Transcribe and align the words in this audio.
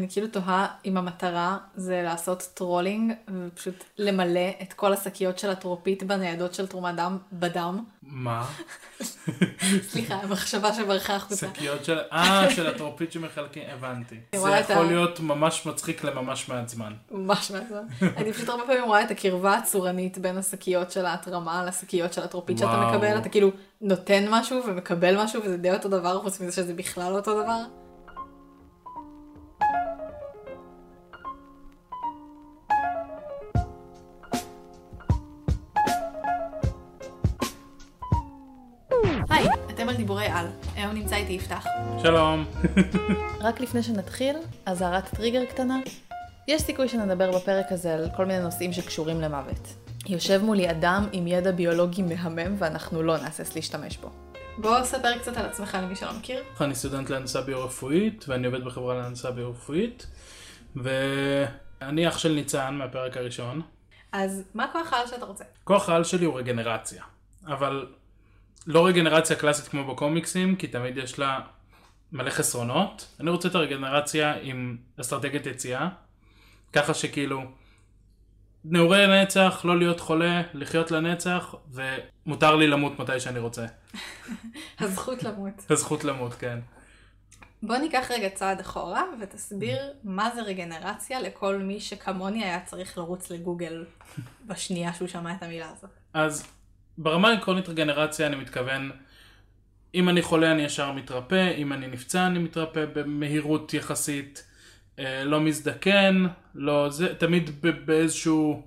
אני 0.00 0.08
כאילו 0.08 0.28
תוהה 0.28 0.66
אם 0.84 0.96
המטרה 0.96 1.58
זה 1.74 2.02
לעשות 2.04 2.48
trolling 2.54 3.12
ופשוט 3.28 3.84
למלא 3.98 4.50
את 4.62 4.72
כל 4.72 4.92
השקיות 4.92 5.38
של 5.38 5.50
הטרופית 5.50 6.02
בניידות 6.02 6.54
של 6.54 6.66
תרומת 6.66 6.94
דם 6.96 7.18
בדם. 7.32 7.84
מה? 8.02 8.46
סליחה, 9.90 10.14
המחשבה 10.14 10.74
שברחה 10.74 11.16
החוצה. 11.16 11.36
שקיות 11.36 11.84
של... 11.84 11.98
אה, 12.12 12.50
של 12.50 12.66
הטרופית 12.66 13.12
שמחלקים, 13.12 13.62
הבנתי. 13.72 14.16
זה 14.34 14.50
יכול 14.68 14.86
להיות 14.86 15.20
ממש 15.20 15.66
מצחיק 15.66 16.04
לממש 16.04 16.48
מעט 16.48 16.68
זמן. 16.68 16.92
ממש 17.10 17.50
מעצבן. 17.50 17.86
אני 18.16 18.32
פשוט 18.32 18.48
הרבה 18.48 18.62
פעמים 18.66 18.84
רואה 18.84 19.02
את 19.02 19.10
הקרבה 19.10 19.54
הצורנית 19.54 20.18
בין 20.18 20.38
השקיות 20.38 20.90
של 20.90 21.06
ההתרמה 21.06 21.64
לשקיות 21.64 22.12
של 22.12 22.22
הטרופית 22.22 22.58
שאתה. 22.58 22.90
מקבל, 22.90 23.18
אתה 23.18 23.28
כאילו 23.28 23.50
נותן 23.80 24.24
משהו 24.28 24.62
ומקבל 24.66 25.22
משהו 25.22 25.42
וזה 25.44 25.56
די 25.56 25.72
אותו 25.72 25.88
דבר, 25.88 26.20
חוץ 26.20 26.40
מזה 26.40 26.52
שזה 26.52 26.74
בכלל 26.74 27.12
לא 27.12 27.16
אותו 27.16 27.42
דבר. 27.42 27.79
דיבורי 40.00 40.26
על. 40.26 40.46
היום 40.74 40.92
נמצא 40.92 41.16
איתי 41.16 41.32
יפתח. 41.32 41.64
שלום. 42.02 42.44
רק 43.46 43.60
לפני 43.60 43.82
שנתחיל, 43.82 44.36
אזהרת 44.66 45.08
טריגר 45.08 45.44
קטנה. 45.44 45.78
יש 46.48 46.62
סיכוי 46.62 46.88
שנדבר 46.88 47.38
בפרק 47.38 47.66
הזה 47.70 47.94
על 47.94 48.08
כל 48.16 48.26
מיני 48.26 48.42
נושאים 48.42 48.72
שקשורים 48.72 49.20
למוות. 49.20 49.68
יושב 50.08 50.42
מולי 50.42 50.70
אדם 50.70 51.06
עם 51.12 51.26
ידע 51.26 51.52
ביולוגי 51.52 52.02
מהמם 52.02 52.54
ואנחנו 52.58 53.02
לא 53.02 53.16
נהסס 53.16 53.56
להשתמש 53.56 53.96
בו. 53.96 54.10
בוא 54.58 54.84
ספר 54.84 55.18
קצת 55.18 55.36
על 55.36 55.46
עצמך 55.46 55.78
למי 55.82 55.96
שלא 55.96 56.12
מכיר. 56.12 56.42
אני 56.60 56.74
סטודנט 56.74 57.10
להנדסה 57.10 57.40
ביו-רפואית, 57.40 58.24
ואני 58.28 58.46
עובד 58.46 58.64
בחברה 58.64 58.94
להנדסה 58.94 59.30
ביו-רפואית, 59.30 60.06
ואני 60.76 62.08
אח 62.08 62.18
של 62.18 62.32
ניצן 62.32 62.74
מהפרק 62.74 63.16
הראשון. 63.16 63.62
אז 64.12 64.42
מה 64.54 64.66
כוח 64.72 64.92
העל 64.92 65.06
שאתה 65.06 65.24
רוצה? 65.24 65.44
כוח 65.64 65.88
העל 65.88 66.04
שלי 66.04 66.24
הוא 66.24 66.38
רגנרציה, 66.38 67.02
אבל 67.46 67.86
לא 68.66 68.86
רגנרציה 68.86 69.36
קלאסית 69.36 69.68
כמו 69.68 69.94
בקומיקסים, 69.94 70.56
כי 70.56 70.66
תמיד 70.66 70.96
יש 70.96 71.18
לה 71.18 71.40
מלא 72.12 72.30
חסרונות. 72.30 73.08
אני 73.20 73.30
רוצה 73.30 73.48
את 73.48 73.54
הרגנרציה 73.54 74.34
עם 74.42 74.76
אסטרטגיית 75.00 75.46
יציאה, 75.46 75.88
ככה 76.72 76.94
שכאילו 76.94 77.42
נעורי 78.64 79.22
נצח, 79.22 79.60
לא 79.64 79.78
להיות 79.78 80.00
חולה, 80.00 80.42
לחיות 80.54 80.90
לנצח, 80.90 81.54
ומותר 81.70 82.56
לי 82.56 82.66
למות 82.66 82.98
מתי 82.98 83.20
שאני 83.20 83.38
רוצה. 83.38 83.66
הזכות 84.80 85.22
למות. 85.22 85.70
הזכות 85.70 86.04
למות, 86.04 86.34
כן. 86.34 86.58
בוא 87.62 87.76
ניקח 87.76 88.06
רגע 88.10 88.28
צעד 88.28 88.60
אחורה 88.60 89.04
ותסביר 89.20 89.92
מה 90.04 90.30
זה 90.34 90.42
רגנרציה 90.42 91.20
לכל 91.20 91.56
מי 91.56 91.80
שכמוני 91.80 92.44
היה 92.44 92.60
צריך 92.60 92.98
לרוץ 92.98 93.30
לגוגל 93.30 93.84
בשנייה 94.46 94.92
שהוא 94.92 95.08
שמע 95.08 95.32
את 95.32 95.42
המילה 95.42 95.70
הזאת. 95.70 95.90
אז 96.14 96.46
ברמה 96.98 97.28
העקרונית 97.28 97.68
רגנרציה 97.68 98.26
אני 98.26 98.36
מתכוון, 98.36 98.90
אם 99.94 100.08
אני 100.08 100.22
חולה 100.22 100.52
אני 100.52 100.62
ישר 100.62 100.92
מתרפא, 100.92 101.52
אם 101.56 101.72
אני 101.72 101.86
נפצע 101.86 102.26
אני 102.26 102.38
מתרפא 102.38 102.84
במהירות 102.94 103.74
יחסית, 103.74 104.46
אה, 104.98 105.24
לא 105.24 105.40
מזדקן, 105.40 106.26
לא 106.54 106.90
זה, 106.90 107.14
תמיד 107.14 107.50
באיזשהו 107.84 108.62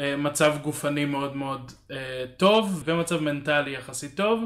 אה, 0.00 0.16
מצב 0.16 0.54
גופני 0.62 1.04
מאוד 1.04 1.36
מאוד 1.36 1.72
אה, 1.90 2.24
טוב, 2.36 2.82
ומצב 2.86 3.20
מנטלי 3.20 3.70
יחסית 3.70 4.16
טוב. 4.16 4.44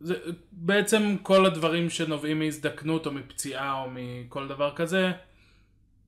זה 0.00 0.14
בעצם 0.52 1.16
כל 1.22 1.46
הדברים 1.46 1.90
שנובעים 1.90 2.38
מהזדקנות 2.38 3.06
או 3.06 3.12
מפציעה 3.12 3.82
או 3.82 3.88
מכל 3.90 4.48
דבר 4.48 4.72
כזה, 4.76 5.12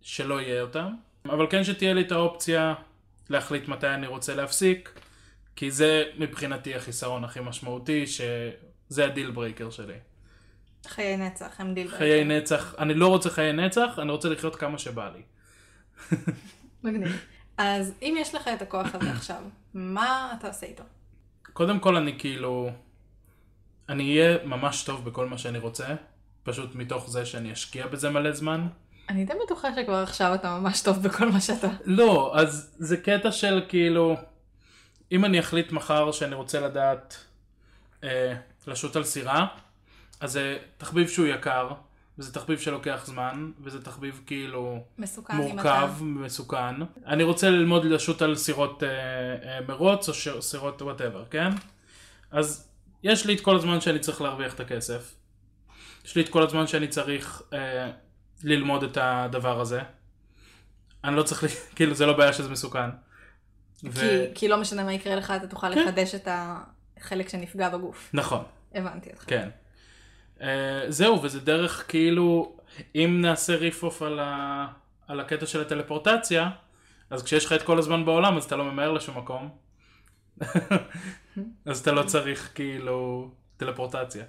שלא 0.03 0.41
יהיה 0.41 0.63
אותם. 0.63 0.93
אבל 1.25 1.47
כן 1.51 1.65
שתהיה 1.65 1.95
לי 1.95 2.01
את 2.01 2.13
האופציה 2.13 2.75
להחליט 3.31 3.69
מתי 3.69 3.89
אני 3.89 4.07
רוצה 4.07 4.35
להפסיק, 4.35 5.01
כי 5.59 5.71
זה 5.71 6.05
מבחינתי 6.19 6.75
החיסרון 6.75 7.25
הכי 7.25 7.41
משמעותי, 7.41 8.07
שזה 8.07 9.05
ה 9.05 9.10
deal 9.10 9.31
breaker 9.31 9.71
שלי. 9.71 9.95
חיי 10.87 11.17
נצח 11.17 11.61
הם 11.61 11.75
דיל 11.75 11.89
חיי 11.89 12.25
נצח, 12.25 12.75
אני 12.79 12.95
לא 12.95 13.09
רוצה 13.09 13.31
חיי 13.31 13.53
נצח, 13.53 13.99
אני 13.99 14.13
רוצה 14.13 14.29
לחיות 14.29 14.57
כמה 14.57 14.79
שבא 14.79 15.11
לי. 15.11 15.23
מגניב. 16.85 17.25
אז 17.57 17.93
אם 18.03 18.15
יש 18.19 18.35
לך 18.35 18.49
את 18.49 18.63
הכוח 18.63 18.95
הזה 18.95 19.11
עכשיו, 19.11 19.43
מה 19.75 20.35
אתה 20.39 20.49
עושה 20.49 20.67
איתו? 20.67 20.83
קודם 21.53 21.81
כל 21.81 21.97
אני 21.97 22.19
כאילו, 22.19 22.71
אני 23.89 24.19
אהיה 24.19 24.39
ממש 24.45 24.83
טוב 24.83 25.05
בכל 25.05 25.27
מה 25.27 25.39
שאני 25.39 25.59
רוצה, 25.59 25.87
פשוט 26.43 26.75
מתוך 26.75 27.11
זה 27.11 27.27
שאני 27.27 27.53
אשקיע 27.53 27.87
בזה 27.87 28.11
מלא 28.11 28.33
זמן. 28.33 28.67
אני 29.09 29.25
די 29.25 29.33
בטוחה 29.45 29.69
שכבר 29.75 30.03
עכשיו 30.03 30.35
אתה 30.35 30.59
ממש 30.59 30.83
טוב 30.83 31.03
בכל 31.03 31.29
מה 31.29 31.41
שאתה... 31.41 31.69
לא, 31.85 32.33
אז 32.37 32.77
זה 32.79 32.97
קטע 32.97 33.33
של 33.33 33.65
כאילו, 33.69 34.17
אם 35.13 35.25
אני 35.25 35.41
אחליט 35.41 35.73
מחר 35.73 36.13
שאני 36.13 36.35
רוצה 36.35 36.61
לדעת 36.61 37.17
אה, 38.05 38.35
לשוט 38.67 38.97
על 38.97 39.05
סירה, 39.05 39.47
אז 40.21 40.33
זה 40.33 40.59
תחביב 40.79 41.09
שהוא 41.09 41.27
יקר, 41.27 41.73
וזה 42.19 42.33
תחביב 42.33 42.59
שלוקח 42.59 43.03
זמן, 43.05 43.51
וזה 43.63 43.83
תחביב 43.83 44.23
כאילו 44.27 44.85
מסוכן 44.99 45.37
מורכב. 45.37 45.91
מסוכן. 46.01 46.75
אני 47.07 47.23
רוצה 47.23 47.51
ללמוד 47.51 47.85
לשוט 47.85 48.23
על 48.23 48.37
סירות 48.37 48.83
אה, 48.83 48.89
אה, 48.89 49.61
מרוץ 49.69 50.09
או 50.09 50.15
ש... 50.15 50.29
סירות 50.41 50.83
וואטאבר, 50.83 51.25
כן? 51.31 51.51
אז 52.31 52.69
יש 53.03 53.27
לי 53.27 53.35
את 53.35 53.41
כל 53.41 53.57
הזמן 53.57 53.81
שאני 53.81 53.99
צריך 53.99 54.21
להרוויח 54.21 54.55
את 54.55 54.61
הכסף. 54.61 55.15
יש 56.05 56.17
לי 56.17 56.23
את 56.23 56.29
כל 56.29 56.43
הזמן 56.43 56.67
שאני 56.67 56.89
צריך 56.89 57.43
אה, 57.53 57.91
ללמוד 58.45 58.83
את 58.83 58.99
הדבר 59.01 59.61
הזה. 59.61 59.81
אני 61.05 61.17
לא 61.17 61.23
צריך. 61.23 61.45
כאילו 61.77 61.95
זה 61.95 62.07
לא 62.07 62.13
בעיה 62.13 62.33
שזה 62.33 62.49
מסוכן. 62.49 62.91
ו... 63.85 64.01
כי, 64.01 64.35
כי 64.35 64.49
לא 64.49 64.61
משנה 64.61 64.85
מה 64.85 64.93
יקרה 64.93 65.17
לך, 65.17 65.33
אתה 65.37 65.47
תוכל 65.47 65.75
כן. 65.75 65.83
לחדש 65.83 66.15
את 66.15 66.29
החלק 66.31 67.29
שנפגע 67.29 67.69
בגוף. 67.69 68.11
נכון, 68.13 68.45
הבנתי 68.75 69.11
אותך. 69.11 69.25
כן. 69.27 69.49
Uh, 70.39 70.43
זהו, 70.89 71.23
וזה 71.23 71.41
דרך 71.41 71.85
כאילו, 71.89 72.57
אם 72.95 73.19
נעשה 73.21 73.57
ריף 73.57 73.83
אוף 73.83 74.03
על, 74.03 74.19
ה... 74.19 74.67
על 75.09 75.21
הקטע 75.21 75.47
של 75.47 75.61
הטלפורטציה, 75.61 76.51
אז 77.11 77.23
כשיש 77.23 77.45
לך 77.45 77.53
את 77.53 77.63
כל 77.63 77.79
הזמן 77.79 78.05
בעולם, 78.05 78.37
אז 78.37 78.45
אתה 78.45 78.57
לא 78.57 78.65
ממהר 78.65 78.93
לשום 78.93 79.19
מקום. 79.19 79.49
אז 81.67 81.81
אתה 81.81 81.93
לא 81.93 82.03
צריך 82.03 82.53
כאילו 82.55 83.31
טלפורטציה. 83.57 84.25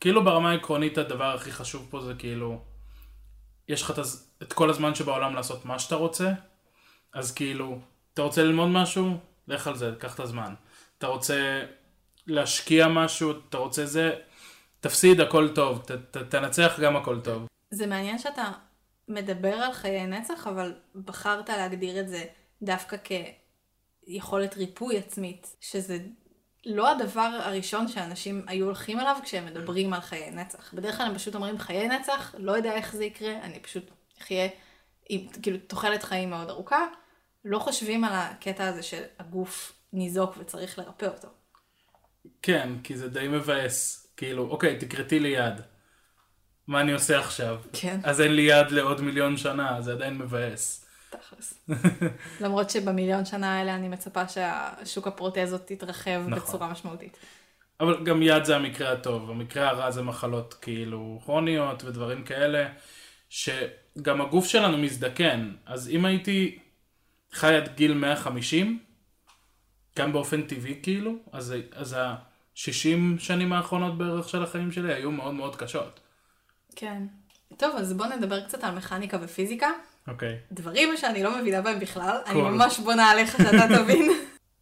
כאילו 0.00 0.24
ברמה 0.24 0.50
העקרונית 0.50 0.98
הדבר 0.98 1.34
הכי 1.34 1.52
חשוב 1.52 1.86
פה 1.90 2.00
זה 2.00 2.14
כאילו, 2.14 2.64
יש 3.68 3.82
לך. 3.82 3.92
את 4.42 4.52
כל 4.52 4.70
הזמן 4.70 4.94
שבעולם 4.94 5.34
לעשות 5.34 5.64
מה 5.64 5.78
שאתה 5.78 5.94
רוצה, 5.94 6.32
אז 7.12 7.32
כאילו, 7.32 7.78
אתה 8.20 8.26
רוצה 8.26 8.42
ללמוד 8.42 8.68
משהו? 8.68 9.16
לך 9.48 9.66
על 9.66 9.76
זה, 9.76 9.90
קח 9.98 10.14
את 10.14 10.20
הזמן. 10.20 10.54
אתה 10.98 11.06
רוצה 11.06 11.62
להשקיע 12.26 12.88
משהו, 12.88 13.32
אתה 13.48 13.58
רוצה 13.58 13.86
זה, 13.86 14.10
תפסיד 14.80 15.20
הכל 15.20 15.48
טוב, 15.54 15.78
ת, 15.78 15.90
ת, 15.90 16.16
תנצח 16.16 16.80
גם 16.80 16.96
הכל 16.96 17.20
טוב. 17.20 17.46
זה 17.70 17.86
מעניין 17.86 18.18
שאתה 18.18 18.52
מדבר 19.08 19.54
על 19.54 19.72
חיי 19.72 20.06
נצח, 20.06 20.46
אבל 20.46 20.74
בחרת 20.94 21.48
להגדיר 21.48 22.00
את 22.00 22.08
זה 22.08 22.24
דווקא 22.62 22.96
כיכולת 24.06 24.56
ריפוי 24.56 24.98
עצמית, 24.98 25.56
שזה 25.60 25.98
לא 26.66 26.90
הדבר 26.90 27.38
הראשון 27.42 27.88
שאנשים 27.88 28.44
היו 28.46 28.66
הולכים 28.66 29.00
אליו 29.00 29.16
כשהם 29.22 29.46
מדברים 29.46 29.92
על 29.92 30.00
חיי 30.00 30.30
נצח. 30.30 30.74
בדרך 30.74 30.96
כלל 30.96 31.06
הם 31.06 31.14
פשוט 31.14 31.34
אומרים 31.34 31.58
חיי 31.58 31.88
נצח, 31.88 32.34
לא 32.38 32.52
יודע 32.52 32.72
איך 32.72 32.96
זה 32.96 33.04
יקרה, 33.04 33.32
אני 33.42 33.60
פשוט 33.60 33.90
אחיה 34.22 34.48
עם 35.08 35.26
כאילו 35.42 35.58
תוחלת 35.66 36.02
חיים 36.02 36.30
מאוד 36.30 36.50
ארוכה. 36.50 36.86
לא 37.44 37.58
חושבים 37.58 38.04
על 38.04 38.12
הקטע 38.14 38.66
הזה 38.68 38.82
שהגוף 38.82 39.72
ניזוק 39.92 40.34
וצריך 40.38 40.78
לרפא 40.78 41.06
אותו. 41.06 41.28
כן, 42.42 42.72
כי 42.84 42.96
זה 42.96 43.08
די 43.08 43.28
מבאס. 43.28 44.06
כאילו, 44.16 44.48
אוקיי, 44.50 44.78
תקרתי 44.78 45.20
לי 45.20 45.28
יד. 45.28 45.60
מה 46.66 46.80
אני 46.80 46.92
עושה 46.92 47.18
עכשיו? 47.18 47.60
כן. 47.72 48.00
אז 48.04 48.20
אין 48.20 48.34
לי 48.34 48.42
יד 48.42 48.70
לעוד 48.70 49.00
מיליון 49.00 49.36
שנה, 49.36 49.80
זה 49.80 49.92
עדיין 49.92 50.18
מבאס. 50.18 50.86
תכלס. 51.10 51.68
למרות 52.40 52.70
שבמיליון 52.70 53.24
שנה 53.24 53.58
האלה 53.58 53.74
אני 53.74 53.88
מצפה 53.88 54.28
שהשוק 54.28 55.06
הפרוטזות 55.06 55.66
תתרחב 55.66 56.20
נכון. 56.28 56.38
בצורה 56.38 56.68
משמעותית. 56.68 57.16
אבל 57.80 58.04
גם 58.04 58.22
יד 58.22 58.44
זה 58.44 58.56
המקרה 58.56 58.92
הטוב, 58.92 59.30
המקרה 59.30 59.68
הרע 59.68 59.90
זה 59.90 60.02
מחלות 60.02 60.54
כאילו 60.54 61.20
כרוניות 61.24 61.84
ודברים 61.84 62.24
כאלה, 62.24 62.68
שגם 63.28 64.20
הגוף 64.20 64.46
שלנו 64.46 64.78
מזדקן, 64.78 65.52
אז 65.66 65.88
אם 65.88 66.04
הייתי 66.04 66.58
חי 67.32 67.54
עד 67.54 67.74
גיל 67.76 67.94
150, 67.94 68.78
גם 69.98 70.12
באופן 70.12 70.42
טבעי 70.42 70.80
כאילו, 70.82 71.14
אז, 71.32 71.54
אז 71.72 71.92
ה-60 71.92 73.18
שנים 73.18 73.52
האחרונות 73.52 73.98
בערך 73.98 74.28
של 74.28 74.42
החיים 74.42 74.72
שלי 74.72 74.94
היו 74.94 75.10
מאוד 75.10 75.34
מאוד 75.34 75.56
קשות. 75.56 76.00
כן. 76.76 77.02
טוב, 77.56 77.76
אז 77.76 77.92
בוא 77.92 78.06
נדבר 78.06 78.40
קצת 78.46 78.64
על 78.64 78.74
מכניקה 78.74 79.18
ופיזיקה. 79.20 79.70
אוקיי. 80.08 80.38
דברים 80.52 80.96
שאני 80.96 81.22
לא 81.22 81.38
מבינה 81.38 81.60
בהם 81.60 81.80
בכלל, 81.80 82.18
אני 82.26 82.40
cool. 82.40 82.44
ממש 82.44 82.78
בונה 82.78 83.10
עליך 83.10 83.36
שאתה 83.36 83.68
תבין. 83.82 84.10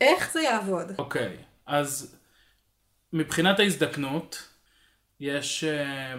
איך 0.00 0.32
זה 0.32 0.40
יעבוד? 0.40 0.92
אוקיי, 0.98 1.36
אז 1.66 2.16
מבחינת 3.12 3.58
ההזדקנות, 3.58 4.48
יש 5.20 5.64
אה, 5.64 6.14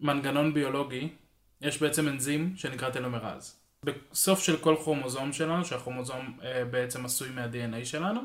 מנגנון 0.00 0.54
ביולוגי 0.54 1.08
יש 1.60 1.82
בעצם 1.82 2.08
אנזים 2.08 2.52
שנקרא 2.56 2.90
טלומרז. 2.90 3.57
בסוף 3.84 4.42
של 4.42 4.56
כל 4.56 4.76
כרומוזום 4.84 5.32
שלנו, 5.32 5.64
שהכרומוזום 5.64 6.38
אה, 6.42 6.64
בעצם 6.64 7.04
עשוי 7.04 7.30
מה-DNA 7.30 7.84
שלנו, 7.84 8.20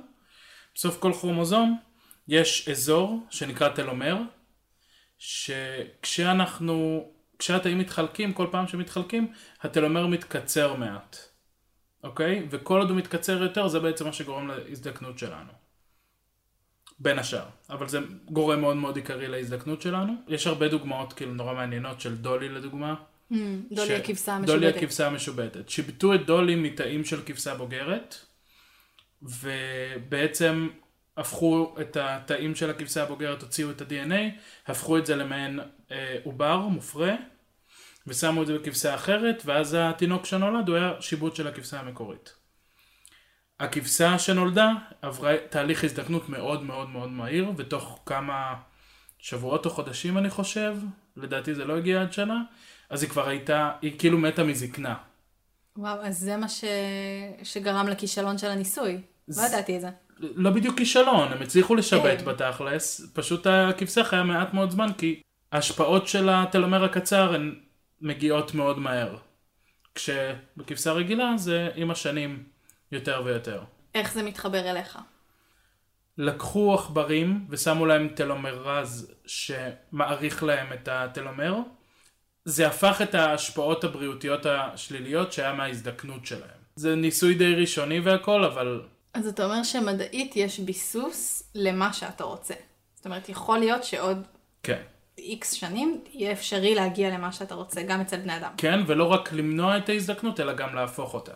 בסוף 0.76 1.00
כל 1.00 1.14
כרומוזום 1.14 1.80
יש 2.28 2.70
אזור 2.70 3.20
שנקרא 3.30 3.70
טלומר, 3.70 4.18
שכשאנחנו, 5.18 7.08
כשהתאים 7.40 7.80
מתחלקים, 7.80 8.34
כל 8.34 8.48
פעם 8.52 8.68
שמתחלקים, 8.68 9.34
הטלומר 9.62 10.08
מתקצר 10.08 10.74
מעט, 10.74 11.18
אוקיי? 12.04 12.48
וכל 12.50 12.80
עוד 12.80 12.90
הוא 12.90 12.98
מתקצר 12.98 13.44
יותר, 13.44 13.68
זה 13.68 13.80
בעצם 13.80 14.06
מה 14.06 14.14
שגורם 14.14 14.48
להזדקנות 14.48 15.20
שלנו. 15.20 15.52
בין 17.00 17.20
השאר, 17.20 17.46
אבל 17.70 17.90
זה 17.90 18.00
גורם 18.26 18.62
מאוד 18.62 18.78
מאוד 18.78 18.96
עיקרי 18.96 19.28
להזדקנות 19.28 19.82
שלנו. 19.82 20.14
יש 20.28 20.48
הרבה 20.48 20.68
דוגמאות 20.68 21.14
כאילו 21.14 21.34
נורא 21.34 21.54
מעניינות 21.54 22.02
של 22.02 22.16
דולי 22.18 22.50
לדוגמה. 22.50 22.96
Mm, 23.31 23.36
דולי 23.72 23.88
ש- 23.88 23.92
הכבשה 23.92 24.38
דולי 24.46 24.66
המשובטת. 24.68 24.78
הכבשה 24.84 25.08
המשובטת. 25.08 25.70
שיבטו 25.70 26.14
את 26.16 26.25
דולי 26.25 26.56
מתאים 26.56 27.06
של 27.06 27.22
כבשה 27.25 27.56
בוגרת, 27.56 28.16
ובעצם 29.22 30.70
הפכו 31.18 31.75
את 31.81 31.98
התאים 31.98 32.56
של 32.56 32.70
הכבשה 32.70 33.04
הבוגרת, 33.04 33.42
הוציאו 33.42 33.72
את 33.72 33.81
ה-DNA, 33.81 34.16
הפכו 34.68 34.98
את 34.98 35.06
זה 35.06 35.16
למעין 35.16 35.60
אה, 35.92 36.18
עובר 36.24 36.58
מופרה, 36.58 37.16
ושמו 38.08 38.42
את 38.42 38.48
זה 38.48 38.58
בכבשה 38.60 38.96
אחרת, 38.96 39.42
ואז 39.46 39.78
התינוק 39.80 40.26
שנולד 40.26 40.69
הוא 40.69 40.78
היה 40.78 40.94
שיבוט 41.00 41.36
של 41.36 41.48
הכבשה 41.48 41.80
המקורית. 41.80 42.34
הכבשה 43.60 44.19
שנולדה 44.19 44.72
עברה 45.02 45.34
תהליך 45.50 45.84
הזדקנות 45.84 46.30
מאוד 46.30 46.64
מאוד 46.64 46.90
מאוד 46.90 47.10
מהיר, 47.10 47.52
ותוך 47.58 48.04
כמה 48.06 48.54
שבועות 49.19 49.66
או 49.66 49.69
חודשים 49.72 50.18
אני 50.18 50.30
חושב, 50.30 50.78
לדעתי 51.18 51.56
זה 51.56 51.66
לא 51.66 51.78
הגיע 51.78 52.02
עד 52.02 52.14
שנה, 52.14 52.42
אז 52.89 53.03
היא 53.03 53.09
כבר 53.09 53.27
הייתה, 53.27 53.71
היא 53.81 54.00
כאילו 54.00 54.18
מתה 54.18 54.44
מזקנה. 54.44 54.95
וואו, 55.77 56.01
אז 56.01 56.19
זה 56.19 56.38
מה 56.38 56.50
ש... 56.50 56.63
שגרם 57.44 57.88
לכישלון 57.88 58.38
של 58.38 58.47
הניסוי. 58.47 59.01
לא 59.27 59.41
ידעתי 59.41 59.75
את 59.75 59.81
זה. 59.81 59.89
לא 60.19 60.50
בדיוק 60.50 60.77
כישלון, 60.77 61.31
הם 61.31 61.41
הצליחו 61.41 61.75
לשבט 61.75 62.19
כן. 62.19 62.25
בתכלס, 62.25 63.01
פשוט 63.13 63.47
הכבשה 63.47 64.03
חיה 64.03 64.24
מעט 64.24 64.53
מאוד 64.53 64.71
זמן, 64.71 64.94
כי 64.97 65.21
ההשפעות 65.51 66.07
של 66.07 66.30
הטלומר 66.30 66.83
הקצר 66.83 67.33
הן 67.33 67.56
מגיעות 68.01 68.53
מאוד 68.53 68.80
מהר. 68.80 69.18
כשבכבשה 69.95 70.91
רגילה 70.91 71.38
זה 71.38 71.69
עם 71.75 71.91
השנים 71.91 72.44
יותר 72.91 73.21
ויותר. 73.25 73.63
איך 73.95 74.13
זה 74.13 74.24
מתחבר 74.24 74.69
אליך? 74.71 75.00
לקחו 76.18 76.74
עכברים 76.74 77.45
ושמו 77.50 77.85
להם 77.85 78.07
טלומרז 78.07 79.13
שמאריך 79.25 80.44
להם 80.44 80.74
את 80.74 80.88
הטלומר. 80.88 81.56
זה 82.45 82.68
הפך 82.68 83.01
את 83.04 83.16
ההשפעות 83.16 83.84
הבריאותיות 83.84 84.45
השליליות 84.45 85.34
שהיה 85.34 85.54
מההזדקנות 85.54 86.25
שלהם. 86.25 86.63
זה 86.75 86.95
ניסוי 86.95 87.34
די 87.34 87.56
ראשוני 87.56 88.00
והכל, 88.00 88.44
אבל 88.44 88.81
אז 89.13 89.28
אתה 89.28 89.45
אומר 89.45 89.63
שמדעית 89.63 90.36
יש 90.36 90.60
ביסוס 90.60 91.51
למה 91.56 91.94
שאתה 91.94 92.24
רוצה. 92.24 92.54
זאת 92.95 93.06
אומרת, 93.06 93.30
יכול 93.30 93.60
להיות 93.60 93.84
שעוד 93.84 94.28
כן. 94.63 94.81
איקס 95.18 95.51
שנים 95.51 96.01
יהיה 96.13 96.31
אפשרי 96.31 96.75
להגיע 96.75 97.10
למה 97.10 97.31
שאתה 97.31 97.56
רוצה, 97.56 97.84
גם 97.84 98.01
אצל 98.01 98.18
בני 98.18 98.38
אדם. 98.38 98.54
כן, 98.57 98.80
ולא 98.88 99.04
רק 99.04 99.34
למנוע 99.34 99.78
את 99.78 99.90
ההזדקנות, 99.90 100.40
אלא 100.40 100.54
גם 100.54 100.75
להפוך 100.75 101.13
אותה. 101.13 101.31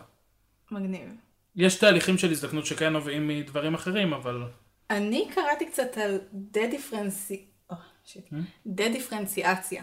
מגניב. 0.70 1.08
יש 1.56 1.74
תהליכים 1.74 2.18
של 2.18 2.30
הזדקנות 2.30 2.66
שכן 2.66 2.92
נובעים 2.92 3.28
מדברים 3.28 3.74
אחרים, 3.74 4.12
אבל... 4.12 4.42
אני 4.90 5.28
קראתי 5.34 5.66
קצת 5.66 5.98
על 5.98 6.18
דה-דיפרנצי... 6.32 7.44
או, 7.70 7.76
שיט. 8.04 8.28
דה-דיפרנציאציה. 8.66 9.82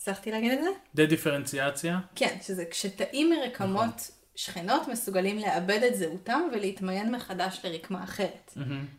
הצלחתי 0.00 0.30
להגיד 0.30 0.52
את 0.52 0.62
זה? 0.62 0.70
דה-דיפרנציאציה. 0.94 2.00
כן, 2.14 2.36
שזה 2.42 2.64
כשתאים 2.64 3.30
מרקמות 3.30 4.10
שכנות 4.34 4.88
מסוגלים 4.88 5.38
לאבד 5.38 5.80
את 5.88 5.96
זהותם 5.96 6.40
ולהתמיין 6.52 7.14
מחדש 7.14 7.60
לרקמה 7.64 8.04
אחרת. 8.04 8.54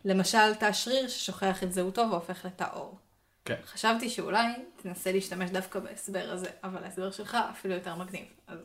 למשל, 0.05 0.53
תא 0.59 0.71
שריר 0.71 1.07
ששוכח 1.07 1.63
את 1.63 1.73
זהותו 1.73 2.07
והופך 2.11 2.45
לתא 2.45 2.65
עור. 2.73 2.97
כן. 3.45 3.55
חשבתי 3.65 4.09
שאולי 4.09 4.47
תנסה 4.81 5.11
להשתמש 5.11 5.49
דווקא 5.49 5.79
בהסבר 5.79 6.31
הזה, 6.31 6.47
אבל 6.63 6.83
ההסבר 6.83 7.11
שלך 7.11 7.37
אפילו 7.51 7.73
יותר 7.73 7.95
מגניב. 7.95 8.25
אז 8.47 8.59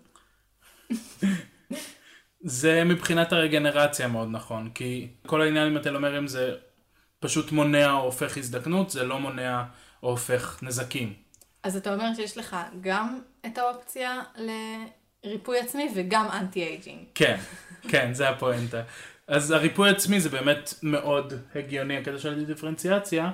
זה 2.41 2.85
מבחינת 2.85 3.33
הרגנרציה 3.33 4.09
מאוד 4.09 4.29
נכון, 4.31 4.71
כי 4.75 5.09
כל 5.27 5.43
העניין 5.43 5.67
עם 5.67 5.77
הטלומרים 5.77 6.27
זה 6.27 6.55
פשוט 7.19 7.53
מונע 7.53 7.93
או 7.93 8.03
הופך 8.03 8.37
הזדקנות, 8.37 8.91
זה 8.91 9.05
לא 9.05 9.19
מונע 9.21 9.65
או 10.03 10.11
הופך 10.11 10.63
נזקים. 10.63 11.26
אז 11.67 11.77
אתה 11.77 11.95
אומר 11.95 12.15
שיש 12.15 12.39
לך 12.39 12.57
גם 12.81 13.21
את 13.47 13.59
האופציה 13.59 14.23
לריפוי 15.25 15.59
עצמי 15.59 15.93
וגם 15.95 16.29
anti-aging. 16.33 17.05
כן, 17.15 17.37
כן, 17.89 18.15
זה 18.15 18.29
הפואנטה. 18.29 18.83
אז 19.27 19.51
הריפוי 19.51 19.91
עצמי 19.91 20.21
זה 20.21 20.29
באמת 20.29 20.75
מאוד 20.83 21.33
הגיוני, 21.55 21.97
הקטע 21.97 22.19
של 22.19 22.41
הדיפרנציאציה. 22.43 23.31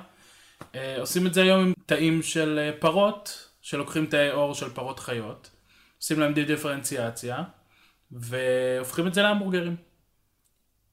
אה, 0.75 0.99
עושים 0.99 1.27
את 1.27 1.33
זה 1.33 1.41
היום 1.41 1.59
עם 1.59 1.73
תאים 1.85 2.21
של 2.21 2.59
אה, 2.59 2.79
פרות, 2.79 3.49
שלוקחים 3.61 4.05
תאי 4.05 4.29
עור 4.29 4.53
של 4.53 4.69
פרות 4.69 4.99
חיות, 4.99 5.49
עושים 5.97 6.19
להם 6.19 6.33
דיפרנציאציה, 6.33 7.43
והופכים 8.11 9.07
את 9.07 9.13
זה 9.13 9.21
להמבורגרים. 9.21 9.75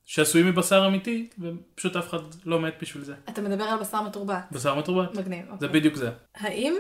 שעשויים 0.05 0.47
מבשר 0.47 0.87
אמיתי, 0.87 1.29
ופשוט 1.39 1.97
אף 1.97 2.09
אחד 2.09 2.19
לא 2.45 2.61
מת 2.61 2.75
בשביל 2.83 3.05
זה. 3.05 3.15
אתה 3.29 3.43
מדבר 3.43 3.65
על 3.65 3.81
בשר 3.81 4.03
מתורבת. 4.03 4.45
בשר 4.53 4.75
מתורבת. 4.75 5.15
מגניב. 5.15 5.47
זה 5.47 5.53
אוקיי. 5.53 5.69
בדיוק 5.69 5.95
זה. 5.95 6.11
האם 6.35 6.75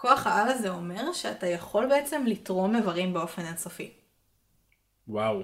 כוח 0.00 0.26
העל 0.26 0.48
הזה 0.48 0.68
אומר 0.68 1.12
שאתה 1.12 1.46
יכול 1.46 1.86
בעצם 1.88 2.24
לתרום 2.26 2.76
איברים 2.76 3.12
באופן 3.12 3.44
אינסופי? 3.44 3.92
וואו. 5.08 5.42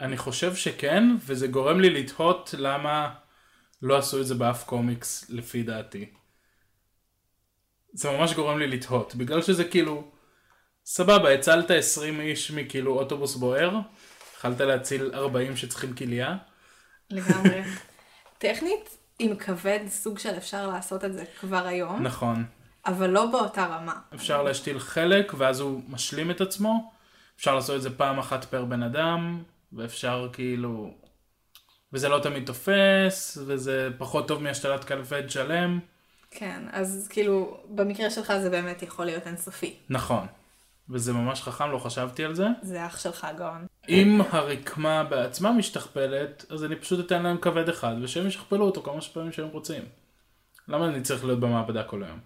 אני 0.00 0.16
חושב 0.16 0.54
שכן, 0.54 1.02
וזה 1.18 1.46
גורם 1.46 1.80
לי 1.80 1.90
לתהות 1.90 2.54
למה 2.58 3.14
לא 3.82 3.98
עשו 3.98 4.20
את 4.20 4.26
זה 4.26 4.34
באף 4.34 4.64
קומיקס, 4.64 5.30
לפי 5.30 5.62
דעתי. 5.62 6.12
זה 7.92 8.10
ממש 8.10 8.34
גורם 8.34 8.58
לי 8.58 8.66
לתהות, 8.66 9.14
בגלל 9.14 9.42
שזה 9.42 9.64
כאילו, 9.64 10.10
סבבה, 10.84 11.34
הצלת 11.34 11.70
20 11.70 12.20
איש 12.20 12.50
מכאילו 12.50 12.98
אוטובוס 12.98 13.36
בוער, 13.36 13.78
יכלת 14.36 14.60
להציל 14.60 15.10
40 15.14 15.56
שצריכים 15.56 15.94
כליה. 15.94 16.36
לגמרי. 17.10 17.62
טכנית, 18.38 18.98
עם 19.18 19.36
כבד 19.36 19.80
סוג 19.88 20.18
של 20.18 20.36
אפשר 20.36 20.66
לעשות 20.66 21.04
את 21.04 21.12
זה 21.12 21.24
כבר 21.40 21.66
היום, 21.66 22.02
נכון. 22.02 22.44
אבל 22.86 23.10
לא 23.10 23.26
באותה 23.26 23.66
רמה. 23.66 23.94
אפשר 24.14 24.42
להשתיל 24.42 24.78
חלק, 24.78 25.32
ואז 25.36 25.60
הוא 25.60 25.82
משלים 25.88 26.30
את 26.30 26.40
עצמו. 26.40 26.92
אפשר 27.36 27.54
לעשות 27.54 27.76
את 27.76 27.82
זה 27.82 27.90
פעם 27.96 28.18
אחת 28.18 28.44
פר 28.44 28.64
בן 28.64 28.82
אדם, 28.82 29.42
ואפשר 29.72 30.28
כאילו... 30.32 30.94
וזה 31.92 32.08
לא 32.08 32.18
תמיד 32.18 32.46
תופס, 32.46 33.38
וזה 33.46 33.88
פחות 33.98 34.28
טוב 34.28 34.42
מהשתלת 34.42 34.84
כלבד 34.84 35.30
שלם. 35.30 35.80
כן, 36.30 36.62
אז 36.72 37.08
כאילו, 37.10 37.60
במקרה 37.68 38.10
שלך 38.10 38.32
זה 38.42 38.50
באמת 38.50 38.82
יכול 38.82 39.04
להיות 39.04 39.26
אינסופי. 39.26 39.76
נכון. 39.88 40.26
וזה 40.90 41.12
ממש 41.12 41.42
חכם, 41.42 41.70
לא 41.70 41.78
חשבתי 41.78 42.24
על 42.24 42.34
זה. 42.34 42.46
זה 42.62 42.86
אח 42.86 42.98
שלך 42.98 43.26
גאון. 43.38 43.66
אם 43.88 44.20
הרקמה 44.30 45.04
בעצמה 45.04 45.52
משתכפלת, 45.52 46.44
אז 46.50 46.64
אני 46.64 46.76
פשוט 46.76 47.06
אתן 47.06 47.22
להם 47.22 47.36
כבד 47.38 47.68
אחד, 47.68 47.94
ושהם 48.02 48.26
ישכפלו 48.26 48.64
אותו 48.64 48.82
כמה 48.82 49.00
פעמים 49.00 49.32
שהם 49.32 49.48
רוצים. 49.48 49.82
למה 50.68 50.86
אני 50.86 51.00
צריך 51.02 51.24
להיות 51.24 51.40
במעבדה 51.40 51.82
כל 51.84 52.04
היום? 52.04 52.18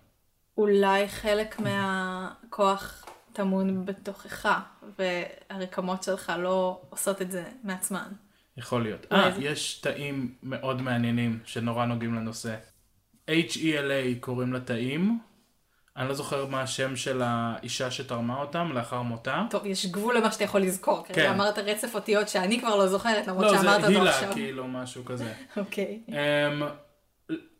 אולי 0.58 1.08
חלק 1.08 1.60
מהכוח 1.60 3.04
טמון 3.32 3.84
בתוכך, 3.86 4.58
והרקמות 4.98 6.02
שלך 6.02 6.32
לא 6.38 6.80
עושות 6.90 7.22
את 7.22 7.30
זה 7.30 7.44
מעצמן. 7.64 8.08
יכול 8.56 8.82
להיות. 8.82 9.06
אה, 9.12 9.30
זה- 9.30 9.42
יש 9.42 9.74
תאים 9.78 10.34
מאוד 10.42 10.82
מעניינים 10.82 11.38
שנורא 11.44 11.84
נוגעים 11.86 12.14
לנושא. 12.14 12.54
HELA 13.30 13.92
קוראים 14.20 14.52
לתאים. 14.52 15.18
אני 15.96 16.08
לא 16.08 16.14
זוכר 16.14 16.46
מה 16.46 16.62
השם 16.62 16.96
של 16.96 17.22
האישה 17.24 17.90
שתרמה 17.90 18.40
אותם 18.40 18.72
לאחר 18.74 19.02
מותה. 19.02 19.44
טוב, 19.50 19.66
יש 19.66 19.86
גבול 19.86 20.16
למה 20.16 20.32
שאתה 20.32 20.44
יכול 20.44 20.60
לזכור. 20.60 21.04
כן. 21.06 21.14
כרגע 21.14 21.30
אמרת 21.30 21.58
רצף 21.58 21.94
אותיות 21.94 22.28
שאני 22.28 22.60
כבר 22.60 22.76
לא 22.76 22.86
זוכרת, 22.86 23.26
למרות 23.26 23.44
לא, 23.44 23.50
זה 23.50 23.56
שאמרת 23.58 23.76
אותו 23.84 23.88
הילה, 23.98 24.10
עכשיו. 24.16 24.32
כאילו, 24.32 24.68
משהו 24.68 25.04
כזה. 25.04 25.32
אוקיי. 25.56 26.00
אמ, 26.08 26.62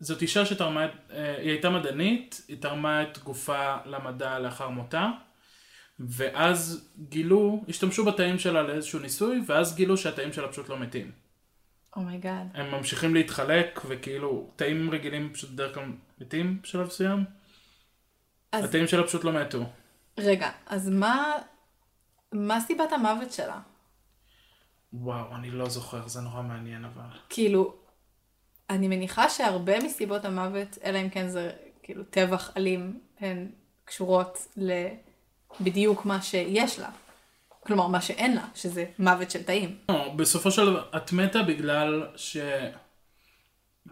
זאת 0.00 0.22
אישה 0.22 0.46
שתרמה, 0.46 0.84
את- 0.84 0.90
אה, 1.12 1.36
היא 1.38 1.50
הייתה 1.50 1.70
מדענית, 1.70 2.40
היא 2.48 2.56
תרמה 2.60 3.02
את 3.02 3.18
גופה 3.18 3.76
למדע 3.84 4.38
לאחר 4.38 4.68
מותה, 4.68 5.08
ואז 6.00 6.88
גילו, 7.08 7.64
השתמשו 7.68 8.04
בתאים 8.04 8.38
שלה 8.38 8.62
לאיזשהו 8.62 8.98
ניסוי, 8.98 9.42
ואז 9.46 9.74
גילו 9.76 9.96
שהתאים 9.96 10.32
שלה 10.32 10.48
פשוט 10.48 10.68
לא 10.68 10.78
מתים. 10.78 11.10
oh 11.96 12.09
my 12.09 12.21
God. 12.21 12.46
הם 12.54 12.70
ממשיכים 12.70 13.14
להתחלק, 13.14 13.80
וכאילו, 13.88 14.50
תאים 14.56 14.90
רגילים 14.90 15.30
פשוט 15.32 15.50
בדרך 15.50 15.74
כלל 15.74 15.84
מתים 16.20 16.58
בשלב 16.62 16.86
מסוים, 16.86 17.24
אז 18.52 18.64
התאים 18.64 18.86
שלה 18.86 19.06
פשוט 19.06 19.24
לא 19.24 19.32
מתו. 19.32 19.64
רגע, 20.18 20.50
אז 20.66 20.88
מה... 20.88 21.32
מה 22.32 22.60
סיבת 22.60 22.92
המוות 22.92 23.32
שלה? 23.32 23.60
וואו, 24.92 25.34
אני 25.34 25.50
לא 25.50 25.68
זוכר, 25.68 26.08
זה 26.08 26.20
נורא 26.20 26.42
מעניין 26.42 26.84
אבל. 26.84 27.18
כאילו, 27.28 27.74
אני 28.70 28.88
מניחה 28.88 29.28
שהרבה 29.28 29.84
מסיבות 29.84 30.24
המוות, 30.24 30.78
אלא 30.84 30.98
אם 30.98 31.10
כן 31.10 31.28
זה 31.28 31.50
כאילו 31.82 32.04
טבח 32.04 32.56
אלים, 32.56 33.00
הן 33.20 33.48
קשורות 33.84 34.38
לבדיוק 34.56 36.04
מה 36.04 36.22
שיש 36.22 36.78
לה. 36.78 36.90
כלומר, 37.60 37.86
מה 37.86 38.00
שאין 38.00 38.36
לה, 38.36 38.44
שזה 38.54 38.84
מוות 38.98 39.30
של 39.30 39.42
תאים. 39.42 39.78
לא, 39.88 40.08
בסופו 40.16 40.50
של 40.50 40.66
דבר, 40.66 40.88
את 40.96 41.12
מתה 41.12 41.42
בגלל 41.42 42.06
ש... 42.16 42.36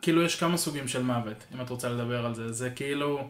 כאילו 0.02 0.22
יש 0.22 0.36
כמה 0.36 0.56
סוגים 0.56 0.88
של 0.88 1.02
מוות, 1.02 1.44
אם 1.54 1.60
את 1.60 1.70
רוצה 1.70 1.88
לדבר 1.88 2.26
על 2.26 2.34
זה. 2.34 2.52
זה 2.52 2.70
כאילו, 2.70 3.28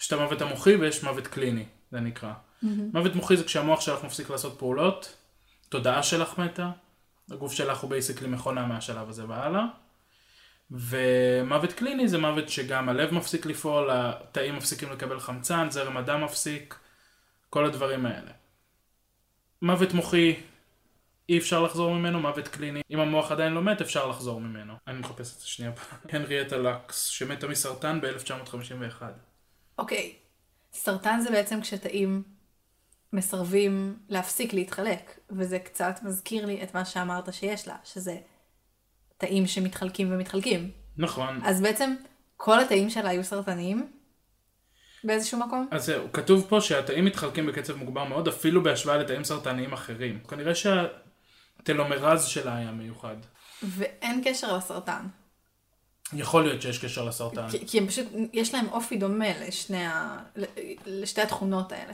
יש 0.00 0.06
את 0.06 0.12
המוות 0.12 0.42
המוחי 0.42 0.76
ויש 0.76 1.04
מוות 1.04 1.26
קליני, 1.26 1.64
זה 1.90 2.00
נקרא. 2.00 2.32
Mm-hmm. 2.32 2.66
מוות 2.92 3.14
מוחי 3.14 3.36
זה 3.36 3.44
כשהמוח 3.44 3.80
שלך 3.80 4.04
מפסיק 4.04 4.30
לעשות 4.30 4.58
פעולות, 4.58 5.16
תודעה 5.68 6.02
שלך 6.02 6.38
מתה, 6.38 6.70
הגוף 7.30 7.52
שלך 7.52 7.78
הוא 7.78 7.90
basically 7.90 8.28
מכונה 8.28 8.66
מהשלב 8.66 9.08
הזה 9.08 9.28
והלאה. 9.28 9.64
ומוות 10.70 11.72
קליני 11.72 12.08
זה 12.08 12.18
מוות 12.18 12.48
שגם 12.48 12.88
הלב 12.88 13.14
מפסיק 13.14 13.46
לפעול, 13.46 13.90
התאים 13.92 14.56
מפסיקים 14.56 14.92
לקבל 14.92 15.20
חמצן, 15.20 15.70
זרם 15.70 15.96
הדם 15.96 16.24
מפסיק, 16.24 16.78
כל 17.50 17.64
הדברים 17.64 18.06
האלה. 18.06 18.30
מוות 19.62 19.92
מוחי, 19.92 20.36
אי 21.28 21.38
אפשר 21.38 21.62
לחזור 21.62 21.94
ממנו, 21.94 22.20
מוות 22.20 22.48
קליני. 22.48 22.82
אם 22.90 23.00
המוח 23.00 23.32
עדיין 23.32 23.52
לא 23.52 23.62
מת, 23.62 23.80
אפשר 23.80 24.06
לחזור 24.06 24.40
ממנו. 24.40 24.74
אני 24.86 24.98
מחפש 24.98 25.34
את 25.34 25.40
זה 25.40 25.46
שנייה 25.46 25.72
פה. 25.72 25.82
הנריאטה 26.16 26.56
לקס, 26.56 27.04
שמתה 27.04 27.48
מסרטן 27.48 28.00
ב-1951. 28.00 29.02
אוקיי, 29.80 30.14
סרטן 30.72 31.20
זה 31.20 31.30
בעצם 31.30 31.60
כשתאים 31.60 32.22
מסרבים 33.12 33.98
להפסיק 34.08 34.52
להתחלק, 34.52 35.18
וזה 35.30 35.58
קצת 35.58 36.00
מזכיר 36.02 36.46
לי 36.46 36.62
את 36.62 36.74
מה 36.74 36.84
שאמרת 36.84 37.34
שיש 37.34 37.68
לה, 37.68 37.76
שזה 37.84 38.16
תאים 39.18 39.46
שמתחלקים 39.46 40.12
ומתחלקים. 40.12 40.70
נכון. 40.96 41.40
אז 41.44 41.60
בעצם 41.60 41.94
כל 42.36 42.60
התאים 42.60 42.90
שלה 42.90 43.08
היו 43.08 43.24
סרטניים 43.24 43.92
באיזשהו 45.04 45.38
מקום? 45.38 45.68
אז 45.70 45.84
זהו, 45.84 46.12
כתוב 46.12 46.46
פה 46.48 46.60
שהתאים 46.60 47.04
מתחלקים 47.04 47.46
בקצב 47.46 47.76
מוגבר 47.76 48.04
מאוד, 48.04 48.28
אפילו 48.28 48.62
בהשוואה 48.62 48.96
לתאים 48.96 49.24
סרטניים 49.24 49.72
אחרים. 49.72 50.20
כנראה 50.28 50.52
שהטלומרז 50.54 52.26
שלה 52.26 52.56
היה 52.56 52.70
מיוחד. 52.72 53.16
ואין 53.62 54.20
קשר 54.24 54.56
לסרטן. 54.56 55.06
יכול 56.12 56.42
להיות 56.44 56.62
שיש 56.62 56.84
קשר 56.84 57.04
לסרטן. 57.04 57.50
כי, 57.50 57.66
כי 57.66 57.78
הם 57.78 57.86
פשוט, 57.86 58.06
יש 58.32 58.54
להם 58.54 58.66
אופי 58.68 58.96
דומה 58.96 59.40
לשני 59.40 59.86
ה, 59.86 60.18
לשתי 60.86 61.22
התכונות 61.22 61.72
האלה. 61.72 61.92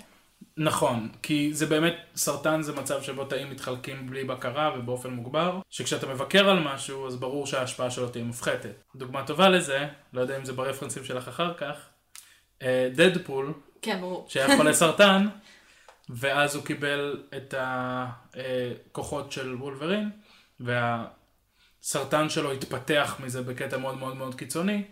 נכון, 0.56 1.08
כי 1.23 1.54
זה 1.54 1.66
באמת, 1.66 1.94
סרטן 2.16 2.62
זה 2.62 2.73
מצב 2.73 3.02
שבו 3.02 3.25
תאים 3.25 3.50
מתחלקים 3.50 4.06
בלי 4.11 4.25
בקרה 4.25 4.75
ובאופן 4.78 5.11
מוגבר, 5.11 5.61
שכשאתה 5.70 6.06
מבקר 6.06 6.49
על 6.49 6.58
משהו, 6.58 7.06
אז 7.06 7.16
ברור 7.16 7.46
שההשפעה 7.46 7.90
שלו 7.90 8.08
תהיה 8.08 8.25
מופחתת. 8.25 8.82
דוגמה 8.96 9.26
טובה 9.26 9.49
לזה, 9.49 9.87
לא 10.12 10.20
יודע 10.20 10.37
אם 10.37 10.44
זה 10.44 10.52
ברפרנסים 10.52 11.04
שלך 11.04 11.28
אחר 11.28 11.54
כך, 11.54 11.76
דדפול, 12.94 13.52
כן, 13.82 14.00
ברור. 14.00 14.26
שהיה 14.28 14.56
חולה 14.56 14.73
סרטן, 14.82 15.26
ואז 16.08 16.54
הוא 16.54 16.64
קיבל 16.64 17.23
את 17.37 17.54
הכוחות 17.58 19.32
של 19.32 19.54
וולברין, 19.54 20.11
והסרטן 21.87 22.28
שלו 22.28 22.52
התפתח 22.52 23.16
מזה 23.25 23.43
בקטע 23.43 23.76
מאוד 23.76 23.99
מאוד 23.99 24.16
מאוד 24.16 24.35
קיצוני, 24.35 24.85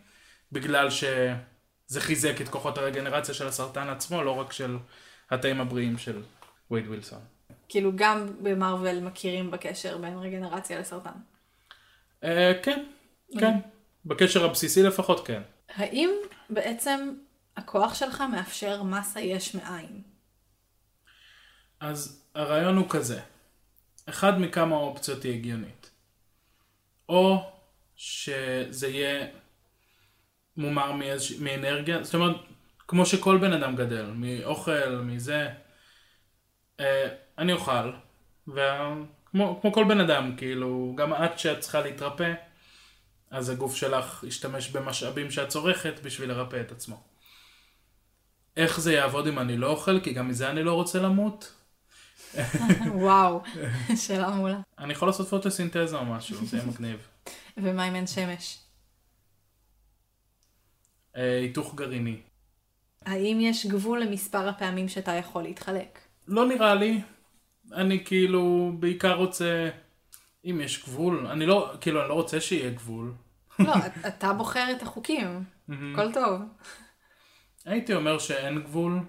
בגלל 0.53 0.91
שזה 0.91 2.01
חיזק 2.01 2.41
את 2.41 2.49
כוחות 2.49 2.79
הרגנרציה 2.79 3.35
של 3.35 3.47
הסרטן 3.47 3.89
עצמו, 3.89 4.23
לא 4.23 4.31
רק 4.31 4.53
של 4.53 4.77
התאים 5.31 5.61
הבריאים 5.61 5.99
של 5.99 6.23
וייד 6.71 6.89
ווילסון. 6.89 7.19
כאילו 7.69 7.93
גם 7.97 8.27
במרוויל 8.43 9.01
מכירים 9.01 9.51
בקשר 9.51 9.99
בין 9.99 10.19
רגנרציה 10.19 10.81
לסרטן. 10.81 11.11
אה, 12.25 12.53
כן, 12.63 12.85
כן. 13.39 13.59
בקשר 14.05 14.45
הבסיסי 14.45 14.83
לפחות 14.83 15.27
כן. 15.27 15.43
האם 15.75 16.11
בעצם 16.51 17.15
הכוח 17.57 17.95
שלך 17.95 18.25
מאפשר 18.33 18.83
מסה 18.83 19.21
יש 19.21 19.55
מאין? 19.55 20.03
אז 21.81 22.23
הרעיון 22.35 22.77
הוא 22.77 22.87
כזה, 22.89 23.21
אחד 24.09 24.41
מכמה 24.41 24.77
אופציות 24.77 25.23
היא 25.23 25.35
הגיונית. 25.35 25.84
או 27.09 27.53
שזה 27.97 28.89
יהיה 28.89 29.27
מומר 30.57 30.93
מאיזוש... 30.93 31.33
מאנרגיה, 31.33 32.03
זאת 32.03 32.15
אומרת, 32.15 32.37
כמו 32.89 33.07
שכל 33.07 33.39
בן 33.39 33.53
אדם 33.53 33.77
גדל, 33.77 34.07
מאוכל, 34.15 34.89
מזה, 34.89 35.49
אה, 36.81 37.09
אני 37.39 37.53
אוכל, 37.53 37.91
וכמו 38.49 39.61
כמו 39.61 39.73
כל 39.73 39.85
בן 39.89 40.01
אדם, 40.01 40.37
כאילו, 40.37 40.95
גם 40.97 41.15
את 41.15 41.39
שאת 41.39 41.61
צריכה 41.61 41.81
להתרפא, 41.81 42.35
אז 43.31 43.51
הגוף 43.51 43.77
שלך 43.77 44.25
ישתמש 44.29 44.69
במשאבים 44.69 45.31
שאת 45.31 45.49
צורכת 45.49 46.01
בשביל 46.03 46.29
לרפא 46.29 46.61
את 46.61 46.73
עצמו. 46.73 47.03
איך 48.57 48.81
זה 48.81 48.93
יעבוד 48.93 49.27
אם 49.27 49.39
אני 49.39 49.57
לא 49.57 49.71
אוכל, 49.71 50.01
כי 50.01 50.13
גם 50.13 50.29
מזה 50.29 50.51
אני 50.51 50.63
לא 50.63 50.73
רוצה 50.73 51.01
למות. 51.01 51.55
וואו, 52.93 53.43
שאלה 53.97 54.31
מעולה. 54.31 54.61
אני 54.79 54.93
יכול 54.93 55.09
לעשות 55.09 55.29
פוטוסינתזה 55.29 55.97
או 55.97 56.05
משהו, 56.05 56.47
זה 56.47 56.57
יהיה 56.57 56.69
מגניב. 56.69 57.09
ומה 57.57 57.88
אם 57.88 57.95
אין 57.95 58.07
שמש? 58.07 58.59
אה, 61.17 61.38
היתוך 61.41 61.75
גרעיני. 61.75 62.21
האם 63.07 63.38
יש 63.41 63.67
גבול 63.67 64.00
למספר 64.03 64.49
הפעמים 64.49 64.88
שאתה 64.88 65.12
יכול 65.12 65.43
להתחלק? 65.43 65.99
לא 66.29 66.47
נראה 66.49 66.75
לי. 66.75 67.00
אני 67.73 68.05
כאילו 68.05 68.73
בעיקר 68.79 69.14
רוצה, 69.14 69.71
אם 70.45 70.61
יש 70.64 70.85
גבול, 70.85 71.26
אני 71.26 71.47
לא, 71.47 71.73
כאילו 71.81 72.00
אני 72.00 72.09
לא 72.09 72.14
רוצה 72.14 72.41
שיהיה 72.41 72.71
גבול. 72.71 73.12
לא, 73.59 73.75
אתה 74.09 74.33
בוחר 74.33 74.67
את 74.76 74.83
החוקים, 74.83 75.45
הכל 75.69 76.12
טוב. 76.12 76.41
הייתי 77.64 77.95
אומר 77.95 78.19
שאין 78.19 78.62
גבול, 78.62 79.00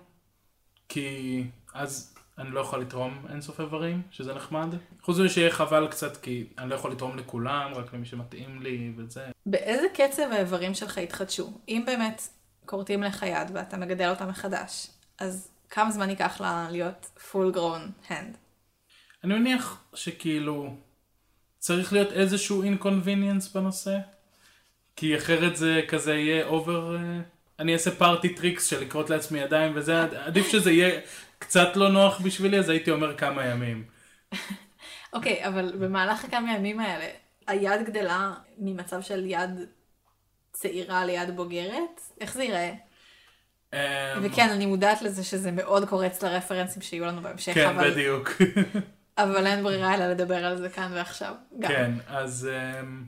כי 0.89 1.43
אז 1.73 2.14
אני 2.37 2.51
לא 2.51 2.59
יכול 2.59 2.81
לתרום 2.81 3.25
אינסוף 3.29 3.59
איברים, 3.59 4.01
שזה 4.11 4.33
נחמד. 4.33 4.75
חוץ 5.01 5.17
מזה 5.17 5.29
שיהיה 5.29 5.51
חבל 5.51 5.87
קצת, 5.87 6.17
כי 6.17 6.47
אני 6.57 6.69
לא 6.69 6.75
יכול 6.75 6.91
לתרום 6.91 7.17
לכולם, 7.17 7.71
רק 7.75 7.93
למי 7.93 8.05
שמתאים 8.05 8.61
לי 8.61 8.91
וזה. 8.97 9.25
באיזה 9.45 9.87
קצב 9.93 10.31
האיברים 10.31 10.73
שלך 10.73 10.97
יתחדשו? 10.97 11.51
אם 11.69 11.83
באמת 11.85 12.21
כורתים 12.65 13.03
לך 13.03 13.23
יד 13.23 13.51
ואתה 13.53 13.77
מגדל 13.77 14.09
אותה 14.09 14.25
מחדש, 14.25 14.87
אז 15.19 15.51
כמה 15.69 15.91
זמן 15.91 16.09
ייקח 16.09 16.41
לה 16.41 16.67
להיות 16.71 17.11
full 17.31 17.55
grown 17.55 18.09
hand? 18.09 18.37
אני 19.23 19.33
מניח 19.33 19.83
שכאילו 19.93 20.75
צריך 21.59 21.93
להיות 21.93 22.11
איזשהו 22.11 22.63
inconvenience 22.63 23.53
בנושא, 23.53 23.97
כי 24.95 25.17
אחרת 25.17 25.55
זה 25.55 25.81
כזה 25.87 26.15
יהיה 26.15 26.49
over... 26.49 26.99
אני 27.59 27.73
אעשה 27.73 27.91
party 27.91 28.29
tricks 28.29 28.65
של 28.65 28.81
לכרות 28.81 29.09
לעצמי 29.09 29.39
ידיים 29.39 29.71
וזה, 29.75 30.01
עדיף 30.01 30.47
שזה 30.47 30.71
יהיה 30.71 30.99
קצת 31.39 31.75
לא 31.75 31.89
נוח 31.89 32.21
בשבילי, 32.21 32.59
אז 32.59 32.69
הייתי 32.69 32.91
אומר 32.91 33.17
כמה 33.17 33.45
ימים. 33.45 33.83
אוקיי, 35.13 35.43
אוקיי, 35.43 35.47
אבל 35.47 35.71
במהלך 35.79 36.25
הכמה 36.25 36.55
ימים 36.55 36.79
האלה, 36.79 37.05
היד 37.47 37.85
גדלה 37.85 38.33
ממצב 38.57 39.01
של 39.01 39.25
יד 39.25 39.49
צעירה 40.53 41.05
ליד 41.05 41.35
בוגרת? 41.35 42.01
איך 42.21 42.33
זה 42.33 42.43
ייראה? 42.43 42.73
אמ, 43.73 43.79
וכן, 44.21 44.49
אני 44.49 44.65
מודעת 44.65 45.01
לזה 45.01 45.23
שזה 45.23 45.51
מאוד 45.51 45.89
קורץ 45.89 46.23
לרפרנסים 46.23 46.81
שיהיו 46.81 47.05
לנו 47.05 47.21
בהמשך, 47.21 47.53
כן, 47.53 47.69
אבל... 47.69 47.91
בדיוק. 47.91 48.29
אבל 49.17 49.47
אין 49.47 49.63
ברירה 49.63 49.95
אלא 49.95 50.07
לדבר 50.07 50.45
על 50.45 50.57
זה 50.57 50.69
כאן 50.69 50.91
ועכשיו. 50.93 51.33
גם. 51.59 51.69
כן, 51.69 51.91
אז... 52.07 52.49
אמ, 52.81 53.03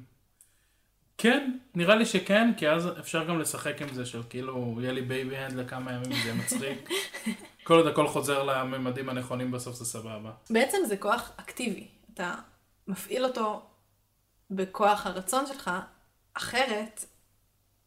כן, 1.17 1.51
נראה 1.75 1.95
לי 1.95 2.05
שכן, 2.05 2.51
כי 2.57 2.69
אז 2.69 2.89
אפשר 2.99 3.23
גם 3.23 3.39
לשחק 3.39 3.81
עם 3.81 3.93
זה 3.93 4.05
של 4.05 4.21
כאילו, 4.29 4.77
יהיה 4.81 4.91
לי 4.91 5.01
baby 5.01 5.37
hand 5.37 5.53
לכמה 5.53 5.93
ימים, 5.93 6.11
זה 6.23 6.33
מצחיק. 6.33 6.89
כל 7.67 7.77
עוד 7.77 7.87
הכל 7.87 8.07
חוזר 8.07 8.43
לממדים 8.43 9.09
הנכונים 9.09 9.51
בסוף 9.51 9.75
זה 9.75 9.85
סבבה. 9.85 10.31
בעצם 10.49 10.77
זה 10.87 10.97
כוח 10.97 11.31
אקטיבי. 11.37 11.87
אתה 12.13 12.35
מפעיל 12.87 13.25
אותו 13.25 13.61
בכוח 14.51 15.05
הרצון 15.05 15.45
שלך, 15.47 15.71
אחרת 16.33 17.05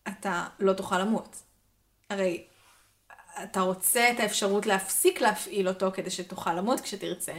אתה 0.08 0.46
לא 0.58 0.72
תוכל 0.72 0.98
למות. 0.98 1.42
הרי 2.10 2.44
אתה 3.42 3.60
רוצה 3.60 4.10
את 4.10 4.20
האפשרות 4.20 4.66
להפסיק 4.66 5.20
להפעיל 5.20 5.68
אותו 5.68 5.90
כדי 5.92 6.10
שתוכל 6.10 6.54
למות 6.54 6.80
כשתרצה, 6.80 7.34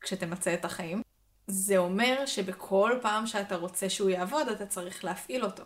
כשתמצה 0.00 0.54
את 0.54 0.64
החיים. 0.64 1.02
זה 1.46 1.78
אומר 1.78 2.26
שבכל 2.26 2.92
פעם 3.02 3.26
שאתה 3.26 3.56
רוצה 3.56 3.90
שהוא 3.90 4.10
יעבוד, 4.10 4.48
אתה 4.48 4.66
צריך 4.66 5.04
להפעיל 5.04 5.44
אותו, 5.44 5.64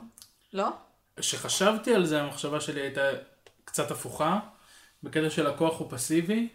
לא? 0.52 0.68
כשחשבתי 1.16 1.94
על 1.94 2.06
זה, 2.06 2.22
המחשבה 2.22 2.60
שלי 2.60 2.80
הייתה 2.80 3.08
קצת 3.64 3.90
הפוכה, 3.90 4.40
בקטע 5.02 5.30
של 5.30 5.46
הכוח 5.46 5.78
הוא 5.78 5.90
פסיבי, 5.90 6.48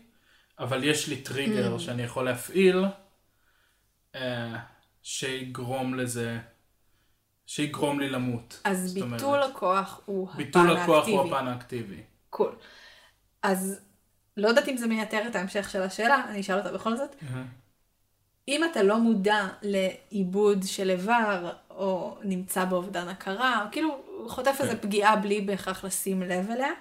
אבל 0.59 0.83
יש 0.83 1.07
לי 1.07 1.21
טריגר 1.21 1.75
mm. 1.75 1.79
שאני 1.79 2.03
יכול 2.03 2.25
להפעיל, 2.25 2.85
אה, 4.15 4.55
שיגרום 5.03 5.95
לזה, 5.95 6.39
שיגרום 7.45 7.99
לי 7.99 8.09
למות. 8.09 8.61
אז 8.63 8.93
זאת 8.93 9.23
אומרת, 9.23 9.49
הכוח 9.49 10.01
הוא 10.05 10.29
הביטול 10.29 10.69
האקטיבי. 10.69 10.83
הכוח 10.83 11.07
הוא 11.07 11.21
הפן 11.21 11.47
האקטיבי. 11.47 12.01
cool. 12.29 12.55
אז 13.43 13.79
לא 14.37 14.47
יודעת 14.47 14.69
אם 14.69 14.77
זה 14.77 14.87
מייתר 14.87 15.27
את 15.27 15.35
ההמשך 15.35 15.69
של 15.69 15.81
השאלה, 15.81 16.25
אני 16.29 16.41
אשאל 16.41 16.57
אותה 16.57 16.71
בכל 16.71 16.97
זאת. 16.97 17.15
Mm-hmm. 17.21 17.67
אם 18.47 18.63
אתה 18.71 18.83
לא 18.83 18.99
מודע 18.99 19.47
לאיבוד 19.61 20.63
של 20.65 20.89
איבר, 20.89 21.51
או 21.69 22.17
נמצא 22.23 22.65
באובדן 22.65 23.07
הכרה, 23.07 23.65
או 23.65 23.71
כאילו 23.71 24.01
חוטף 24.27 24.57
איזה 24.59 24.75
כן. 24.75 24.81
פגיעה 24.81 25.15
בלי 25.15 25.41
בהכרח 25.41 25.85
לשים 25.85 26.21
לב 26.21 26.51
אליה, 26.51 26.71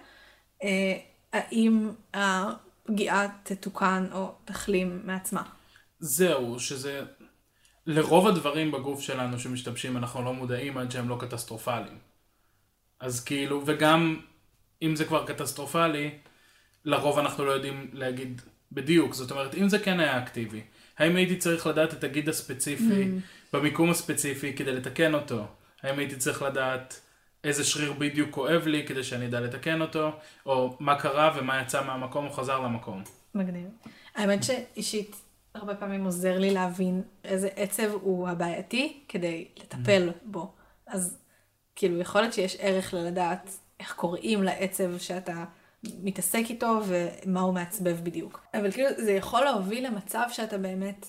אה, 0.63 0.99
האם 1.37 1.91
הפגיעה 2.15 3.27
תתוקן 3.43 4.07
או 4.13 4.35
תחלים 4.45 5.01
מעצמה. 5.05 5.43
זהו, 5.99 6.61
שזה... 6.61 7.05
לרוב 7.87 8.27
הדברים 8.27 8.73
בגוף 8.73 9.01
שלנו 9.01 9.39
שמשתבשים 9.39 9.97
אנחנו 9.97 10.25
לא 10.25 10.35
מודעים 10.35 10.79
עד 10.79 10.91
שהם 10.91 11.09
לא 11.09 11.17
קטסטרופליים. 11.21 11.99
אז 13.01 13.25
כאילו, 13.25 13.63
וגם 13.67 14.21
אם 14.83 14.97
זה 14.97 15.05
כבר 15.05 15.27
קטסטרופלי, 15.27 16.11
לרוב 16.85 17.19
אנחנו 17.19 17.45
לא 17.45 17.51
יודעים 17.51 17.91
להגיד 17.93 18.43
בדיוק. 18.73 19.15
זאת 19.15 19.31
אומרת, 19.31 19.55
אם 19.55 19.69
זה 19.69 19.79
כן 19.79 20.01
היה 20.01 20.19
אקטיבי, 20.19 20.61
האם 20.99 21.17
הייתי 21.17 21.37
צריך 21.37 21.67
לדעת 21.67 21.95
את 21.95 22.05
הגיד 22.05 22.29
הספציפי 22.29 23.05
mm. 23.05 23.57
במיקום 23.57 23.91
הספציפי 23.91 24.53
כדי 24.53 24.73
לתקן 24.73 25.15
אותו? 25.15 25.47
האם 25.83 25.99
הייתי 25.99 26.17
צריך 26.17 26.43
לדעת 26.43 27.01
איזה 27.49 27.65
שריר 27.65 27.93
בדיוק 27.93 28.31
כואב 28.31 28.67
לי 28.67 28.87
כדי 28.87 29.05
שאני 29.05 29.27
אדע 29.27 29.41
לתקן 29.41 29.81
אותו, 29.81 30.11
או 30.47 30.77
מה 30.81 30.99
קרה 30.99 31.35
ומה 31.37 31.63
יצא 31.63 31.85
מהמקום 31.85 32.27
או 32.27 32.31
חזר 32.31 32.61
למקום. 32.61 33.03
מגניב. 33.35 33.69
האמת 34.15 34.45
שאישית 34.45 35.17
הרבה 35.55 35.75
פעמים 35.75 36.05
עוזר 36.05 36.39
לי 36.39 36.51
להבין 36.51 37.03
איזה 37.25 37.49
עצב 37.57 37.93
הוא 37.93 38.29
הבעייתי 38.29 39.01
כדי 39.09 39.49
לטפל 39.57 40.09
mm. 40.09 40.13
בו. 40.25 40.53
אז 40.87 41.19
כאילו 41.77 42.01
יכול 42.01 42.21
להיות 42.21 42.35
שיש 42.35 42.57
ערך 42.61 42.95
ללדעת 42.95 43.51
איך 43.81 43.93
קוראים 43.93 44.43
לעצב 44.43 44.99
שאתה 44.99 45.45
מתעסק 46.03 46.43
איתו 46.51 46.81
ומה 46.87 47.41
הוא 47.41 47.55
מעצבב 47.55 47.97
בדיוק. 48.03 48.47
אבל 48.55 48.71
כאילו 48.71 48.89
זה 48.97 49.13
יכול 49.13 49.45
להוביל 49.45 49.87
למצב 49.87 50.25
שאתה 50.33 50.59
באמת, 50.59 51.07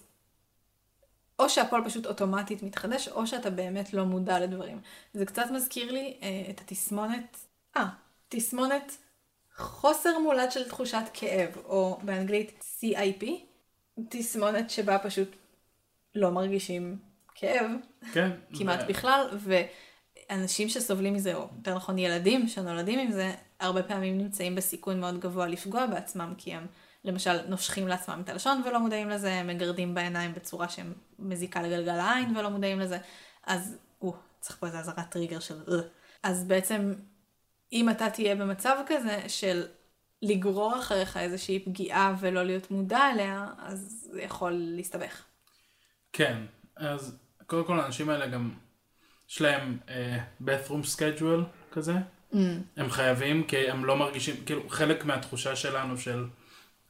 או 1.39 1.49
שהכל 1.49 1.81
פשוט 1.85 2.05
אוטומטית 2.05 2.63
מתחדש, 2.63 3.07
או 3.07 3.27
שאתה 3.27 3.49
באמת 3.49 3.93
לא 3.93 4.05
מודע 4.05 4.39
לדברים. 4.39 4.81
זה 5.13 5.25
קצת 5.25 5.45
מזכיר 5.53 5.91
לי 5.91 6.17
אה, 6.23 6.43
את 6.49 6.61
התסמונת, 6.61 7.37
אה, 7.77 7.85
תסמונת 8.29 8.97
חוסר 9.55 10.19
מולד 10.19 10.51
של 10.51 10.69
תחושת 10.69 11.03
כאב, 11.13 11.49
או 11.65 11.99
באנגלית 12.03 12.63
CIP, 12.81 13.25
תסמונת 14.09 14.69
שבה 14.69 14.99
פשוט 14.99 15.35
לא 16.15 16.31
מרגישים 16.31 16.97
כאב, 17.35 17.71
כן, 18.13 18.31
כמעט 18.57 18.79
ו... 18.83 18.87
בכלל, 18.87 19.27
ואנשים 20.29 20.69
שסובלים 20.69 21.13
מזה, 21.13 21.35
או 21.35 21.47
יותר 21.57 21.75
נכון 21.75 21.97
ילדים 21.97 22.47
שנולדים 22.47 22.99
עם 22.99 23.11
זה, 23.11 23.33
הרבה 23.59 23.83
פעמים 23.83 24.17
נמצאים 24.17 24.55
בסיכון 24.55 24.99
מאוד 24.99 25.19
גבוה 25.19 25.47
לפגוע 25.47 25.85
בעצמם, 25.85 26.33
כי 26.37 26.53
הם 26.53 26.67
למשל 27.07 27.47
נושכים 27.47 27.87
לעצמם 27.87 28.21
את 28.23 28.29
הלשון 28.29 28.61
ולא 28.65 28.79
מודעים 28.79 29.09
לזה, 29.09 29.43
מגרדים 29.43 29.93
בעיניים 29.93 30.33
בצורה 30.33 30.69
שהם 30.69 30.93
מזיקה 31.19 31.61
לגלגל 31.61 31.99
העין 31.99 32.37
ולא 32.37 32.49
מודעים 32.49 32.79
לזה, 32.79 32.97
אז, 33.45 33.77
או, 34.01 34.15
צריך 34.39 34.59
פה 34.59 34.67
איזה 34.67 34.79
אזהרת 34.79 35.09
טריגר 35.09 35.39
של 35.39 35.55
אה. 35.67 35.81
אז 36.23 36.43
בעצם, 36.43 36.93
אם 37.73 37.89
אתה 37.89 38.09
תהיה 38.09 38.35
במצב 38.35 38.77
כזה 38.87 39.21
של 39.27 39.65
לגרור 40.21 40.79
אחריך 40.79 41.17
איזושהי 41.17 41.59
פגיעה 41.59 42.15
ולא 42.19 42.43
להיות 42.43 42.71
מודע 42.71 43.11
אליה, 43.13 43.47
אז 43.59 44.07
זה 44.11 44.21
יכול 44.21 44.51
להסתבך. 44.51 45.23
כן, 46.13 46.37
אז 46.75 47.17
קודם 47.45 47.65
כל 47.65 47.79
האנשים 47.79 48.09
האלה 48.09 48.27
גם, 48.27 48.51
יש 49.29 49.41
להם 49.41 49.77
uh, 49.85 49.91
bathroom 50.45 50.95
schedule 50.95 51.43
כזה, 51.71 51.93
mm. 52.33 52.37
הם 52.77 52.89
חייבים 52.89 53.43
כי 53.43 53.57
הם 53.69 53.85
לא 53.85 53.95
מרגישים, 53.95 54.35
כאילו 54.45 54.69
חלק 54.69 55.05
מהתחושה 55.05 55.55
שלנו 55.55 55.97
של 55.97 56.25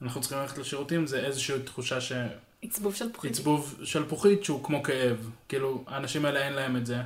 אנחנו 0.02 0.20
צריכים 0.20 0.38
ללכת 0.38 0.58
לשירותים 0.58 1.06
זה 1.06 1.20
איזושהי 1.20 1.62
תחושה 1.62 2.00
ש... 2.00 2.12
עצבוב 2.62 2.94
שלפוחית. 2.94 3.30
עצבוב 3.30 3.80
שלפוחית 3.84 4.44
שהוא 4.44 4.64
כמו 4.64 4.82
כאב, 4.82 5.30
כאילו 5.48 5.84
האנשים 5.86 6.24
האלה 6.24 6.46
אין 6.46 6.52
להם 6.52 6.76
את 6.76 6.86
זה, 6.86 7.00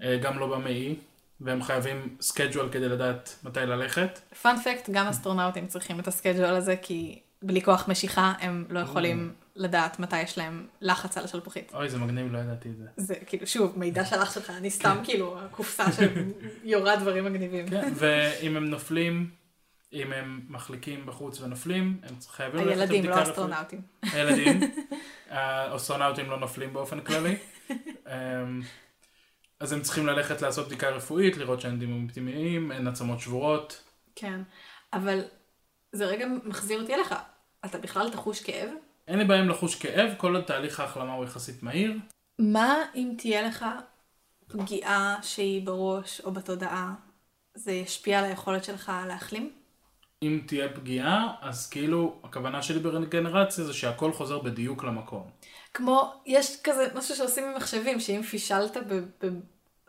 uh, 0.00 0.04
גם 0.22 0.38
לא 0.38 0.46
במעי. 0.56 0.96
והם 1.40 1.62
חייבים 1.62 2.16
schedule 2.20 2.68
כדי 2.68 2.88
לדעת 2.88 3.38
מתי 3.44 3.60
ללכת. 3.60 4.20
Fun 4.42 4.60
fact, 4.60 4.90
גם 4.90 5.06
אסטרונאוטים 5.06 5.66
צריכים 5.66 6.00
את 6.00 6.08
ה 6.08 6.13
schedule 6.13 6.54
הזה, 6.54 6.76
כי 6.76 7.18
בלי 7.42 7.62
כוח 7.62 7.88
משיכה 7.88 8.32
הם 8.40 8.64
לא 8.70 8.80
יכולים 8.80 9.32
לדעת 9.56 9.98
מתי 9.98 10.22
יש 10.22 10.38
להם 10.38 10.66
לחץ 10.80 11.18
על 11.18 11.24
השלפוחית. 11.24 11.72
אוי, 11.74 11.88
זה 11.88 11.98
מגניב, 11.98 12.32
לא 12.32 12.38
ידעתי 12.38 12.68
את 12.68 12.76
זה. 12.76 12.84
זה 12.96 13.14
כאילו, 13.26 13.46
שוב, 13.46 13.78
מידע 13.78 14.04
שלח 14.04 14.34
שלך, 14.34 14.50
אני 14.50 14.70
סתם 14.70 14.96
כן. 14.98 15.04
כאילו, 15.04 15.38
הקופסה 15.40 15.84
שיורה 16.62 16.96
דברים 16.96 17.24
מגניבים. 17.24 17.68
כן, 17.68 17.92
ואם 17.94 18.56
הם 18.56 18.64
נופלים, 18.64 19.30
אם 19.94 20.12
הם 20.12 20.40
מחליקים 20.48 21.06
בחוץ 21.06 21.40
ונופלים, 21.40 22.00
הם 22.02 22.14
חייבים 22.28 22.66
ללכת 22.66 22.80
לבדיקה 22.80 23.20
רפואית. 23.20 23.20
הילדים, 23.22 23.26
לא 23.26 23.30
אסטרונאוטים. 23.30 23.80
הילדים, 24.02 24.60
האסטרונאוטים 25.30 26.30
לא 26.30 26.38
נופלים 26.38 26.72
באופן 26.72 27.00
כללי. 27.00 27.36
אמ, 27.70 28.62
אז 29.60 29.72
הם 29.72 29.82
צריכים 29.82 30.06
ללכת 30.06 30.42
לעשות 30.42 30.66
בדיקה 30.66 30.88
רפואית, 30.88 31.36
לראות 31.36 31.60
שאין 31.60 31.78
דימומים 31.78 32.08
פנימיים, 32.08 32.72
אין 32.72 32.86
עצמות 32.86 33.20
שבורות. 33.20 33.82
כן, 34.16 34.40
אבל 34.92 35.20
זה 35.92 36.06
רגע 36.06 36.26
מחזיר 36.44 36.80
אותי 36.80 36.94
אליך. 36.94 37.14
אתה 37.64 37.78
בכלל 37.78 38.10
תחוש 38.10 38.42
כאב? 38.42 38.68
אין 39.08 39.18
לי 39.18 39.24
בעיה 39.24 39.40
עם 39.40 39.48
לחוש 39.48 39.74
כאב, 39.74 40.14
כל 40.16 40.36
עוד 40.36 40.44
תהליך 40.44 40.80
ההחלמה 40.80 41.12
הוא 41.12 41.24
יחסית 41.24 41.62
מהיר. 41.62 41.98
מה 42.38 42.74
אם 42.94 43.14
תהיה 43.18 43.42
לך 43.42 43.64
פגיעה 44.48 45.16
שהיא 45.22 45.66
בראש 45.66 46.20
או 46.20 46.32
בתודעה, 46.32 46.94
זה 47.54 47.72
ישפיע 47.72 48.18
על 48.18 48.24
היכולת 48.24 48.64
שלך 48.64 48.92
להחלים? 49.08 49.52
אם 50.26 50.40
תהיה 50.46 50.68
פגיעה, 50.68 51.34
אז 51.40 51.68
כאילו, 51.68 52.20
הכוונה 52.24 52.62
שלי 52.62 52.78
ברגנרציה 52.78 53.64
זה 53.64 53.72
שהכל 53.72 54.12
חוזר 54.12 54.38
בדיוק 54.38 54.84
למקום. 54.84 55.30
כמו, 55.74 56.12
יש 56.26 56.56
כזה 56.64 56.86
משהו 56.94 57.16
שעושים 57.16 57.44
עם 57.44 57.56
מחשבים, 57.56 58.00
שאם 58.00 58.22
פישלת 58.22 58.76
ב... 58.76 58.94
ב 58.94 59.28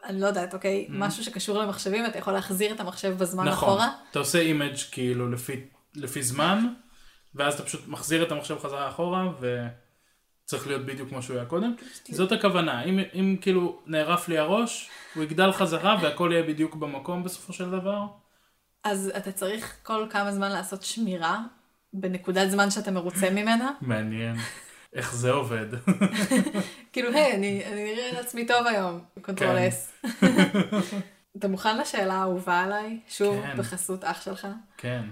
אני 0.05 0.21
לא 0.21 0.27
יודעת, 0.27 0.53
אוקיי? 0.53 0.85
Mm-hmm. 0.87 0.93
משהו 0.93 1.23
שקשור 1.23 1.59
למחשבים, 1.59 2.05
אתה 2.05 2.17
יכול 2.17 2.33
להחזיר 2.33 2.73
את 2.73 2.79
המחשב 2.79 3.17
בזמן 3.17 3.47
נכון. 3.47 3.69
אחורה. 3.69 3.87
נכון, 3.87 3.99
אתה 4.11 4.19
עושה 4.19 4.39
image 4.39 4.75
כאילו 4.91 5.31
לפי, 5.31 5.53
לפי 5.95 6.23
זמן, 6.23 6.67
ואז 7.35 7.53
אתה 7.53 7.63
פשוט 7.63 7.87
מחזיר 7.87 8.23
את 8.23 8.31
המחשב 8.31 8.59
חזרה 8.59 8.89
אחורה, 8.89 9.27
וצריך 10.43 10.67
להיות 10.67 10.85
בדיוק 10.85 11.09
כמו 11.09 11.21
שהוא 11.21 11.37
היה 11.37 11.45
קודם. 11.45 11.75
זאת 12.09 12.31
הכוונה, 12.31 12.83
אם, 12.83 12.99
אם 13.13 13.37
כאילו 13.41 13.81
נערף 13.85 14.27
לי 14.27 14.37
הראש, 14.37 14.89
הוא 15.15 15.23
יגדל 15.23 15.51
חזרה 15.51 15.97
והכל 16.01 16.29
יהיה 16.33 16.43
בדיוק 16.43 16.75
במקום 16.75 17.23
בסופו 17.23 17.53
של 17.53 17.71
דבר. 17.71 18.01
אז 18.85 19.11
אתה 19.17 19.31
צריך 19.31 19.77
כל 19.83 20.07
כמה 20.09 20.31
זמן 20.31 20.51
לעשות 20.51 20.83
שמירה 20.83 21.39
בנקודת 21.93 22.49
זמן 22.51 22.71
שאתה 22.71 22.91
מרוצה 22.91 23.29
ממנה. 23.29 23.71
מעניין. 23.81 24.35
איך 24.93 25.15
זה 25.15 25.31
עובד? 25.31 25.65
כאילו, 26.93 27.11
היי, 27.11 27.35
אני 27.35 27.63
נראה 27.75 28.11
לעצמי 28.11 28.47
טוב 28.47 28.67
היום, 28.67 28.99
control 29.21 29.57
S. 29.67 29.93
כן. 30.21 30.27
אתה 31.37 31.47
מוכן 31.47 31.77
לשאלה 31.77 32.13
האהובה 32.13 32.59
עליי? 32.59 32.99
שוב, 33.07 33.41
כן. 33.41 33.57
בחסות 33.57 34.03
אח 34.03 34.21
שלך? 34.21 34.47
כן. 34.77 35.03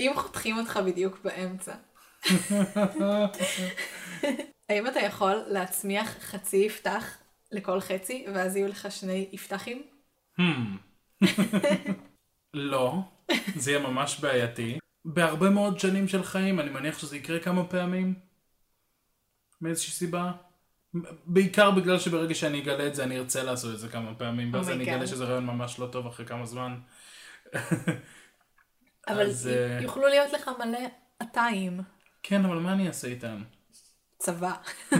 אם 0.00 0.12
חותכים 0.16 0.58
אותך 0.58 0.80
בדיוק 0.86 1.18
באמצע, 1.24 1.74
האם 4.68 4.86
אתה 4.86 5.00
יכול 5.00 5.42
להצמיח 5.46 6.16
חצי 6.20 6.56
יפתח 6.56 7.18
לכל 7.52 7.80
חצי, 7.80 8.26
ואז 8.34 8.56
יהיו 8.56 8.68
לך 8.68 8.90
שני 8.90 9.28
יפתחים? 9.32 9.82
לא, 12.54 13.00
זה 13.56 13.70
יהיה 13.70 13.82
ממש 13.82 14.20
בעייתי. 14.20 14.78
בהרבה 15.04 15.50
מאוד 15.50 15.78
שנים 15.78 16.08
של 16.08 16.22
חיים, 16.22 16.60
אני 16.60 16.70
מניח 16.70 16.98
שזה 16.98 17.16
יקרה 17.16 17.38
כמה 17.38 17.64
פעמים. 17.64 18.14
מאיזושהי 19.60 19.92
סיבה. 19.92 20.32
בעיקר 21.26 21.70
בגלל 21.70 21.98
שברגע 21.98 22.34
שאני 22.34 22.62
אגלה 22.62 22.86
את 22.86 22.94
זה 22.94 23.04
אני 23.04 23.18
ארצה 23.18 23.42
לעשות 23.42 23.74
את 23.74 23.78
זה 23.78 23.88
כמה 23.88 24.14
פעמים, 24.14 24.54
ואז 24.54 24.68
oh 24.68 24.72
אני 24.72 24.84
אגלה 24.84 25.06
שזה 25.06 25.24
רעיון 25.24 25.46
ממש 25.46 25.78
לא 25.78 25.86
טוב 25.86 26.06
אחרי 26.06 26.26
כמה 26.26 26.46
זמן. 26.46 26.78
אבל 29.08 29.20
אז, 29.20 29.50
uh... 29.52 29.82
יוכלו 29.82 30.08
להיות 30.08 30.32
לך 30.32 30.50
מלא 30.58 30.78
עתיים. 31.18 31.80
כן, 32.22 32.44
אבל 32.44 32.56
מה 32.56 32.72
אני 32.72 32.88
אעשה 32.88 33.08
איתם? 33.08 33.42
צבא. 34.18 34.52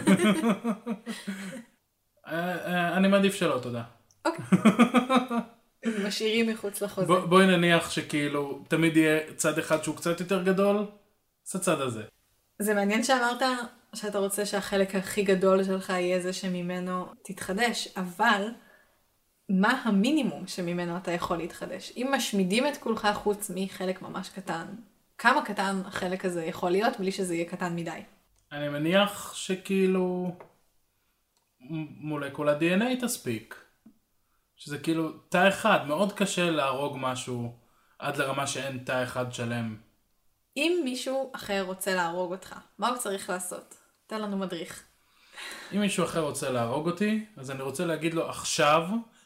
אה, 2.27 2.67
אה, 2.67 2.97
אני 2.97 3.09
מעדיף 3.09 3.35
שלא, 3.35 3.59
תודה. 3.63 3.83
אוקיי. 4.25 4.45
משאירים 5.87 6.49
מחוץ 6.49 6.83
לחוזה. 6.83 7.07
בואי 7.07 7.47
נניח 7.47 7.91
שכאילו 7.91 8.65
תמיד 8.69 8.97
יהיה 8.97 9.35
צד 9.37 9.59
אחד 9.59 9.85
שהוא 9.85 9.97
קצת 9.97 10.21
יותר 10.21 10.43
גדול, 10.43 10.87
זה 11.45 11.59
הצד 11.59 11.81
הזה. 11.81 12.03
זה 12.59 12.75
מעניין 12.75 13.03
שאמרת 13.05 13.43
שאתה 13.95 14.19
רוצה 14.19 14.47
שהחלק 14.47 14.95
הכי 14.95 15.23
גדול 15.23 15.65
שלך 15.65 15.91
יהיה 15.91 16.21
זה 16.21 16.33
שממנו 16.33 17.07
תתחדש, 17.25 17.89
אבל 17.97 18.49
מה 19.49 19.83
המינימום 19.85 20.47
שממנו 20.47 20.97
אתה 20.97 21.11
יכול 21.11 21.37
להתחדש? 21.37 21.93
אם 21.97 22.09
משמידים 22.15 22.67
את 22.67 22.77
כולך 22.77 23.09
חוץ 23.15 23.51
מחלק 23.55 24.03
ממש 24.03 24.29
קטן, 24.29 24.67
כמה 25.19 25.45
קטן 25.45 25.83
החלק 25.87 26.25
הזה 26.25 26.45
יכול 26.45 26.71
להיות 26.71 26.99
בלי 26.99 27.13
שזה 27.13 27.35
יהיה 27.35 27.45
קטן 27.45 27.77
מדי? 27.77 28.01
אני 28.53 28.69
מניח 28.69 29.35
שכאילו 29.35 30.37
מולקולה 32.01 32.59
DNA 32.59 33.05
תספיק. 33.05 33.65
שזה 34.65 34.79
כאילו 34.79 35.13
תא 35.13 35.49
אחד, 35.49 35.87
מאוד 35.87 36.13
קשה 36.13 36.51
להרוג 36.51 36.97
משהו 37.01 37.57
עד 37.99 38.17
לרמה 38.17 38.47
שאין 38.47 38.79
תא 38.79 39.03
אחד 39.05 39.33
שלם. 39.33 39.77
אם 40.57 40.81
מישהו 40.85 41.31
אחר 41.35 41.63
רוצה 41.63 41.95
להרוג 41.95 42.33
אותך, 42.33 42.55
מה 42.79 42.89
הוא 42.89 42.97
צריך 42.97 43.31
לעשות? 43.31 43.75
תן 44.07 44.23
לנו 44.23 44.37
מדריך. 44.37 44.85
אם 45.75 45.81
מישהו 45.81 46.05
אחר 46.05 46.21
רוצה 46.21 46.51
להרוג 46.51 46.87
אותי, 46.87 47.27
אז 47.37 47.51
אני 47.51 47.63
רוצה 47.63 47.85
להגיד 47.87 48.15
לו 48.15 48.29
עכשיו 48.29 48.83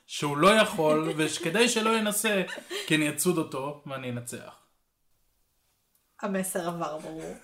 שהוא 0.06 0.36
לא 0.36 0.48
יכול, 0.48 1.08
וכדי 1.16 1.68
שלא 1.68 1.98
ינסה, 1.98 2.42
כי 2.86 2.96
אני 2.96 3.10
אצוד 3.10 3.38
אותו 3.38 3.82
ואני 3.86 4.10
אנצח. 4.10 4.56
המסר 6.22 6.68
עבר 6.68 6.98
ברור. 6.98 7.34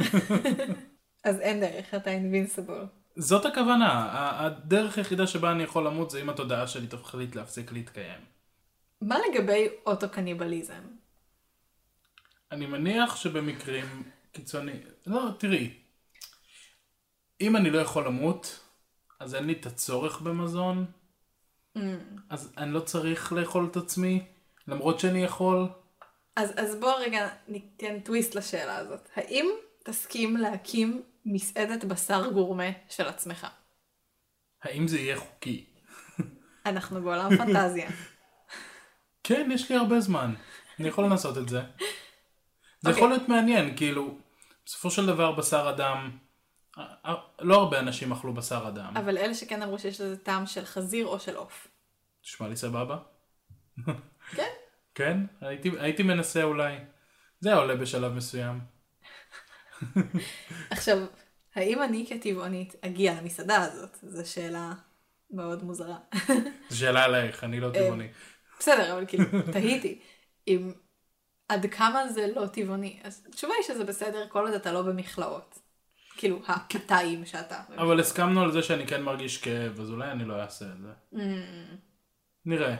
אז 1.24 1.40
אין 1.40 1.61
דרך, 1.61 1.94
אתה 1.94 2.11
אינבינסיבול. 2.11 2.87
זאת 3.16 3.46
הכוונה, 3.46 4.09
הדרך 4.40 4.98
היחידה 4.98 5.27
שבה 5.27 5.53
אני 5.53 5.62
יכול 5.62 5.87
למות 5.87 6.11
זה 6.11 6.20
אם 6.20 6.29
התודעה 6.29 6.66
שלי 6.66 6.87
תחליט 6.87 7.35
להפסיק 7.35 7.72
להתקיים. 7.72 8.20
מה 9.01 9.16
לגבי 9.29 9.68
אוטו-קניבליזם? 9.87 10.83
אני 12.53 12.66
מניח 12.66 13.16
שבמקרים 13.16 14.03
קיצוניים, 14.33 14.81
לא, 15.07 15.22
תראי, 15.38 15.70
אם 17.40 17.57
אני 17.57 17.70
לא 17.70 17.79
יכול 17.79 18.07
למות, 18.07 18.61
אז 19.20 19.35
אין 19.35 19.44
לי 19.44 19.53
את 19.53 19.66
הצורך 19.66 20.20
במזון, 20.20 20.87
אז 22.31 22.53
אני 22.57 22.72
לא 22.72 22.81
צריך 22.81 23.33
לאכול 23.33 23.68
את 23.70 23.77
עצמי, 23.77 24.25
למרות 24.68 25.01
שאני 25.01 25.25
יכול. 25.25 25.68
אז, 26.37 26.53
אז 26.57 26.81
בוא 26.81 26.92
רגע 26.92 27.29
ניתן 27.48 28.01
טוויסט 28.01 28.35
לשאלה 28.35 28.77
הזאת. 28.77 29.09
האם 29.14 29.46
תסכים 29.85 30.37
להקים 30.37 31.03
מסעדת 31.24 31.85
בשר 31.85 32.30
גורמה 32.30 32.70
של 32.88 33.08
עצמך? 33.08 33.46
האם 34.62 34.88
זה 34.88 34.98
יהיה 34.98 35.16
חוקי? 35.16 35.66
אנחנו 36.66 37.02
בעולם 37.02 37.37
פנטזיה. 37.37 37.90
כן, 39.24 39.50
יש 39.54 39.70
לי 39.70 39.76
הרבה 39.76 40.00
זמן, 40.00 40.35
אני 40.80 40.88
יכול 40.88 41.04
לנסות 41.04 41.38
את 41.38 41.48
זה. 41.48 41.62
זה 42.80 42.88
אוקיי. 42.88 42.92
יכול 42.92 43.08
להיות 43.08 43.28
מעניין, 43.28 43.76
כאילו, 43.76 44.18
בסופו 44.66 44.90
של 44.90 45.06
דבר 45.06 45.32
בשר 45.32 45.70
אדם, 45.70 46.18
לא 47.40 47.54
הרבה 47.54 47.78
אנשים 47.78 48.12
אכלו 48.12 48.35
בשר 48.35 48.68
אדם. 48.68 48.96
אבל 48.96 49.18
אלה 49.18 49.35
שכן 49.35 49.62
אמרו 49.62 49.78
שיש 49.78 50.00
לזה 50.00 50.16
טעם 50.16 50.46
של 50.46 50.64
חזיר 50.64 51.06
או 51.06 51.20
של 51.20 51.37
עוף. 51.37 51.68
תשמע 52.22 52.48
לי 52.48 52.56
סבבה? 52.56 52.98
כן? 54.37 54.48
כן? 54.94 55.18
הייתי, 55.40 55.70
הייתי 55.78 56.02
מנסה 56.02 56.42
אולי. 56.42 56.76
זה 57.40 57.48
היה 57.48 57.58
עולה 57.58 57.76
בשלב 57.76 58.12
מסוים. 58.12 58.61
עכשיו, 60.71 60.99
האם 61.55 61.83
אני 61.83 62.07
כטבעונית 62.09 62.75
אגיע 62.81 63.14
למסעדה 63.14 63.62
הזאת? 63.62 63.99
זו 64.03 64.31
שאלה 64.31 64.73
מאוד 65.31 65.64
מוזרה. 65.64 65.97
זו 66.68 66.79
שאלה 66.79 67.05
עלייך, 67.05 67.45
אני 67.45 67.61
לא 67.61 67.66
אה, 67.66 67.73
טבעוני. 67.73 68.09
בסדר, 68.59 68.92
אבל 68.92 69.05
כאילו, 69.07 69.25
תהיתי. 69.53 69.99
אם 70.49 70.73
עד 71.49 71.66
כמה 71.66 72.09
זה 72.09 72.27
לא 72.37 72.47
טבעוני. 72.47 73.01
אז 73.05 73.27
התשובה 73.29 73.55
היא 73.55 73.64
שזה 73.64 73.85
בסדר 73.85 74.27
כל 74.29 74.47
עוד 74.47 74.55
אתה 74.55 74.73
לא 74.73 74.83
במכלאות. 74.83 75.59
כאילו, 76.16 76.42
התאים 76.49 77.27
שאתה. 77.27 77.61
אבל 77.77 78.01
הסכמנו 78.01 78.42
על 78.42 78.53
זה 78.53 78.62
שאני 78.62 78.87
כן 78.87 79.03
מרגיש 79.03 79.38
כאב, 79.38 79.81
אז 79.81 79.90
אולי 79.90 80.11
אני 80.11 80.25
לא 80.25 80.42
אעשה 80.42 80.64
את 80.64 80.81
זה. 80.83 80.88
Mm. 81.14 81.18
נראה. 82.45 82.77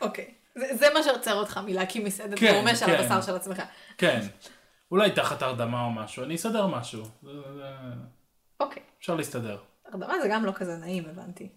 אוקיי. 0.00 0.34
זה, 0.54 0.86
מה 0.94 1.02
שעוצר 1.02 1.34
אותך 1.34 1.60
מלהקים 1.66 2.04
מסעדת 2.04 2.38
כן, 2.38 2.52
גורמה 2.52 2.76
של 2.76 2.86
כן. 2.86 2.94
הבשר 2.94 3.22
של 3.22 3.36
עצמך. 3.36 3.62
כן. 3.98 4.20
אולי 4.90 5.10
תחת 5.10 5.42
הרדמה 5.42 5.84
או 5.84 5.90
משהו, 5.90 6.24
אני 6.24 6.34
אסדר 6.34 6.66
משהו. 6.66 7.02
זה- 7.22 7.54
זה- 7.54 7.74
אוקיי. 8.60 8.82
אפשר 8.98 9.14
להסתדר. 9.14 9.58
הרדמה 9.84 10.14
זה 10.22 10.28
גם 10.30 10.44
לא 10.44 10.52
כזה 10.52 10.76
נעים, 10.76 11.04
הבנתי. 11.06 11.48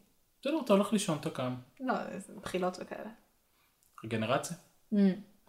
בסדר, 0.41 0.59
אתה 0.65 0.73
הולך 0.73 0.93
לישון, 0.93 1.17
אתה 1.17 1.29
קם. 1.29 1.55
לא, 1.79 1.93
זה 2.19 2.33
בחילות 2.41 2.77
וכאלה. 2.81 3.09
רגנרציה? 4.03 4.57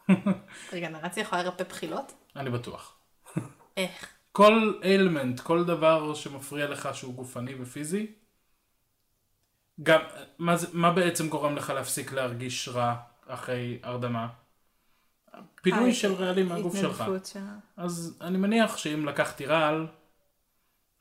רגנרציה 0.72 1.20
יכולה 1.20 1.42
לרפא 1.42 1.64
בחילות? 1.64 2.12
אני 2.36 2.50
בטוח. 2.50 2.96
איך? 3.76 4.08
כל 4.32 4.80
אילמנט, 4.84 5.40
כל 5.40 5.64
דבר 5.64 6.14
שמפריע 6.14 6.68
לך 6.68 6.88
שהוא 6.94 7.14
גופני 7.14 7.54
ופיזי, 7.62 8.12
גם, 9.82 10.00
מה, 10.38 10.56
זה, 10.56 10.66
מה 10.72 10.92
בעצם 10.92 11.28
גורם 11.28 11.56
לך 11.56 11.70
להפסיק 11.70 12.12
להרגיש 12.12 12.68
רע 12.68 12.94
אחרי 13.26 13.78
הרדמה? 13.82 14.28
פינוי 15.62 15.94
של 15.94 16.12
רעלים 16.12 16.48
מהגוף 16.48 16.76
שלך. 16.76 17.04
שה- 17.24 17.56
אז 17.76 18.18
אני 18.20 18.38
מניח 18.38 18.76
שאם 18.76 19.06
לקחתי 19.06 19.46
רעל, 19.46 19.86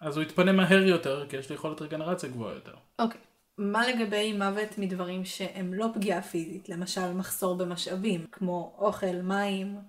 אז 0.01 0.17
הוא 0.17 0.23
יתפנה 0.23 0.51
מהר 0.51 0.83
יותר, 0.83 1.25
כי 1.29 1.37
יש 1.37 1.49
לי 1.49 1.55
יכולת 1.55 1.81
רגנרציה 1.81 2.29
גבוהה 2.29 2.53
יותר. 2.53 2.73
אוקיי. 2.99 3.21
מה 3.57 3.87
לגבי 3.87 4.33
מוות 4.33 4.77
מדברים 4.77 5.25
שהם 5.25 5.73
לא 5.73 5.87
פגיעה 5.93 6.21
פיזית? 6.21 6.69
למשל 6.69 7.13
מחסור 7.13 7.55
במשאבים, 7.57 8.25
כמו 8.31 8.75
אוכל, 8.77 9.21
מים, 9.23 9.79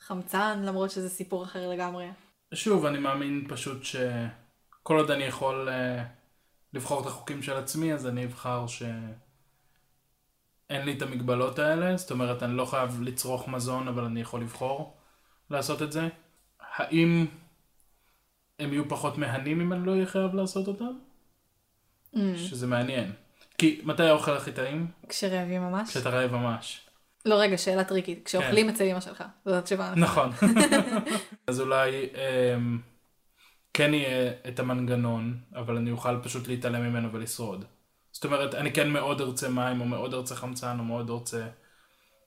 חמצן, 0.00 0.62
למרות 0.64 0.90
שזה 0.90 1.08
סיפור 1.08 1.44
אחר 1.44 1.68
לגמרי. 1.68 2.08
שוב, 2.54 2.86
אני 2.86 2.98
מאמין 2.98 3.46
פשוט 3.48 3.84
שכל 3.84 4.98
עוד 4.98 5.10
אני 5.10 5.24
יכול 5.24 5.68
uh, 5.68 5.72
לבחור 6.72 7.00
את 7.02 7.06
החוקים 7.06 7.42
של 7.42 7.56
עצמי, 7.56 7.94
אז 7.94 8.06
אני 8.06 8.24
אבחר 8.24 8.66
שאין 10.70 10.84
לי 10.84 10.92
את 10.92 11.02
המגבלות 11.02 11.58
האלה. 11.58 11.96
זאת 11.96 12.10
אומרת, 12.10 12.42
אני 12.42 12.56
לא 12.56 12.64
חייב 12.64 13.02
לצרוך 13.02 13.48
מזון, 13.48 13.88
אבל 13.88 14.04
אני 14.04 14.20
יכול 14.20 14.40
לבחור 14.40 14.96
לעשות 15.50 15.82
את 15.82 15.92
זה. 15.92 16.08
האם 16.60 17.26
הם 18.58 18.72
יהיו 18.72 18.88
פחות 18.88 19.18
מהנים 19.18 19.60
אם 19.60 19.72
אני 19.72 19.86
לא 19.86 19.92
אהיה 19.92 20.06
חייב 20.06 20.34
לעשות 20.34 20.68
אותם? 20.68 20.92
Mm. 22.14 22.18
שזה 22.36 22.66
מעניין. 22.66 23.12
כי 23.58 23.80
מתי 23.84 24.02
האוכל 24.02 24.36
הכי 24.36 24.52
טעים? 24.52 24.86
כשרעבים 25.08 25.62
ממש? 25.62 25.90
כשאתה 25.90 26.10
רעב 26.10 26.32
ממש. 26.32 26.80
לא, 27.26 27.34
רגע, 27.34 27.58
שאלה 27.58 27.84
טריקית. 27.84 28.22
כשאוכלים 28.24 28.68
אצל 28.68 28.84
אמא 28.84 29.00
שלך. 29.00 29.24
זאת 29.44 29.54
התשובה. 29.54 29.92
נכון. 29.96 30.30
אז 31.46 31.60
אולי 31.60 32.08
אמ, 32.14 32.78
כן 33.74 33.94
יהיה 33.94 34.32
את 34.48 34.60
המנגנון, 34.60 35.38
אבל 35.54 35.76
אני 35.76 35.90
אוכל 35.90 36.22
פשוט 36.22 36.48
להתעלם 36.48 36.82
ממנו 36.82 37.12
ולשרוד. 37.12 37.64
זאת 38.20 38.24
אומרת, 38.24 38.54
אני 38.54 38.72
כן 38.72 38.90
מאוד 38.90 39.20
ארצה 39.20 39.48
מים, 39.48 39.80
או 39.80 39.86
מאוד 39.86 40.14
ארצה 40.14 40.36
חמצן, 40.36 40.78
או 40.78 40.84
מאוד 40.84 41.10
ארצה 41.10 41.46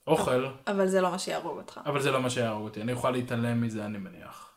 אוכל, 0.06 0.46
אבל 0.66 0.88
זה 0.88 1.00
לא 1.00 1.10
מה 1.10 1.18
שיהרוג 1.18 1.58
אותך. 1.58 1.80
אבל 1.86 2.02
זה 2.02 2.10
לא 2.10 2.20
מה 2.20 2.30
שיהרוג 2.30 2.64
אותי. 2.64 2.82
אני 2.82 2.92
אוכל 2.92 3.10
להתעלם 3.10 3.60
מזה, 3.60 3.84
אני 3.84 3.98
מניח. 3.98 4.50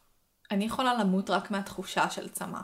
אני 0.51 0.65
יכולה 0.65 0.93
למות 0.93 1.29
רק 1.29 1.51
מהתחושה 1.51 2.09
של 2.09 2.29
צמא. 2.29 2.59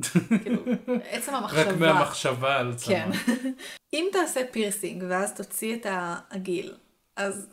כאילו, 0.42 0.62
עצם 1.04 1.34
המחשבה. 1.34 1.70
רק 1.70 1.76
מהמחשבה 1.76 2.56
על 2.56 2.74
צמא. 2.74 2.94
כן. 2.94 3.10
אם 3.94 4.08
תעשה 4.12 4.40
פירסינג 4.50 5.04
ואז 5.08 5.34
תוציא 5.34 5.76
את 5.76 5.86
העגיל, 5.86 6.74
אז 7.16 7.48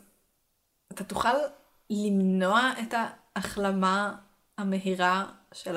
אתה 0.92 1.04
תוכל 1.04 1.36
למנוע 1.90 2.70
את 2.82 2.94
ההחלמה 3.36 4.14
המהירה 4.58 5.24
של 5.52 5.76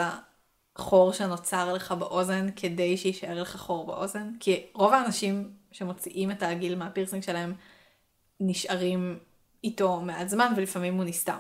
החור 0.76 1.14
שנוצר 1.14 1.74
לך 1.74 1.92
באוזן 1.92 2.48
כדי 2.56 2.98
שיישאר 2.98 3.42
לך 3.42 3.56
חור 3.56 3.86
באוזן? 3.88 4.32
כי 4.40 4.64
רוב 4.74 4.94
האנשים 4.94 5.52
שמוציאים 5.72 6.32
את 6.32 6.44
העגיל 6.44 6.76
מהפירסינג 6.76 7.24
שלהם 7.24 7.54
נשארים 8.40 9.20
איתו 9.64 10.02
מעט 10.02 10.30
זמן 10.30 10.54
ולפעמים 10.58 10.96
הוא 10.96 11.04
נסתם. 11.04 11.40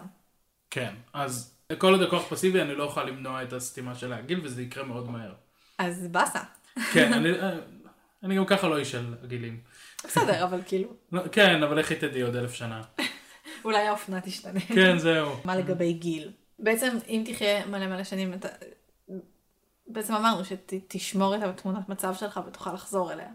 כן, 0.69 0.93
אז 1.13 1.53
כל 1.77 1.93
עוד 1.93 2.01
הכוח 2.01 2.23
פסיבי 2.29 2.61
אני 2.61 2.75
לא 2.75 2.83
אוכל 2.83 3.03
למנוע 3.03 3.43
את 3.43 3.53
הסתימה 3.53 3.95
של 3.95 4.13
העגיל, 4.13 4.39
וזה 4.43 4.61
יקרה 4.61 4.83
מאוד 4.83 5.09
מהר. 5.09 5.33
אז 5.77 6.07
באסה. 6.07 6.39
כן, 6.93 7.13
אני, 7.13 7.29
אני 8.23 8.35
גם 8.35 8.45
ככה 8.45 8.67
לא 8.67 8.77
איש 8.77 8.91
של 8.91 9.13
עגילים. 9.23 9.59
בסדר, 10.03 10.43
אבל 10.43 10.61
כאילו, 10.65 10.89
לא, 11.11 11.21
כן, 11.31 11.63
אבל 11.63 11.79
לכי 11.79 11.95
תדעי 11.95 12.21
עוד 12.21 12.35
אלף 12.35 12.53
שנה. 12.53 12.81
אולי 13.65 13.87
האופנה 13.87 14.21
תשתנה. 14.21 14.59
כן, 14.59 14.97
זהו. 14.97 15.35
מה 15.45 15.55
לגבי 15.55 15.93
גיל? 15.93 16.31
בעצם 16.59 16.97
אם 17.07 17.23
תחיה 17.25 17.65
מלא 17.65 17.87
מלא 17.87 18.03
שנים, 18.03 18.33
אתה... 18.33 18.47
בעצם 19.93 20.13
אמרנו 20.13 20.45
שתשמור 20.45 21.35
את 21.35 21.43
התמונת 21.43 21.89
מצב 21.89 22.15
שלך 22.15 22.39
ותוכל 22.47 22.73
לחזור 22.73 23.13
אליה. 23.13 23.29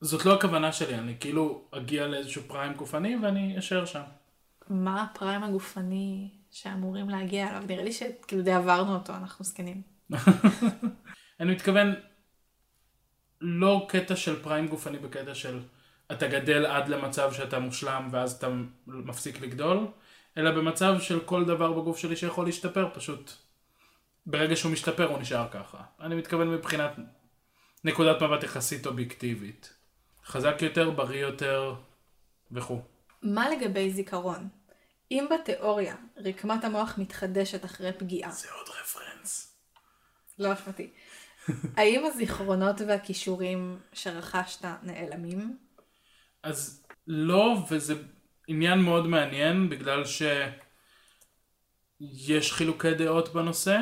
זאת 0.00 0.24
לא 0.24 0.34
הכוונה 0.34 0.72
שלי, 0.72 0.94
אני 0.94 1.14
כאילו 1.20 1.64
אגיע 1.70 2.06
לאיזשהו 2.06 2.42
פריים 2.46 2.72
גופני 2.72 3.16
ואני 3.16 3.58
אשאר 3.58 3.84
שם. 3.84 4.02
מה 4.70 5.02
הפריים 5.02 5.44
הגופני 5.44 6.28
שאמורים 6.50 7.10
להגיע 7.10 7.48
אליו? 7.50 7.62
נראה 7.68 7.84
לי 7.84 7.92
שכאילו 7.92 8.42
די 8.42 8.52
עברנו 8.52 8.94
אותו, 8.94 9.14
אנחנו 9.14 9.44
זקנים. 9.44 9.82
אני 11.40 11.52
מתכוון, 11.52 11.94
לא 13.40 13.86
קטע 13.88 14.16
של 14.16 14.42
פריים 14.42 14.68
גופני 14.68 14.98
בקטע 14.98 15.34
של 15.34 15.60
אתה 16.12 16.28
גדל 16.28 16.66
עד 16.66 16.88
למצב 16.88 17.32
שאתה 17.32 17.58
מושלם 17.58 18.08
ואז 18.12 18.32
אתה 18.32 18.48
מפסיק 18.86 19.40
לגדול, 19.40 19.86
אלא 20.36 20.50
במצב 20.50 21.00
של 21.00 21.20
כל 21.20 21.44
דבר 21.44 21.72
בגוף 21.72 21.98
שלי 21.98 22.16
שיכול 22.16 22.46
להשתפר, 22.46 22.88
פשוט 22.94 23.32
ברגע 24.30 24.56
שהוא 24.56 24.72
משתפר 24.72 25.08
הוא 25.08 25.18
נשאר 25.18 25.48
ככה. 25.50 25.78
אני 26.00 26.14
מתכוון 26.14 26.50
מבחינת 26.50 26.90
נקודת 27.84 28.22
מבט 28.22 28.42
יחסית 28.42 28.86
אובייקטיבית. 28.86 29.74
חזק 30.24 30.56
יותר, 30.60 30.90
בריא 30.90 31.20
יותר 31.20 31.74
וכו'. 32.52 32.80
מה 33.22 33.48
לגבי 33.48 33.90
זיכרון? 33.90 34.48
אם 35.10 35.26
בתיאוריה 35.30 35.96
רקמת 36.16 36.64
המוח 36.64 36.98
מתחדשת 36.98 37.64
אחרי 37.64 37.92
פגיעה, 37.92 38.30
זה 38.30 38.52
עוד 38.52 38.68
רפרנס. 38.68 39.58
לא 40.38 40.52
אשמתי, 40.52 40.90
האם 41.78 42.04
הזיכרונות 42.04 42.80
והכישורים 42.88 43.78
שרכשת 43.92 44.64
נעלמים? 44.82 45.58
אז 46.42 46.86
לא, 47.06 47.54
וזה 47.70 47.94
עניין 48.48 48.78
מאוד 48.78 49.06
מעניין, 49.06 49.68
בגלל 49.68 50.04
שיש 50.04 50.52
חילוקי 52.52 52.94
דעות 52.94 53.32
בנושא. 53.32 53.78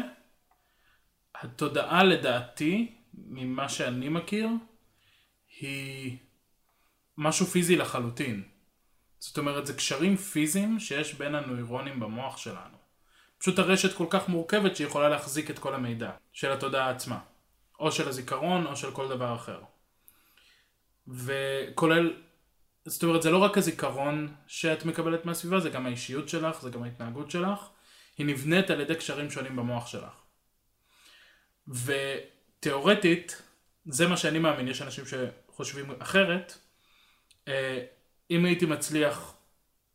התודעה 1.41 2.05
לדעתי, 2.05 2.95
ממה 3.15 3.69
שאני 3.69 4.09
מכיר, 4.09 4.49
היא 5.61 6.17
משהו 7.19 7.47
פיזי 7.47 7.77
לחלוטין. 7.77 8.43
זאת 9.19 9.39
אומרת, 9.39 9.67
זה 9.67 9.75
קשרים 9.75 10.17
פיזיים 10.17 10.81
שיש 10.81 11.15
בין 11.15 11.35
הנוירונים 11.35 12.01
במוח 12.01 12.37
שלנו. 12.37 12.77
פשוט 13.39 13.59
הרשת 13.59 13.97
כל 13.97 14.07
כך 14.11 14.29
מורכבת 14.29 14.77
שהיא 14.77 14.87
יכולה 14.87 15.09
להחזיק 15.09 15.51
את 15.51 15.59
כל 15.59 15.75
המידע 15.75 16.11
של 16.33 16.53
התודעה 16.53 16.91
עצמה. 16.91 17.19
או 17.81 17.93
של 17.93 18.09
הזיכרון 18.09 18.67
או 18.67 18.77
של 18.77 18.91
כל 18.91 19.09
דבר 19.09 19.35
אחר. 19.35 19.61
וכולל, 21.09 22.13
זאת 22.85 23.03
אומרת, 23.03 23.23
זה 23.23 23.31
לא 23.31 23.39
רק 23.39 23.59
הזיכרון 23.59 24.35
שאת 24.47 24.85
מקבלת 24.85 25.25
מהסביבה, 25.25 25.61
זה 25.61 25.71
גם 25.71 25.87
האישיות 25.87 26.29
שלך, 26.29 26.63
זה 26.63 26.71
גם 26.71 26.83
ההתנהגות 26.83 27.31
שלך. 27.31 27.69
היא 28.19 28.27
נבנית 28.27 28.71
על 28.71 28.81
ידי 28.81 28.95
קשרים 28.95 29.31
שונים 29.31 29.57
במוח 29.57 29.87
שלך. 29.87 30.26
ותיאורטית, 31.69 33.43
זה 33.87 34.09
מה 34.09 34.17
שאני 34.17 34.39
מאמין, 34.39 34.69
יש 34.69 34.83
אנשים 34.83 35.05
שחושבים 35.07 35.91
אחרת. 35.99 36.59
אה, 37.49 37.85
אם 38.31 38.45
הייתי 38.45 38.67
מצליח 38.67 39.35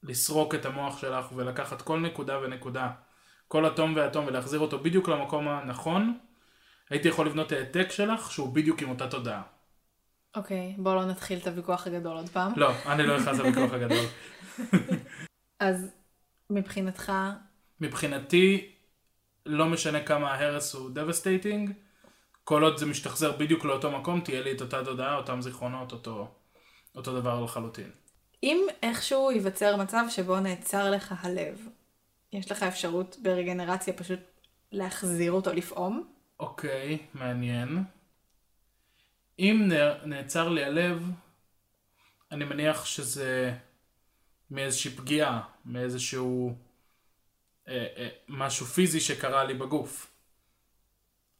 לסרוק 0.03 0.55
את 0.55 0.65
המוח 0.65 1.01
שלך 1.01 1.25
ולקחת 1.35 1.81
כל 1.81 1.99
נקודה 1.99 2.39
ונקודה, 2.39 2.89
כל 3.47 3.67
אטום 3.67 3.93
ואטום 3.95 4.25
ולהחזיר 4.27 4.59
אותו 4.59 4.79
בדיוק 4.79 5.09
למקום 5.09 5.47
הנכון, 5.47 6.17
הייתי 6.89 7.07
יכול 7.07 7.25
לבנות 7.25 7.51
העתק 7.51 7.91
שלך 7.91 8.31
שהוא 8.31 8.53
בדיוק 8.55 8.81
עם 8.81 8.89
אותה 8.89 9.07
תודעה. 9.07 9.41
אוקיי, 10.35 10.75
בואו 10.77 10.95
לא 10.95 11.05
נתחיל 11.05 11.39
את 11.39 11.47
הוויכוח 11.47 11.87
הגדול 11.87 12.17
עוד 12.17 12.29
פעם. 12.29 12.53
לא, 12.55 12.71
אני 12.85 13.03
לא 13.03 13.19
נכנס 13.19 13.37
לוויכוח 13.37 13.73
הגדול. 13.73 14.05
אז 15.59 15.91
מבחינתך, 16.49 17.11
מבחינתי, 17.81 18.70
לא 19.45 19.65
משנה 19.65 20.03
כמה 20.03 20.31
ההרס 20.31 20.73
הוא 20.73 20.89
devastating, 20.95 21.71
כל 22.43 22.63
עוד 22.63 22.77
זה 22.77 22.85
משתחזר 22.85 23.31
בדיוק 23.31 23.65
לאותו 23.65 23.91
מקום, 23.91 24.21
תהיה 24.21 24.41
לי 24.41 24.51
את 24.51 24.61
אותה 24.61 24.85
תודעה, 24.85 25.15
אותם 25.15 25.41
זיכרונות, 25.41 25.91
אותו, 25.91 26.27
אותו 26.95 27.19
דבר 27.19 27.43
לחלוטין. 27.43 27.91
אם 28.43 28.67
איכשהו 28.83 29.31
ייווצר 29.31 29.75
מצב 29.75 30.03
שבו 30.09 30.39
נעצר 30.39 30.91
לך 30.91 31.25
הלב, 31.25 31.67
יש 32.33 32.51
לך 32.51 32.63
אפשרות 32.63 33.17
ברגנרציה 33.21 33.93
פשוט 33.93 34.19
להחזיר 34.71 35.31
אותו 35.31 35.53
לפעום? 35.53 36.07
אוקיי, 36.39 36.97
מעניין. 37.13 37.83
אם 39.39 39.71
נעצר 40.05 40.49
לי 40.49 40.63
הלב, 40.63 41.11
אני 42.31 42.45
מניח 42.45 42.85
שזה 42.85 43.53
מאיזושהי 44.51 44.91
פגיעה, 44.91 45.41
מאיזשהו 45.65 46.55
אה, 47.67 47.87
אה, 47.97 48.09
משהו 48.27 48.65
פיזי 48.65 48.99
שקרה 48.99 49.43
לי 49.43 49.53
בגוף. 49.53 50.13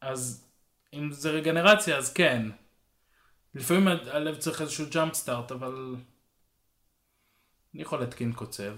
אז 0.02 0.48
אם 0.94 1.12
זה 1.12 1.32
רגנרציה, 1.32 1.98
אז 1.98 2.14
כן. 2.14 2.50
לפעמים 3.56 3.88
הלב 3.88 4.36
צריך 4.36 4.62
איזשהו 4.62 4.86
ג'אמפ 4.92 5.14
סטארט, 5.14 5.52
אבל 5.52 5.96
אני 7.74 7.82
יכול 7.82 8.00
להתקין 8.00 8.34
קוצב. 8.34 8.74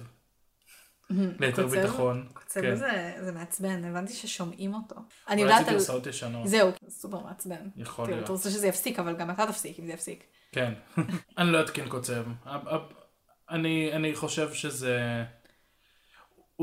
ליתר? 1.39 1.67
ביטחון. 1.67 2.27
קוצב 2.33 2.61
כן. 2.61 2.75
זה, 2.75 3.13
זה 3.21 3.31
מעצבן, 3.31 3.85
הבנתי 3.85 4.13
ששומעים 4.13 4.73
אותו. 4.73 4.95
אני 5.29 5.41
יודעת 5.41 5.65
זה 5.65 5.71
על... 5.71 5.77
גרסאות 5.77 6.07
ישנות. 6.07 6.47
זהו, 6.47 6.71
סופר 6.89 7.19
מעצבן. 7.19 7.69
יכול 7.75 8.07
להיות. 8.09 8.23
אתה 8.23 8.31
רוצה 8.31 8.49
שזה 8.49 8.67
יפסיק, 8.67 8.99
אבל 8.99 9.15
גם 9.15 9.29
אתה 9.29 9.47
תפסיק 9.47 9.79
אם 9.79 9.85
זה 9.85 9.93
יפסיק. 9.93 10.23
כן, 10.51 10.73
אני 11.37 11.51
לא 11.51 11.61
אתקין 11.61 11.89
קוצב. 11.89 12.23
אני, 13.49 13.93
אני 13.93 14.15
חושב 14.15 14.53
שזה... 14.53 15.23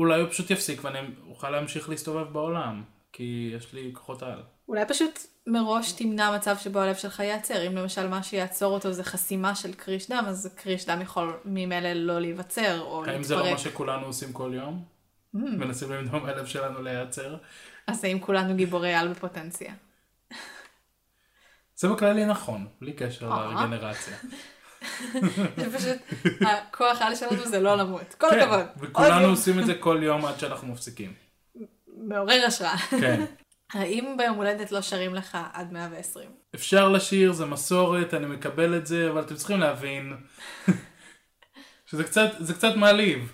אולי 0.01 0.21
הוא 0.21 0.29
פשוט 0.29 0.51
יפסיק 0.51 0.83
ואני 0.83 0.99
אוכל 1.29 1.49
להמשיך 1.49 1.89
להסתובב 1.89 2.33
בעולם, 2.33 2.83
כי 3.13 3.51
יש 3.57 3.73
לי 3.73 3.91
כוחות 3.93 4.23
על. 4.23 4.43
אולי 4.67 4.85
פשוט 4.87 5.19
מראש 5.47 5.91
תמנע 5.91 6.35
מצב 6.35 6.55
שבו 6.57 6.79
הלב 6.79 6.95
שלך 6.95 7.19
ייעצר. 7.19 7.67
אם 7.67 7.75
למשל 7.77 8.07
מה 8.07 8.23
שיעצור 8.23 8.73
אותו 8.73 8.91
זה 8.91 9.03
חסימה 9.03 9.55
של 9.55 9.73
קריש 9.73 10.09
דם, 10.09 10.23
אז 10.27 10.53
קריש 10.55 10.85
דם 10.85 11.01
יכול 11.01 11.39
ממילא 11.45 11.93
לא 11.93 12.19
להיווצר 12.19 12.81
או 12.81 13.05
האם 13.05 13.23
זה 13.23 13.35
לא 13.35 13.41
להתפרק. 13.41 13.65
מה 13.65 13.71
שכולנו 13.71 14.05
עושים 14.05 14.33
כל 14.33 14.51
יום? 14.55 14.85
Mm. 15.35 15.39
מנסים 15.39 15.91
למנוע 15.91 16.19
מהלב 16.19 16.45
שלנו 16.45 16.81
להיעצר? 16.81 17.35
אז 17.87 18.03
האם 18.03 18.19
כולנו 18.19 18.55
גיבורי 18.55 18.93
על 18.93 19.07
בפוטנציה? 19.07 19.73
זה 21.75 21.89
בכללי 21.89 22.25
נכון, 22.25 22.67
בלי 22.81 22.93
קשר. 22.93 23.29
לרגנרציה. 23.29 24.17
זה 25.57 25.77
פשוט, 25.77 25.97
הכוח 26.41 27.01
על 27.01 27.15
שלנו 27.15 27.45
זה 27.45 27.59
לא 27.59 27.75
למות. 27.75 28.15
כל 28.17 28.27
כן, 28.29 28.39
הכבוד. 28.39 28.65
וכולנו. 28.79 29.27
עושים 29.27 29.59
את 29.59 29.65
זה 29.65 29.75
כל 29.75 29.99
יום 30.03 30.25
עד 30.25 30.39
שאנחנו 30.39 30.67
מפסיקים. 30.67 31.13
מעורר 31.97 32.45
השראה. 32.47 32.77
כן. 32.77 33.25
האם 33.73 34.15
ביום 34.17 34.35
הולדת 34.37 34.71
לא 34.71 34.81
שרים 34.81 35.15
לך 35.15 35.37
עד 35.53 35.73
120? 35.73 36.29
אפשר 36.55 36.89
לשיר, 36.89 37.31
זה 37.31 37.45
מסורת, 37.45 38.13
אני 38.13 38.25
מקבל 38.25 38.77
את 38.77 38.87
זה, 38.87 39.09
אבל 39.09 39.21
אתם 39.21 39.35
צריכים 39.35 39.59
להבין 39.59 40.13
שזה 41.89 42.03
קצת, 42.03 42.29
זה 42.39 42.53
קצת 42.53 42.75
מעליב. 42.75 43.33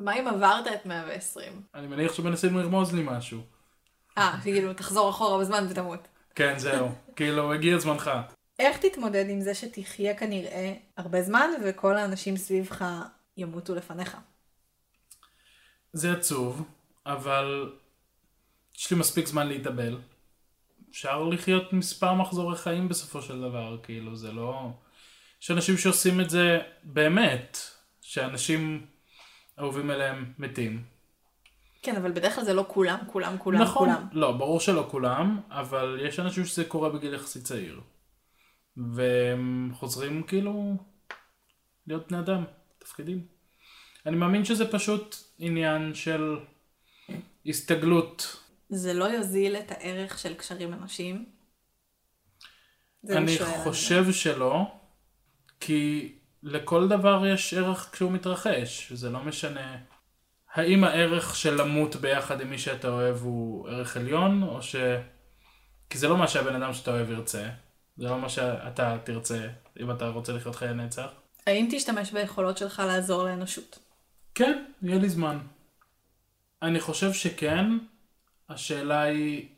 מה 0.00 0.14
אם 0.14 0.28
עברת 0.28 0.66
את 0.66 0.86
120? 0.86 1.62
אני 1.74 1.86
מניח 1.86 2.12
שמנסים 2.12 2.58
לרמוז 2.58 2.94
לי 2.94 3.02
משהו. 3.04 3.40
אה, 4.18 4.34
כאילו 4.42 4.74
תחזור 4.74 5.10
אחורה 5.10 5.40
בזמן 5.40 5.66
ותמות. 5.70 6.08
כן, 6.34 6.58
זהו. 6.58 6.92
כאילו, 7.16 7.52
הגיע 7.52 7.78
זמנך. 7.78 8.10
איך 8.58 8.78
תתמודד 8.78 9.24
עם 9.28 9.40
זה 9.40 9.54
שתחיה 9.54 10.16
כנראה 10.16 10.74
הרבה 10.96 11.22
זמן 11.22 11.50
וכל 11.64 11.96
האנשים 11.96 12.36
סביבך 12.36 12.84
ימותו 13.36 13.74
לפניך? 13.74 14.16
זה 15.92 16.12
עצוב, 16.12 16.62
אבל 17.06 17.72
יש 18.76 18.90
לי 18.90 18.98
מספיק 18.98 19.26
זמן 19.26 19.46
להתאבל. 19.46 19.98
אפשר 20.90 21.22
לחיות 21.24 21.72
מספר 21.72 22.14
מחזורי 22.14 22.56
חיים 22.56 22.88
בסופו 22.88 23.22
של 23.22 23.40
דבר, 23.40 23.78
כאילו, 23.82 24.16
זה 24.16 24.32
לא... 24.32 24.70
יש 25.42 25.50
אנשים 25.50 25.76
שעושים 25.76 26.20
את 26.20 26.30
זה 26.30 26.58
באמת, 26.82 27.58
שאנשים 28.00 28.86
אהובים 29.58 29.90
אליהם 29.90 30.32
מתים. 30.38 30.84
כן, 31.82 31.96
אבל 31.96 32.12
בדרך 32.12 32.34
כלל 32.34 32.44
זה 32.44 32.52
לא 32.52 32.64
כולם, 32.68 32.98
כולם, 33.06 33.38
כולם, 33.38 33.62
נכון, 33.62 33.88
כולם. 33.88 34.06
לא, 34.12 34.32
ברור 34.32 34.60
שלא 34.60 34.88
כולם, 34.90 35.40
אבל 35.50 35.98
יש 36.02 36.20
אנשים 36.20 36.44
שזה 36.44 36.64
קורה 36.64 36.88
בגיל 36.88 37.14
יחסית 37.14 37.44
צעיר. 37.44 37.80
והם 38.76 39.70
חוזרים 39.74 40.22
כאילו 40.22 40.76
להיות 41.86 42.08
בני 42.08 42.18
אדם, 42.18 42.44
תפקידים. 42.78 43.26
אני 44.06 44.16
מאמין 44.16 44.44
שזה 44.44 44.72
פשוט 44.72 45.16
עניין 45.38 45.94
של 45.94 46.38
הסתגלות. 47.46 48.36
זה 48.68 48.94
לא 48.94 49.04
יוזיל 49.04 49.56
את 49.56 49.70
הערך 49.70 50.18
של 50.18 50.34
קשרים 50.34 50.72
אנושיים? 50.72 51.24
אני. 53.10 53.38
חושב 53.64 54.12
שלא, 54.12 54.62
כי 55.60 56.12
לכל 56.42 56.88
דבר 56.88 57.26
יש 57.26 57.54
ערך 57.54 57.90
כשהוא 57.92 58.12
מתרחש, 58.12 58.92
זה 58.92 59.10
לא 59.10 59.24
משנה. 59.24 59.76
האם 60.54 60.84
הערך 60.84 61.36
של 61.36 61.62
למות 61.62 61.96
ביחד 61.96 62.40
עם 62.40 62.50
מי 62.50 62.58
שאתה 62.58 62.88
אוהב 62.88 63.16
הוא 63.16 63.68
ערך 63.68 63.96
עליון, 63.96 64.42
או 64.42 64.62
ש... 64.62 64.76
כי 65.90 65.98
זה 65.98 66.08
לא 66.08 66.16
מה 66.16 66.28
שהבן 66.28 66.62
אדם 66.62 66.72
שאתה 66.72 66.90
אוהב 66.90 67.10
ירצה, 67.10 67.48
זה 67.96 68.08
לא 68.08 68.18
מה 68.18 68.28
שאתה 68.28 68.98
תרצה, 69.04 69.48
אם 69.80 69.90
אתה 69.90 70.08
רוצה 70.08 70.32
לחיות 70.32 70.54
חיי 70.54 70.74
נצח. 70.74 71.08
האם 71.46 71.68
תשתמש 71.70 72.12
ביכולות 72.12 72.58
שלך 72.58 72.82
לעזור 72.86 73.24
לאנושות? 73.24 73.78
כן, 74.34 74.64
יהיה 74.82 74.98
לי 74.98 75.08
זמן. 75.08 75.38
אני 76.62 76.80
חושב 76.80 77.12
שכן, 77.12 77.66
השאלה 78.48 79.02
היא, 79.02 79.48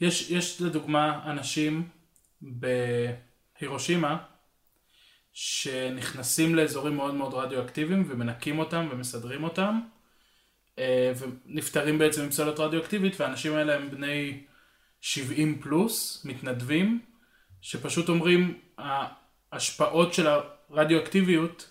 יש, 0.00 0.30
יש 0.30 0.62
לדוגמה 0.62 1.30
אנשים 1.30 1.88
בהירושימה 2.42 4.18
שנכנסים 5.32 6.54
לאזורים 6.54 6.96
מאוד 6.96 7.14
מאוד 7.14 7.34
רדיואקטיביים 7.34 8.04
ומנקים 8.08 8.58
אותם 8.58 8.88
ומסדרים 8.90 9.44
אותם 9.44 9.80
אה, 10.78 11.12
ונפטרים 11.18 11.98
בעצם 11.98 12.26
מפסולת 12.26 12.60
רדיואקטיבית 12.60 13.20
והאנשים 13.20 13.54
האלה 13.54 13.74
הם 13.74 13.90
בני 13.90 14.44
70 15.00 15.60
פלוס, 15.60 16.24
מתנדבים, 16.24 17.00
שפשוט 17.64 18.08
אומרים 18.08 18.58
ההשפעות 19.52 20.14
של 20.14 20.26
הרדיואקטיביות 20.70 21.70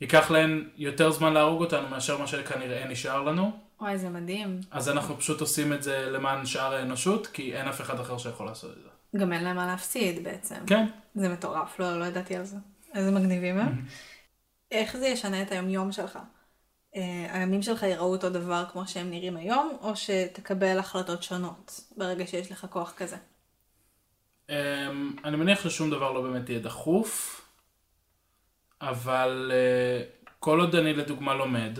ייקח 0.00 0.30
להן 0.30 0.68
יותר 0.76 1.10
זמן 1.10 1.32
להרוג 1.32 1.60
אותנו 1.60 1.88
מאשר 1.88 2.18
מה 2.18 2.26
שכנראה 2.26 2.88
נשאר 2.88 3.22
לנו. 3.22 3.52
וואי, 3.80 3.98
זה 3.98 4.08
מדהים. 4.08 4.60
אז 4.70 4.88
אנחנו 4.88 5.18
פשוט 5.18 5.40
עושים 5.40 5.72
את 5.72 5.82
זה 5.82 6.10
למען 6.10 6.46
שאר 6.46 6.74
האנושות, 6.74 7.26
כי 7.26 7.56
אין 7.56 7.68
אף 7.68 7.80
אחד 7.80 8.00
אחר 8.00 8.18
שיכול 8.18 8.46
לעשות 8.46 8.70
את 8.70 8.82
זה. 8.82 9.18
גם 9.18 9.32
אין 9.32 9.44
להם 9.44 9.56
מה 9.56 9.66
להפסיד 9.66 10.24
בעצם. 10.24 10.66
כן. 10.66 10.86
זה 11.14 11.28
מטורף, 11.28 11.80
לא, 11.80 11.98
לא 11.98 12.04
ידעתי 12.04 12.36
על 12.36 12.44
זה. 12.44 12.56
איזה 12.94 13.10
מגניבים 13.10 13.58
הם. 13.58 13.84
איך 14.70 14.96
זה 14.96 15.06
ישנה 15.06 15.42
את 15.42 15.52
היומיום 15.52 15.92
שלך? 15.92 16.18
אה, 16.96 17.26
הימים 17.30 17.62
שלך 17.62 17.82
יראו 17.82 18.12
אותו 18.12 18.30
דבר 18.30 18.64
כמו 18.72 18.86
שהם 18.86 19.10
נראים 19.10 19.36
היום, 19.36 19.76
או 19.80 19.96
שתקבל 19.96 20.78
החלטות 20.78 21.22
שונות 21.22 21.80
ברגע 21.96 22.26
שיש 22.26 22.52
לך 22.52 22.66
כוח 22.70 22.92
כזה? 22.96 23.16
אמ, 24.50 25.16
אני 25.24 25.36
מניח 25.36 25.62
ששום 25.64 25.90
דבר 25.90 26.12
לא 26.12 26.22
באמת 26.22 26.48
יהיה 26.48 26.60
דחוף, 26.60 27.40
אבל 28.80 29.52
אה, 29.54 30.04
כל 30.38 30.60
עוד 30.60 30.74
אני 30.74 30.94
לדוגמה 30.94 31.34
לומד, 31.34 31.78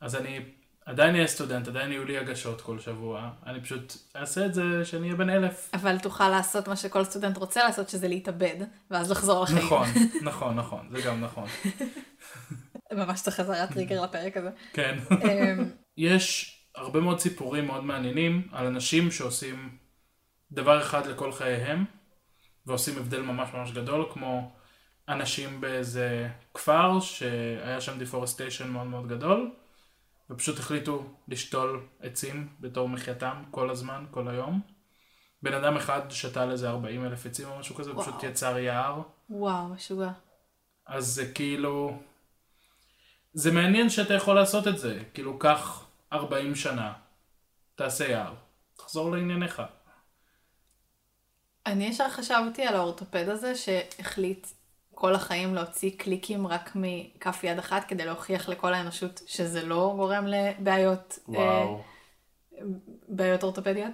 אז 0.00 0.16
אני 0.16 0.40
עדיין 0.86 1.14
אהיה 1.14 1.26
סטודנט, 1.26 1.68
עדיין 1.68 1.92
יהיו 1.92 2.04
לי 2.04 2.18
הגשות 2.18 2.60
כל 2.60 2.78
שבוע. 2.78 3.30
אני 3.46 3.60
פשוט 3.60 3.96
אעשה 4.16 4.46
את 4.46 4.54
זה 4.54 4.84
שאני 4.84 5.06
אהיה 5.06 5.16
בן 5.16 5.30
אלף. 5.30 5.70
אבל 5.74 5.98
תוכל 5.98 6.28
לעשות 6.28 6.68
מה 6.68 6.76
שכל 6.76 7.04
סטודנט 7.04 7.36
רוצה 7.36 7.64
לעשות, 7.64 7.88
שזה 7.88 8.08
להתאבד, 8.08 8.56
ואז 8.90 9.10
לחזור 9.10 9.42
לחיים. 9.42 9.64
נכון, 9.64 9.88
נכון, 10.28 10.54
נכון, 10.56 10.88
זה 10.90 11.02
גם 11.02 11.20
נכון. 11.20 11.48
ממש 12.92 13.20
צריך 13.20 13.36
אזהרת 13.36 13.72
טריגר 13.72 14.02
לפרק 14.02 14.36
הזה. 14.36 14.50
כן. 14.72 14.98
אמ, 15.10 15.70
יש 15.96 16.58
הרבה 16.74 17.00
מאוד 17.00 17.20
סיפורים 17.20 17.66
מאוד 17.66 17.84
מעניינים 17.84 18.48
על 18.52 18.66
אנשים 18.66 19.10
שעושים 19.10 19.81
דבר 20.52 20.82
אחד 20.82 21.06
לכל 21.06 21.32
חייהם, 21.32 21.84
ועושים 22.66 22.98
הבדל 22.98 23.22
ממש 23.22 23.48
ממש 23.54 23.72
גדול, 23.72 24.06
כמו 24.12 24.52
אנשים 25.08 25.60
באיזה 25.60 26.28
כפר 26.54 27.00
שהיה 27.00 27.80
שם 27.80 27.98
deforestation 27.98 28.70
מאוד 28.70 28.86
מאוד 28.86 29.08
גדול, 29.08 29.50
ופשוט 30.30 30.58
החליטו 30.58 31.04
לשתול 31.28 31.86
עצים 32.00 32.48
בתור 32.60 32.88
מחייתם 32.88 33.42
כל 33.50 33.70
הזמן, 33.70 34.04
כל 34.10 34.28
היום. 34.28 34.60
בן 35.42 35.54
אדם 35.54 35.76
אחד 35.76 36.00
שתל 36.10 36.50
איזה 36.50 36.70
40 36.70 37.06
אלף 37.06 37.26
עצים 37.26 37.48
או 37.48 37.58
משהו 37.58 37.74
כזה, 37.74 37.92
וואו. 37.92 38.02
פשוט 38.02 38.22
יצר 38.22 38.58
יער. 38.58 39.02
וואו, 39.30 39.68
משוגע. 39.68 40.10
אז 40.86 41.06
זה 41.06 41.32
כאילו... 41.32 41.98
זה 43.32 43.52
מעניין 43.52 43.90
שאתה 43.90 44.14
יכול 44.14 44.34
לעשות 44.34 44.68
את 44.68 44.78
זה. 44.78 45.02
כאילו, 45.14 45.38
קח 45.38 45.86
40 46.12 46.54
שנה, 46.54 46.92
תעשה 47.74 48.08
יער, 48.08 48.34
תחזור 48.76 49.10
לענייניך. 49.10 49.62
אני 51.66 51.86
ישר 51.86 52.08
חשבתי 52.08 52.62
על 52.62 52.74
האורתופד 52.74 53.28
הזה 53.28 53.54
שהחליט 53.54 54.46
כל 54.94 55.14
החיים 55.14 55.54
להוציא 55.54 55.90
קליקים 55.96 56.46
רק 56.46 56.70
מכף 56.74 57.44
יד 57.44 57.58
אחת 57.58 57.84
כדי 57.84 58.04
להוכיח 58.04 58.48
לכל 58.48 58.74
האנושות 58.74 59.22
שזה 59.26 59.66
לא 59.66 59.92
גורם 59.96 60.26
לבעיות, 60.26 61.18
אה, 61.28 61.34
וואו. 61.34 61.80
בעיות 63.08 63.42
אורתופדיות, 63.42 63.92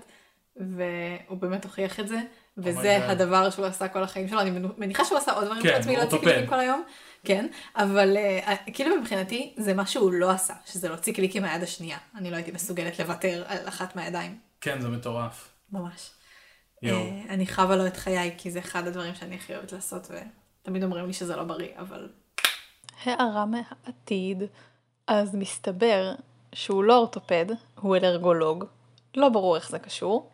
והוא 0.56 1.38
באמת 1.38 1.64
הוכיח 1.64 2.00
את 2.00 2.08
זה, 2.08 2.18
וזה 2.58 2.70
oh 2.78 2.86
my 2.86 2.94
god. 2.94 3.10
הדבר 3.10 3.50
שהוא 3.50 3.66
עשה 3.66 3.88
כל 3.88 4.02
החיים 4.02 4.28
שלו, 4.28 4.40
אני 4.40 4.50
מניחה 4.78 5.04
שהוא 5.04 5.18
עשה 5.18 5.32
עוד 5.32 5.44
דברים 5.44 5.62
כן, 5.62 5.76
חוץ 5.76 5.86
מלהוציא 5.86 6.02
אורתופד. 6.02 6.24
קליקים 6.24 6.46
כל 6.46 6.60
היום, 6.60 6.82
כן, 7.24 7.48
אבל 7.76 8.16
אה, 8.16 8.56
כאילו 8.74 8.96
מבחינתי 8.96 9.54
זה 9.56 9.74
מה 9.74 9.86
שהוא 9.86 10.12
לא 10.12 10.30
עשה, 10.30 10.54
שזה 10.66 10.88
להוציא 10.88 11.14
קליקים 11.14 11.42
מהיד 11.42 11.62
השנייה, 11.62 11.98
אני 12.14 12.30
לא 12.30 12.36
הייתי 12.36 12.50
מסוגלת 12.50 12.98
לוותר 12.98 13.44
על 13.46 13.68
אחת 13.68 13.96
מהידיים, 13.96 14.38
כן, 14.60 14.80
זה 14.80 14.88
מטורף. 14.88 15.48
ממש. 15.72 16.10
אה, 16.84 17.22
אני 17.28 17.46
חיה 17.46 17.76
לו 17.76 17.86
את 17.86 17.96
חיי, 17.96 18.34
כי 18.38 18.50
זה 18.50 18.58
אחד 18.58 18.86
הדברים 18.86 19.14
שאני 19.14 19.34
הכי 19.34 19.54
אוהבת 19.54 19.72
לעשות, 19.72 20.10
ותמיד 20.10 20.84
אומרים 20.84 21.06
לי 21.06 21.12
שזה 21.12 21.36
לא 21.36 21.44
בריא, 21.44 21.70
אבל... 21.78 22.08
הערה 23.04 23.44
מהעתיד, 23.46 24.42
אז 25.06 25.34
מסתבר 25.34 26.14
שהוא 26.52 26.84
לא 26.84 26.96
אורתופד, 26.96 27.46
הוא 27.80 27.96
אלרגולוג, 27.96 28.64
לא 29.16 29.28
ברור 29.28 29.56
איך 29.56 29.70
זה 29.70 29.78
קשור. 29.78 30.30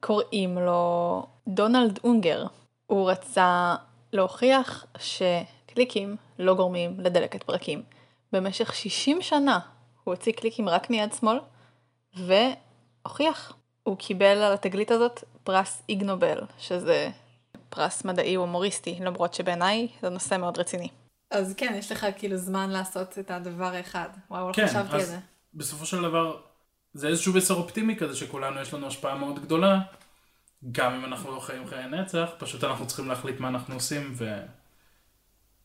קוראים 0.00 0.58
לו 0.58 1.26
דונלד 1.48 1.98
אונגר. 2.04 2.46
הוא 2.86 3.10
רצה 3.10 3.74
להוכיח 4.12 4.86
שקליקים 4.98 6.16
לא 6.38 6.54
גורמים 6.54 7.00
לדלקת 7.00 7.42
פרקים. 7.42 7.82
במשך 8.32 8.74
60 8.74 9.22
שנה 9.22 9.58
הוא 10.04 10.14
הוציא 10.14 10.32
קליקים 10.32 10.68
רק 10.68 10.90
מיד 10.90 11.12
שמאל, 11.12 11.38
והוכיח. 12.14 13.56
הוא 13.82 13.96
קיבל 13.96 14.42
על 14.42 14.52
התגלית 14.52 14.90
הזאת 14.90 15.24
פרס 15.44 15.82
איג 15.88 16.02
נובל, 16.02 16.40
שזה 16.58 17.10
פרס 17.68 18.04
מדעי 18.04 18.34
הומוריסטי, 18.34 18.98
למרות 19.00 19.34
שבעיניי 19.34 19.88
זה 20.02 20.08
נושא 20.08 20.36
מאוד 20.36 20.58
רציני. 20.58 20.88
אז 21.30 21.54
כן, 21.56 21.74
יש 21.76 21.92
לך 21.92 22.06
כאילו 22.16 22.36
זמן 22.36 22.70
לעשות 22.70 23.18
את 23.18 23.30
הדבר 23.30 23.74
האחד. 23.74 24.08
וואו, 24.30 24.48
לא 24.48 24.52
כן, 24.52 24.66
חשבתי 24.66 24.94
על 24.94 25.00
אז 25.00 25.08
זה. 25.08 25.18
בסופו 25.54 25.86
של 25.86 26.02
דבר, 26.02 26.40
זה 26.92 27.08
איזשהו 27.08 27.34
מסר 27.34 27.54
אופטימי 27.54 27.96
כזה 27.96 28.16
שכולנו 28.16 28.60
יש 28.60 28.74
לנו 28.74 28.86
השפעה 28.86 29.14
מאוד 29.14 29.38
גדולה, 29.38 29.80
גם 30.72 30.94
אם 30.94 31.04
אנחנו 31.04 31.34
לא 31.34 31.40
חיים 31.40 31.66
חיי 31.66 31.86
נצח, 31.86 32.30
פשוט 32.38 32.64
אנחנו 32.64 32.86
צריכים 32.86 33.08
להחליט 33.08 33.40
מה 33.40 33.48
אנחנו 33.48 33.74
עושים 33.74 34.12
ו... 34.16 34.40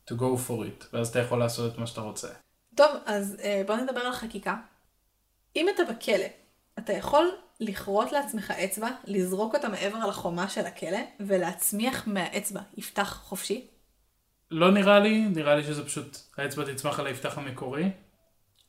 to 0.09 0.13
go 0.13 0.37
for 0.47 0.51
it, 0.51 0.85
ואז 0.93 1.07
אתה 1.07 1.19
יכול 1.19 1.39
לעשות 1.39 1.73
את 1.73 1.77
מה 1.77 1.87
שאתה 1.87 2.01
רוצה. 2.01 2.27
טוב, 2.75 2.91
אז 3.05 3.37
אה, 3.43 3.61
בוא 3.67 3.75
נדבר 3.75 3.99
על 3.99 4.11
חקיקה. 4.11 4.55
אם 5.55 5.67
אתה 5.75 5.83
בכלא, 5.83 6.25
אתה 6.79 6.93
יכול 6.93 7.31
לכרות 7.59 8.11
לעצמך 8.11 8.51
אצבע, 8.51 8.89
לזרוק 9.05 9.55
אותה 9.55 9.69
מעבר 9.69 10.07
לחומה 10.07 10.49
של 10.49 10.65
הכלא, 10.65 10.99
ולהצמיח 11.19 12.07
מהאצבע 12.07 12.61
יפתח 12.77 13.19
חופשי? 13.23 13.67
לא 14.51 14.71
נראה 14.71 14.99
לי, 14.99 15.19
נראה 15.19 15.55
לי 15.55 15.63
שזה 15.63 15.85
פשוט, 15.85 16.17
האצבע 16.37 16.73
תצמח 16.73 16.99
על 16.99 17.07
היפתח 17.07 17.37
המקורי. 17.37 17.91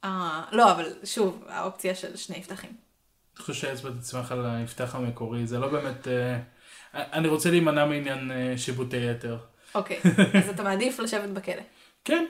אה, 0.05 0.43
לא, 0.53 0.73
אבל 0.73 0.93
שוב, 1.05 1.45
האופציה 1.49 1.95
של 1.95 2.17
שני 2.17 2.37
יפתחים. 2.37 2.71
אני 3.37 3.43
חושב 3.43 3.55
שהאצבע 3.55 3.91
תצמח 3.91 4.33
על 4.33 4.47
היפתח 4.47 4.95
המקורי, 4.95 5.47
זה 5.47 5.59
לא 5.59 5.69
באמת... 5.69 6.09
אה, 6.09 6.39
אני 6.95 7.29
רוצה 7.29 7.51
להימנע 7.51 7.85
מעניין 7.85 8.31
אה, 8.31 8.59
שיבוטי 8.59 8.97
יתר. 9.11 9.39
אוקיי, 9.75 10.01
אז 10.45 10.49
אתה 10.49 10.63
מעדיף 10.63 10.99
לשבת 10.99 11.29
בכלא. 11.29 11.63
כן, 12.05 12.27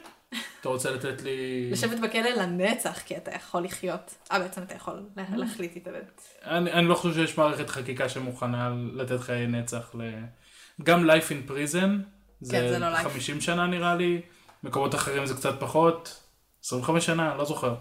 אתה 0.61 0.69
רוצה 0.69 0.91
לתת 0.91 1.23
לי... 1.23 1.71
לשבת 1.71 1.99
בכלא 2.01 2.31
לנצח, 2.31 2.99
כי 3.05 3.17
אתה 3.17 3.31
יכול 3.35 3.63
לחיות. 3.65 4.15
אה, 4.33 4.39
בעצם 4.39 4.63
אתה 4.63 4.75
יכול 4.75 5.03
לה- 5.17 5.25
להחליט 5.37 5.75
להתאבד. 5.75 6.03
אני, 6.45 6.73
אני 6.73 6.87
לא 6.87 6.95
חושב 6.95 7.15
שיש 7.15 7.39
מערכת 7.39 7.71
חקיקה 7.71 8.09
שמוכנה 8.09 8.71
לתת 8.95 9.21
חיי 9.21 9.47
נצח 9.47 9.95
ל... 9.95 10.01
גם 10.83 11.11
Life 11.11 11.29
in 11.31 11.51
Prison, 11.51 11.89
זה, 12.41 12.57
כן, 12.57 12.69
זה 12.69 12.79
לא 12.79 12.97
life. 12.97 13.03
50 13.03 13.41
שנה 13.41 13.67
נראה 13.67 13.95
לי, 13.95 14.21
מקומות 14.63 14.95
אחרים 14.95 15.27
זה 15.27 15.35
קצת 15.35 15.61
פחות, 15.61 16.21
25 16.65 17.07
שנה, 17.07 17.35
לא 17.35 17.45
זוכר. 17.45 17.75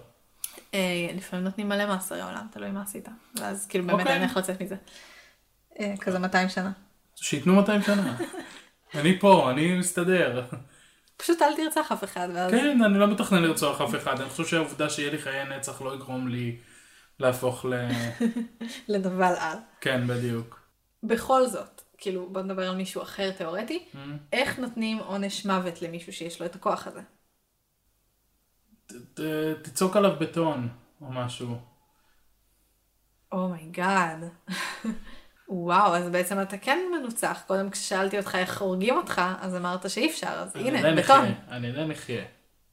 אה, 0.74 0.80
לפעמים 1.16 1.46
נותנים 1.46 1.70
מלא 1.70 1.86
מאסרי 1.86 2.22
עולם, 2.22 2.48
תלוי 2.52 2.72
מה 2.72 2.82
עשית. 2.82 3.08
ואז 3.40 3.68
כאילו 3.68 3.88
באמת 3.88 4.00
אוקיי. 4.00 4.14
אין 4.14 4.24
איך 4.24 4.38
לצאת 4.38 4.62
מזה. 4.62 4.76
אה, 5.80 5.94
כזה 6.02 6.20
200 6.20 6.50
שנה. 6.50 6.72
שייתנו 7.16 7.56
200 7.56 7.82
שנה. 7.82 8.18
אני 8.96 9.20
פה, 9.20 9.52
אני 9.52 9.78
מסתדר. 9.80 10.44
פשוט 11.18 11.42
אל 11.42 11.56
תרצח 11.56 11.92
אף 11.92 12.04
אחד, 12.04 12.28
ואז... 12.34 12.52
כן, 12.52 12.84
אני 12.84 13.00
לא 13.00 13.08
מתכנן 13.08 13.44
לרצוח 13.44 13.82
אף 13.82 13.96
אחד, 13.96 14.22
אני 14.22 14.30
חושב 14.30 14.46
שהעובדה 14.46 14.90
שיהיה 14.90 15.12
לי 15.12 15.18
חיי 15.18 15.46
נצח 15.46 15.82
לא 15.82 15.96
יגרום 15.96 16.28
לי 16.28 16.60
להפוך 17.20 17.66
ל... 17.66 17.74
לנבל 18.90 19.34
על. 19.40 19.58
כן, 19.82 20.08
בדיוק. 20.08 20.60
בכל 21.04 21.48
זאת, 21.48 21.82
כאילו, 21.98 22.30
בוא 22.30 22.42
נדבר 22.42 22.70
על 22.70 22.76
מישהו 22.76 23.02
אחר 23.02 23.32
תיאורטי, 23.32 23.86
Mm. 23.94 23.98
איך 24.34 24.60
נותנים 24.60 24.98
עונש 24.98 25.46
מוות 25.46 25.82
למישהו 25.82 26.14
שיש 26.14 26.40
לו 26.40 26.46
את 26.46 26.56
הכוח 26.56 26.88
הזה? 26.88 27.02
ת- 28.88 28.94
ת- 29.14 29.20
תצעוק 29.64 29.96
עליו 29.98 30.16
בטון, 30.20 30.70
או 31.02 31.12
משהו. 31.12 31.58
Oh 33.32 33.55
my 33.55 33.78
god. 33.78 34.24
וואו, 35.50 35.96
אז 35.96 36.10
בעצם 36.10 36.42
אתה 36.42 36.58
כן 36.58 36.80
מנוצח. 37.00 37.44
קודם 37.48 37.70
כששאלתי 37.70 38.18
אותך 38.18 38.36
איך 38.36 38.62
הורגים 38.62 38.98
אותך, 38.98 39.22
אז 39.42 39.56
אמרת 39.56 39.90
שאי 39.90 40.10
אפשר, 40.10 40.28
אז 40.28 40.56
הנה, 40.56 41.02
בטון. 41.02 41.26
אני 41.50 41.70
עדיין 41.70 41.92
אחיה. 41.92 42.26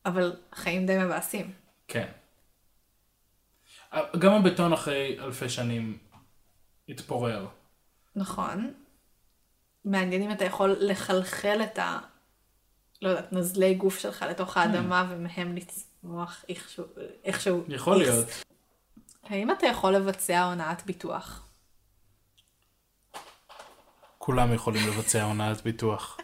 אבל 0.07 0.37
חיים 0.55 0.87
די 0.87 0.99
מבאסים. 0.99 1.53
כן. 1.89 2.07
גם 4.19 4.33
הבטון 4.33 4.73
אחרי 4.73 5.17
אלפי 5.21 5.49
שנים 5.49 5.99
התפורר. 6.89 7.47
נכון. 8.17 8.73
מעניין 9.85 10.23
אם 10.23 10.33
אתה 10.33 10.45
יכול 10.45 10.77
לחלחל 10.81 11.61
את 11.63 11.79
ה... 11.79 11.99
לא 13.03 13.09
יודעת, 13.09 13.33
נוזלי 13.33 13.75
גוף 13.75 13.99
שלך 13.99 14.23
לתוך 14.23 14.57
האדמה 14.57 15.07
ומהם 15.11 15.57
לצמוח 15.57 16.45
איכשהו. 16.49 16.85
איכשהו 17.25 17.65
יכול 17.69 18.01
איכס. 18.01 18.13
להיות. 18.13 18.29
האם 19.25 19.51
אתה 19.51 19.67
יכול 19.67 19.93
לבצע 19.93 20.45
הונאת 20.45 20.87
ביטוח? 20.87 21.47
כולם 24.25 24.53
יכולים 24.53 24.89
לבצע 24.89 25.23
הונאת 25.23 25.63
ביטוח. 25.63 26.19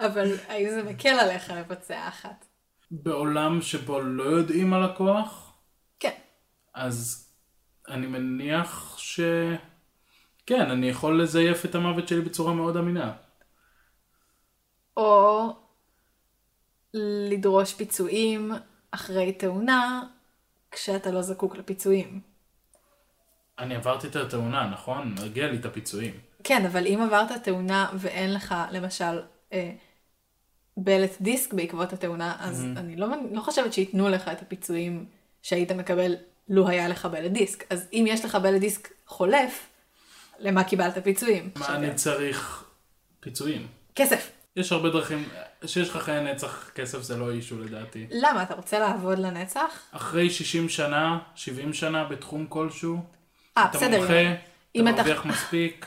אבל 0.00 0.36
האם 0.48 0.70
זה 0.70 0.82
מקל 0.82 1.08
עליך 1.08 1.50
לבצע 1.50 2.08
אחת? 2.08 2.46
בעולם 2.90 3.62
שבו 3.62 4.00
לא 4.00 4.22
יודעים 4.22 4.72
על 4.72 4.84
הכוח, 4.84 5.58
כן. 6.00 6.14
אז 6.74 7.28
אני 7.88 8.06
מניח 8.06 8.98
ש... 8.98 9.20
כן, 10.46 10.70
אני 10.70 10.88
יכול 10.88 11.22
לזייף 11.22 11.64
את 11.64 11.74
המוות 11.74 12.08
שלי 12.08 12.20
בצורה 12.20 12.54
מאוד 12.54 12.76
אמינה. 12.76 13.12
או 14.96 15.46
לדרוש 17.30 17.74
פיצויים 17.74 18.52
אחרי 18.90 19.32
תאונה 19.32 20.02
כשאתה 20.70 21.10
לא 21.10 21.22
זקוק 21.22 21.56
לפיצויים. 21.56 22.20
אני 23.58 23.74
עברתי 23.74 24.06
את 24.06 24.16
התאונה, 24.16 24.70
נכון? 24.70 25.14
מגיע 25.24 25.50
לי 25.50 25.56
את 25.56 25.64
הפיצויים. 25.64 26.29
כן, 26.44 26.66
אבל 26.66 26.86
אם 26.86 27.00
עברת 27.02 27.32
תאונה 27.44 27.88
ואין 27.94 28.34
לך, 28.34 28.54
למשל, 28.70 29.20
אה, 29.52 29.70
בלט 30.76 31.10
דיסק 31.20 31.52
בעקבות 31.52 31.92
התאונה, 31.92 32.36
אז 32.40 32.60
Mm-hmm. 32.64 32.78
אני 32.78 32.96
לא, 32.96 33.06
לא 33.32 33.40
חושבת 33.40 33.72
שייתנו 33.72 34.08
לך 34.08 34.28
את 34.28 34.42
הפיצויים 34.42 35.04
שהיית 35.42 35.72
מקבל 35.72 36.16
לו 36.48 36.68
היה 36.68 36.88
לך 36.88 37.06
בלט 37.06 37.30
דיסק. 37.30 37.64
אז 37.72 37.86
אם 37.92 38.04
יש 38.08 38.24
לך 38.24 38.34
בלט 38.34 38.60
דיסק 38.60 38.88
חולף, 39.06 39.66
למה 40.38 40.64
קיבלת 40.64 40.98
פיצויים? 41.04 41.50
מה 41.56 41.74
אני 41.76 41.94
צריך 41.94 42.64
פיצויים? 43.20 43.66
כסף. 43.94 44.30
יש 44.56 44.72
הרבה 44.72 44.90
דרכים, 44.90 45.28
שיש 45.66 45.88
לך 45.88 45.96
חיי 45.96 46.24
נצח, 46.32 46.70
כסף 46.74 47.02
זה 47.02 47.16
לא 47.16 47.30
אישו 47.30 47.58
לדעתי. 47.58 48.06
למה? 48.10 48.42
אתה 48.42 48.54
רוצה 48.54 48.78
לעבוד 48.78 49.18
לנצח? 49.18 49.82
אחרי 49.92 50.30
60 50.30 50.68
שנה, 50.68 51.18
70 51.34 51.72
שנה 51.72 52.04
בתחום 52.04 52.46
כלשהו, 52.48 52.98
אה, 53.58 53.64
אתה 53.64 53.78
בסדר. 53.78 53.98
מומחה, 53.98 54.14
אם 54.74 54.88
אתה 54.88 54.94
אתה- 54.94 55.02
מרוויח 55.02 55.24
מספיק, 55.26 55.86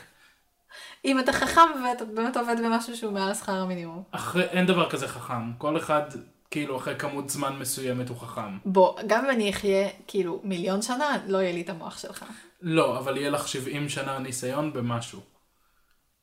אם 1.04 1.20
אתה 1.20 1.32
חכם 1.32 1.84
ואתה 1.84 2.04
באמת 2.04 2.36
עובד 2.36 2.56
במשהו 2.64 2.96
שהוא 2.96 3.12
מעל 3.12 3.34
שכר 3.34 3.52
המינימום. 3.52 4.02
אחרי, 4.10 4.44
אין 4.44 4.66
דבר 4.66 4.90
כזה 4.90 5.08
חכם. 5.08 5.52
כל 5.58 5.76
אחד, 5.76 6.02
כאילו, 6.50 6.76
אחרי 6.76 6.98
כמות 6.98 7.30
זמן 7.30 7.56
מסוימת 7.58 8.08
הוא 8.08 8.16
חכם. 8.16 8.58
בוא, 8.64 9.00
גם 9.06 9.24
אם 9.24 9.30
אני 9.30 9.50
אחיה 9.50 9.88
כאילו 10.06 10.40
מיליון 10.44 10.82
שנה, 10.82 11.18
לא 11.26 11.38
יהיה 11.38 11.52
לי 11.52 11.60
את 11.60 11.68
המוח 11.68 11.98
שלך. 11.98 12.24
לא, 12.60 12.98
אבל 12.98 13.16
יהיה 13.16 13.30
לך 13.30 13.48
70 13.48 13.88
שנה 13.88 14.18
ניסיון 14.18 14.72
במשהו. 14.72 15.20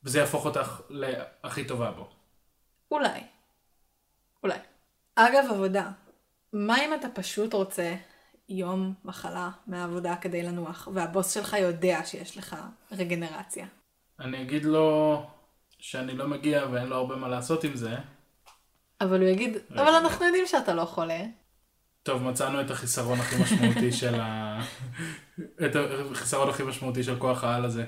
וזה 0.04 0.20
יהפוך 0.20 0.46
אותך 0.46 0.82
להכי 0.90 1.64
טובה 1.64 1.92
בו. 1.92 2.10
אולי. 2.92 3.22
אולי. 4.44 4.58
אגב, 5.16 5.46
עבודה. 5.50 5.92
מה 6.54 6.86
אם 6.86 6.94
אתה 6.94 7.10
פשוט 7.10 7.54
רוצה 7.54 7.96
יום 8.50 8.94
מחלה 9.06 9.50
מהעבודה 9.68 10.16
כדי 10.16 10.44
לנוח, 10.44 10.88
והבוס 10.94 11.34
שלך 11.34 11.54
יודע 11.54 12.00
שיש 12.06 12.38
לך 12.38 12.56
רגנרציה? 12.92 13.66
אני 14.22 14.42
אגיד 14.42 14.66
לו 14.66 15.22
שאני 15.80 16.18
לא 16.18 16.28
מגיע 16.28 16.66
ואין 16.72 16.88
לו 16.88 16.96
הרבה 16.96 17.16
מה 17.16 17.28
לעשות 17.28 17.64
עם 17.64 17.76
זה. 17.76 17.96
אבל 19.02 19.22
הוא 19.22 19.30
יגיד, 19.30 19.58
רגע. 19.72 19.82
אבל 19.82 19.94
אנחנו 19.94 20.26
יודעים 20.26 20.48
שאתה 20.48 20.74
לא 20.74 20.86
חולה. 20.86 21.22
טוב, 22.04 22.24
מצאנו 22.24 22.62
את 22.62 22.72
החיסרון 22.72 23.20
הכי 23.20 23.36
משמעותי 23.44 23.92
של 24.02 24.20
ה... 24.20 24.60
את 25.66 25.76
החיסרון 26.12 26.50
הכי 26.50 26.64
משמעותי 26.64 27.04
של 27.04 27.20
כוח 27.20 27.44
העל 27.44 27.66
הזה. 27.66 27.86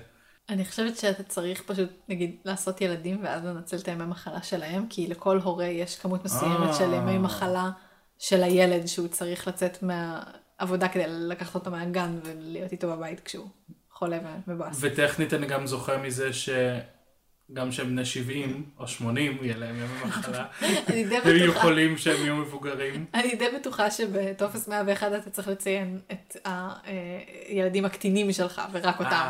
אני 0.50 0.66
חושבת 0.66 0.98
שאתה 0.98 1.24
צריך 1.24 1.64
פשוט, 1.66 1.90
נגיד, 2.10 2.36
לעשות 2.46 2.82
ילדים 2.82 3.24
ואז 3.24 3.46
לנצל 3.46 3.78
את 3.78 3.88
הימי 3.88 4.06
מחלה 4.06 4.44
שלהם, 4.44 4.88
כי 4.90 5.08
לכל 5.08 5.38
הורה 5.38 5.66
יש 5.66 6.00
כמות 6.00 6.26
מסוימת 6.26 6.68
אה. 6.68 6.74
של 6.74 6.94
ימי 6.94 7.18
מחלה 7.18 7.72
של 8.20 8.44
הילד 8.44 8.86
שהוא 8.86 9.08
צריך 9.08 9.48
לצאת 9.48 9.84
מהעבודה 9.84 10.88
כדי 10.88 11.04
לקחת 11.08 11.56
אותו 11.56 11.72
מהגן 11.72 12.20
ולהיות 12.24 12.72
איתו 12.72 12.88
בבית 12.88 13.20
כשהוא 13.20 13.48
חולה 13.94 14.20
ומבואס. 14.48 14.78
וטכנית 14.80 15.34
אני 15.34 15.48
גם 15.48 15.68
זוכה 15.68 15.98
מזה 15.98 16.30
שגם 16.34 17.72
שהם 17.72 17.88
בני 17.88 18.06
70 18.06 18.70
או 18.78 18.88
80 18.88 19.38
יהיה 19.42 19.58
להם 19.58 19.76
ימי 19.76 20.04
מחלה. 20.06 20.46
אני 20.88 21.04
די 21.04 21.16
הם 21.16 21.22
בטוחה, 21.22 21.60
יכולים 21.60 21.98
שהם 21.98 22.24
יהיו 22.24 22.36
מבוגרים. 22.36 23.06
אני 23.14 23.36
די 23.36 23.50
בטוחה 23.60 23.92
שבטופס 23.92 24.68
101 24.68 25.12
אתה 25.14 25.30
צריך 25.30 25.48
לציין 25.48 26.00
את 26.12 26.36
הילדים 26.44 27.86
הקטינים 27.86 28.34
שלך 28.34 28.62
ורק. 28.72 29.00
אותם. 29.00 29.26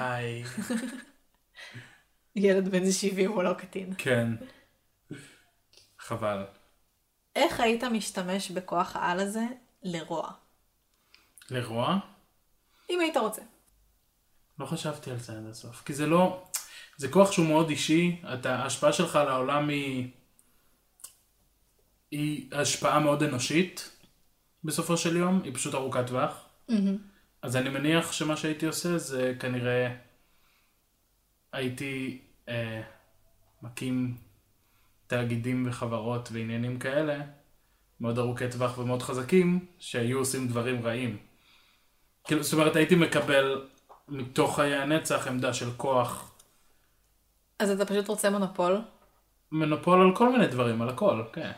ילד 2.35 2.69
בן 2.69 2.91
70 2.91 3.31
הוא 3.31 3.43
לא 3.43 3.53
קטין. 3.53 3.93
כן. 3.97 4.27
חבל. 5.99 6.45
איך 7.35 7.59
היית 7.59 7.83
משתמש 7.83 8.51
בכוח 8.51 8.95
העל 8.95 9.19
הזה 9.19 9.43
לרוע? 9.83 10.31
לרוע? 11.49 11.97
אם 12.89 12.99
היית 12.99 13.17
רוצה. 13.17 13.41
לא 14.59 14.65
חשבתי 14.65 15.11
על 15.11 15.19
זה 15.19 15.37
עד 15.37 15.45
הסוף. 15.49 15.83
כי 15.85 15.93
זה 15.93 16.07
לא... 16.07 16.43
זה 16.97 17.07
כוח 17.07 17.31
שהוא 17.31 17.45
מאוד 17.47 17.69
אישי. 17.69 18.21
אתה, 18.33 18.55
ההשפעה 18.55 18.93
שלך 18.93 19.15
על 19.15 19.27
העולם 19.27 19.69
היא... 19.69 20.09
היא 22.11 22.49
השפעה 22.51 22.99
מאוד 22.99 23.23
אנושית 23.23 23.89
בסופו 24.63 24.97
של 24.97 25.15
יום. 25.15 25.41
היא 25.43 25.53
פשוט 25.55 25.73
ארוכת 25.73 26.07
טווח. 26.07 26.45
אז 27.41 27.55
אני 27.55 27.69
מניח 27.69 28.11
שמה 28.11 28.37
שהייתי 28.37 28.65
עושה 28.65 28.97
זה 28.97 29.33
כנראה 29.39 29.95
הייתי 31.51 32.21
אה, 32.49 32.81
מקים 33.61 34.17
תאגידים 35.07 35.67
וחברות 35.67 36.29
ועניינים 36.31 36.79
כאלה 36.79 37.17
מאוד 37.99 38.19
ארוכי 38.19 38.49
טווח 38.51 38.77
ומאוד 38.77 39.01
חזקים 39.01 39.65
שהיו 39.79 40.17
עושים 40.19 40.47
דברים 40.47 40.81
רעים. 40.81 41.17
כאילו, 42.23 42.43
זאת 42.43 42.53
אומרת 42.53 42.75
הייתי 42.75 42.95
מקבל 42.95 43.67
מתוך 44.07 44.55
חיי 44.55 44.75
הנצח 44.75 45.27
עמדה 45.27 45.53
של 45.53 45.69
כוח, 45.77 46.29
אז 47.59 47.69
אתה 47.69 47.85
פשוט 47.85 48.07
רוצה 48.07 48.29
מונופול? 48.29 48.81
מונופול 49.51 50.01
על 50.01 50.15
כל 50.15 50.29
מיני 50.31 50.47
דברים, 50.47 50.81
על 50.81 50.89
הכל, 50.89 51.23
כן. 51.33 51.51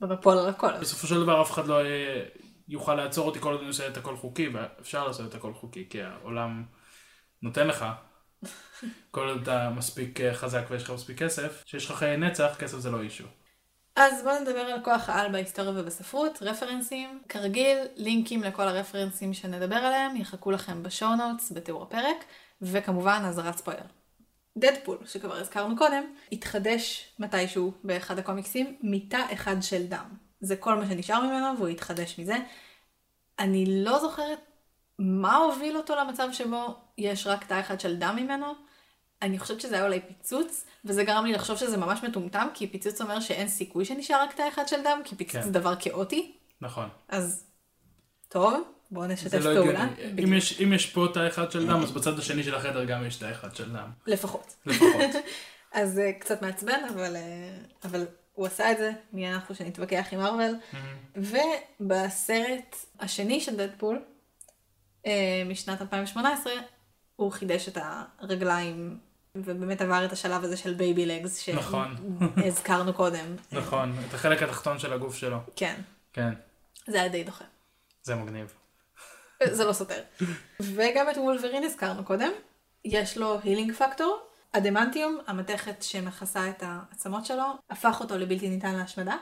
מונופול 0.00 0.38
על 0.38 0.48
הכל. 0.48 0.72
בסופו 0.80 1.06
של 1.06 1.22
דבר 1.22 1.42
אף 1.42 1.50
אחד 1.50 1.66
לא 1.66 1.84
יהיה- 1.84 2.24
יוכל 2.68 2.94
לעצור 2.94 3.26
אותי 3.26 3.40
כל 3.40 3.50
עוד 3.52 3.60
אני 3.60 3.68
עושה 3.68 3.88
את 3.88 3.96
הכל 3.96 4.16
חוקי, 4.16 4.48
ואפשר 4.48 5.06
לעשות 5.06 5.28
את 5.30 5.34
הכל 5.34 5.54
חוקי, 5.54 5.86
כי 5.90 6.02
העולם 6.02 6.64
נותן 7.42 7.66
לך. 7.66 7.86
כל 9.10 9.28
עוד 9.28 9.42
אתה 9.42 9.70
מספיק 9.70 10.20
אה, 10.20 10.34
חזק 10.34 10.62
ויש 10.70 10.82
לך 10.82 10.90
מספיק 10.90 11.18
כסף, 11.22 11.62
שיש 11.66 11.90
לך 11.90 11.96
חיי 11.98 12.16
נצח, 12.16 12.56
כסף 12.58 12.78
זה 12.78 12.90
לא 12.90 13.00
אישו. 13.00 13.24
אז 13.96 14.22
בוא 14.22 14.32
נדבר 14.32 14.60
על 14.60 14.84
כוח 14.84 15.08
העל 15.08 15.32
בהיסטוריה 15.32 15.72
ובספרות, 15.76 16.38
רפרנסים. 16.42 17.22
כרגיל, 17.28 17.78
לינקים 17.96 18.42
לכל 18.42 18.68
הרפרנסים 18.68 19.34
שנדבר 19.34 19.76
עליהם 19.76 20.16
יחכו 20.16 20.50
לכם 20.50 20.82
בשואו 20.82 21.16
נוטס 21.16 21.52
בתיאור 21.52 21.82
הפרק, 21.82 22.24
וכמובן 22.62 23.22
אזהרת 23.24 23.56
ספוילר. 23.56 23.82
דדפול, 24.58 24.98
שכבר 25.06 25.36
הזכרנו 25.36 25.76
קודם, 25.76 26.04
התחדש 26.32 27.14
מתישהו 27.18 27.72
באחד 27.84 28.18
הקומיקסים 28.18 28.76
מתא 28.82 29.20
אחד 29.32 29.62
של 29.62 29.86
דם. 29.86 30.06
זה 30.40 30.56
כל 30.56 30.74
מה 30.74 30.86
שנשאר 30.86 31.20
ממנו 31.20 31.56
והוא 31.56 31.68
התחדש 31.68 32.18
מזה. 32.18 32.36
אני 33.38 33.84
לא 33.84 33.98
זוכרת 33.98 34.38
מה 34.98 35.36
הוביל 35.36 35.76
אותו 35.76 35.96
למצב 35.96 36.28
שבו 36.32 36.74
יש 36.98 37.26
רק 37.26 37.44
תא 37.44 37.60
אחד 37.60 37.80
של 37.80 37.96
דם 37.96 38.16
ממנו. 38.16 38.46
אני 39.22 39.38
חושבת 39.38 39.60
שזה 39.60 39.74
היה 39.74 39.84
אולי 39.84 40.00
פיצוץ, 40.00 40.64
וזה 40.84 41.04
גרם 41.04 41.26
לי 41.26 41.32
לחשוב 41.32 41.56
שזה 41.56 41.76
ממש 41.76 42.02
מטומטם, 42.02 42.46
כי 42.54 42.66
פיצוץ 42.66 43.00
אומר 43.00 43.20
שאין 43.20 43.48
סיכוי 43.48 43.84
שנשאר 43.84 44.22
רק 44.22 44.34
תא 44.34 44.48
אחד 44.48 44.68
של 44.68 44.82
דם, 44.84 45.00
כי 45.04 45.16
פיצוץ 45.16 45.34
כן. 45.34 45.42
זה 45.42 45.50
דבר 45.50 45.74
כאוטי. 45.78 46.32
נכון. 46.60 46.88
אז 47.08 47.44
טוב, 48.28 48.62
בואו 48.90 49.06
נשתף 49.06 49.34
לא 49.34 49.54
פעולה. 49.54 49.88
אם. 50.24 50.32
יש, 50.32 50.60
אם 50.60 50.72
יש 50.72 50.86
פה 50.86 51.06
תא 51.14 51.28
אחד 51.28 51.50
של 51.52 51.66
דם, 51.66 51.82
אז 51.82 51.90
בצד 51.90 52.18
השני 52.18 52.42
של 52.42 52.54
החדר 52.54 52.84
גם 52.84 53.06
יש 53.06 53.16
תא 53.16 53.30
אחד 53.30 53.56
של 53.56 53.72
דם. 53.72 53.90
לפחות. 54.06 54.54
לפחות. 54.66 55.10
אז 55.72 55.92
זה 55.92 56.12
קצת 56.20 56.42
מעצבן, 56.42 56.80
אבל, 56.94 57.16
אה, 57.16 57.56
אבל 57.84 58.06
הוא 58.32 58.46
עשה 58.46 58.72
את 58.72 58.78
זה, 58.78 58.92
מי 59.12 59.32
אנחנו 59.32 59.54
שנתווכח 59.54 60.06
עם 60.12 60.18
מארוול. 60.18 60.56
ובסרט 61.16 62.76
השני 63.00 63.40
של 63.40 63.56
דדפול, 63.56 64.02
אה, 65.06 65.42
משנת 65.46 65.82
2018, 65.82 66.52
הוא 67.16 67.32
חידש 67.32 67.68
את 67.68 67.78
הרגליים, 68.18 68.98
ובאמת 69.36 69.80
עבר 69.80 70.04
את 70.04 70.12
השלב 70.12 70.44
הזה 70.44 70.56
של 70.56 70.74
baby 70.74 71.06
legs, 71.06 71.48
נכון. 71.48 71.96
שהזכרנו 72.40 72.94
קודם. 72.94 73.36
נכון, 73.52 73.94
את 74.08 74.14
החלק 74.14 74.42
התחתון 74.42 74.78
של 74.78 74.92
הגוף 74.92 75.14
שלו. 75.14 75.38
כן, 75.56 75.80
כן, 76.12 76.32
זה 76.86 77.00
היה 77.00 77.08
די 77.08 77.24
דוחה. 77.24 77.44
זה 78.02 78.14
מגניב. 78.14 78.54
זה 79.56 79.64
לא 79.64 79.72
סותר. 79.72 80.02
וגם 80.60 81.10
את 81.10 81.16
וולברין 81.16 81.64
הזכרנו 81.64 82.04
קודם, 82.04 82.30
יש 82.84 83.18
לו 83.18 83.38
healing 83.42 83.72
factor. 83.72 84.20
אדמנטיום, 84.52 85.18
המתכת 85.26 85.82
שמכסה 85.82 86.48
את 86.48 86.62
העצמות 86.66 87.26
שלו, 87.26 87.44
הפך 87.70 88.00
אותו 88.00 88.18
לבלתי 88.18 88.48
ניתן 88.48 88.74
להשמדה. 88.74 89.16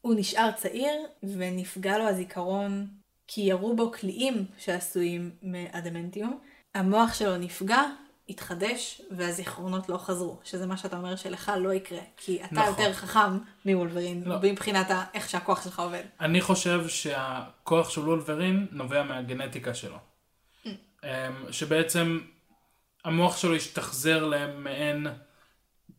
הוא 0.00 0.14
נשאר 0.16 0.50
צעיר 0.52 1.06
ונפגע 1.22 1.98
לו 1.98 2.04
הזיכרון 2.08 2.86
כי 3.26 3.40
ירו 3.40 3.76
בו 3.76 3.90
קליעים 3.90 4.44
שעשויים 4.58 5.30
מאדמנטיום. 5.42 6.40
המוח 6.74 7.14
שלו 7.14 7.36
נפגע, 7.36 7.82
התחדש 8.28 9.02
והזיכרונות 9.10 9.88
לא 9.88 9.98
חזרו, 9.98 10.40
שזה 10.44 10.66
מה 10.66 10.76
שאתה 10.76 10.96
אומר 10.96 11.16
שלך 11.16 11.52
לא 11.60 11.74
יקרה, 11.74 12.00
כי 12.16 12.44
אתה 12.44 12.54
נכון. 12.54 12.68
יותר 12.68 12.92
חכם 12.92 13.38
מוולברין, 13.64 14.22
לא. 14.26 14.36
מבחינת 14.42 14.86
איך 15.14 15.28
שהכוח 15.28 15.64
שלך 15.64 15.80
עובד. 15.80 16.02
אני 16.20 16.40
חושב 16.40 16.88
שהכוח 16.88 17.90
של 17.90 18.00
וולברין 18.00 18.66
נובע 18.70 19.02
מהגנטיקה 19.02 19.74
שלו. 19.74 19.98
אמ, 21.04 21.52
שבעצם 21.52 22.20
המוח 23.04 23.36
שלו 23.36 23.56
השתחזר 23.56 24.24
למעין 24.24 25.06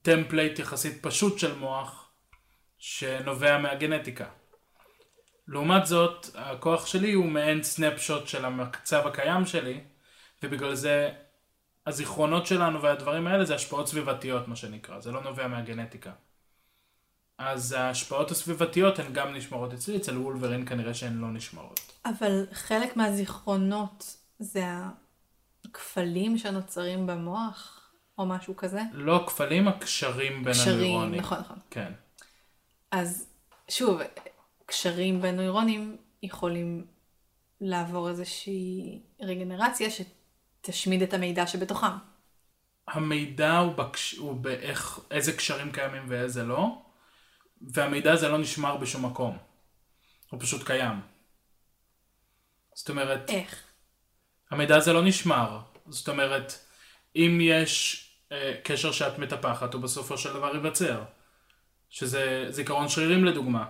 template 0.02 0.60
יחסית 0.60 1.04
פשוט 1.04 1.40
של 1.40 1.56
מוח 1.56 2.10
שנובע 2.78 3.58
מהגנטיקה. 3.58 4.26
לעומת 5.48 5.86
זאת, 5.86 6.28
הכוח 6.36 6.86
שלי 6.86 7.14
הוא 7.14 7.26
מעין 7.26 7.64
snapshot 7.64 8.28
של 8.28 8.46
המצב 8.46 9.08
הקיים 9.08 9.46
שלי, 9.46 9.82
ובגלל 10.44 10.76
זה 10.76 11.12
הזיכרונות 11.88 12.46
שלנו 12.46 12.82
והדברים 12.82 13.28
האלה 13.28 13.46
זה 13.46 13.56
השפעות 13.56 13.88
סביבתיות, 13.88 14.48
מה 14.48 14.56
שנקרא, 14.56 15.00
זה 15.00 15.12
לא 15.12 15.24
נובע 15.24 15.48
מהגנטיקה. 15.48 16.12
אז 17.38 17.72
ההשפעות 17.72 18.32
הסביבתיות 18.32 19.00
הן 19.00 19.14
גם 19.14 19.34
נשמרות 19.34 19.74
אצלי, 19.74 19.98
אצל 19.98 20.18
וולברין 20.18 20.66
כנראה 20.66 20.94
שהן 20.94 21.18
לא 21.18 21.28
נשמרות. 21.32 21.80
אבל 22.06 22.46
חלק 22.52 22.98
מהזיכרונות 22.98 24.18
זה 24.40 24.64
הכפלים 25.66 26.38
שנוצרים 26.38 27.08
במוח, 27.08 27.92
או 28.18 28.26
משהו 28.26 28.56
כזה. 28.56 28.82
לא 28.92 29.16
הכפלים, 29.16 29.68
הקשרים 29.68 30.44
בין 30.44 30.54
קשרים, 30.54 30.78
הנוירונים. 30.78 31.20
נכון, 31.20 31.40
נכון. 31.40 31.58
כן. 31.70 31.92
אז 32.92 33.30
שוב, 33.70 34.02
קשרים 34.66 35.22
בין 35.22 35.36
נוירונים 35.36 35.98
יכולים 36.24 36.86
לעבור 37.62 38.10
איזושהי 38.10 39.02
רגנרציה 39.22 39.90
שתשמיד 40.68 41.02
את 41.02 41.14
המידע 41.14 41.48
שבתוכם. 41.48 41.88
המידע 42.88 43.58
הוא, 43.58 43.74
בקש... 43.74 44.14
הוא 44.14 44.36
באיך, 44.36 45.00
איזה 45.12 45.34
קשרים 45.34 45.72
קיימים 45.72 46.04
ואיזה 46.08 46.44
לא, 46.44 46.82
והמידע 47.62 48.14
הזה 48.14 48.30
לא 48.30 48.38
נשמר 48.38 48.78
בשום 48.78 49.06
מקום. 49.06 49.38
הוא 50.30 50.40
פשוט 50.40 50.68
קיים. 50.68 51.02
זאת 52.74 52.90
אומרת, 52.90 53.30
איך? 53.30 53.64
המידע 54.52 54.76
הזה 54.76 54.94
לא 54.94 55.04
נשמר. 55.06 55.60
זאת 55.90 56.10
אומרת, 56.10 56.54
אם 57.16 57.40
יש 57.42 58.04
אה, 58.32 58.54
קשר 58.64 58.92
שאת 58.92 59.20
מטפחת, 59.20 59.74
הוא 59.74 59.82
בסופו 59.82 60.18
של 60.18 60.34
דבר 60.34 60.56
ייווצר. 60.56 61.04
שזה 61.90 62.46
זיכרון 62.50 62.90
שרירים 62.90 63.26
לדוגמה. 63.26 63.66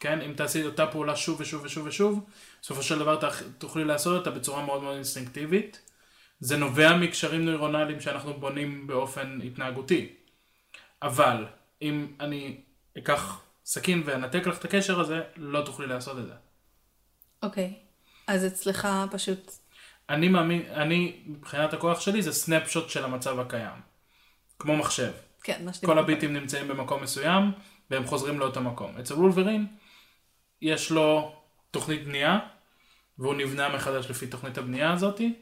כן? 0.00 0.20
אם 0.20 0.32
תעשי 0.32 0.64
אותה 0.64 0.86
פעולה 0.86 1.16
שוב 1.16 1.40
ושוב 1.40 1.62
ושוב 1.64 1.86
ושוב, 1.86 2.24
בסופו 2.62 2.82
של 2.82 2.98
דבר 2.98 3.18
תוכלי 3.58 3.84
לעשות 3.84 4.18
אותה 4.18 4.30
בצורה 4.38 4.66
מאוד 4.66 4.82
מאוד 4.82 4.94
אינסטינקטיבית. 4.94 5.91
זה 6.42 6.56
נובע 6.56 6.96
מקשרים 6.96 7.44
נוירונליים 7.44 8.00
שאנחנו 8.00 8.34
בונים 8.34 8.86
באופן 8.86 9.38
התנהגותי. 9.44 10.08
אבל 11.02 11.46
אם 11.82 12.06
אני 12.20 12.60
אקח 12.98 13.40
סכין 13.64 14.02
ואנתק 14.04 14.46
לך 14.46 14.58
את 14.58 14.64
הקשר 14.64 15.00
הזה, 15.00 15.20
לא 15.36 15.62
תוכלי 15.64 15.86
לעשות 15.86 16.18
את 16.18 16.26
זה. 16.26 16.32
אוקיי. 17.42 17.74
אז 18.26 18.46
אצלך 18.46 18.88
פשוט... 19.10 19.52
אני 20.08 20.28
מאמין, 20.28 20.62
אני, 20.70 21.22
מבחינת 21.26 21.72
הכוח 21.72 22.00
שלי, 22.00 22.22
זה 22.22 22.32
סנפשוט 22.32 22.90
של 22.90 23.04
המצב 23.04 23.40
הקיים. 23.40 23.80
כמו 24.58 24.76
מחשב. 24.76 25.12
כן, 25.42 25.64
מה 25.64 25.70
כל 25.72 25.76
שדיברנו. 25.76 26.00
הביטים 26.00 26.32
נמצאים 26.32 26.68
במקום 26.68 27.02
מסוים, 27.02 27.52
והם 27.90 28.06
חוזרים 28.06 28.38
לאותו 28.38 28.60
מקום. 28.60 28.98
אצל 28.98 29.14
וולברין, 29.14 29.66
יש 30.62 30.90
לו 30.90 31.36
תוכנית 31.70 32.04
בנייה, 32.04 32.38
והוא 33.18 33.34
נבנה 33.34 33.68
מחדש 33.68 34.10
לפי 34.10 34.26
תוכנית 34.26 34.58
הבנייה 34.58 34.92
הזאתי, 34.92 35.34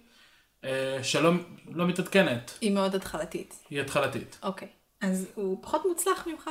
שלא 1.02 1.32
לא 1.66 1.86
מתעדכנת, 1.86 2.58
היא 2.60 2.72
מאוד 2.72 2.94
התחלתית. 2.94 3.64
היא 3.70 3.80
התחלתית. 3.80 4.38
אוקיי. 4.42 4.68
אז 5.00 5.26
הוא 5.34 5.58
פחות 5.62 5.82
מוצלח 5.88 6.26
ממך. 6.26 6.50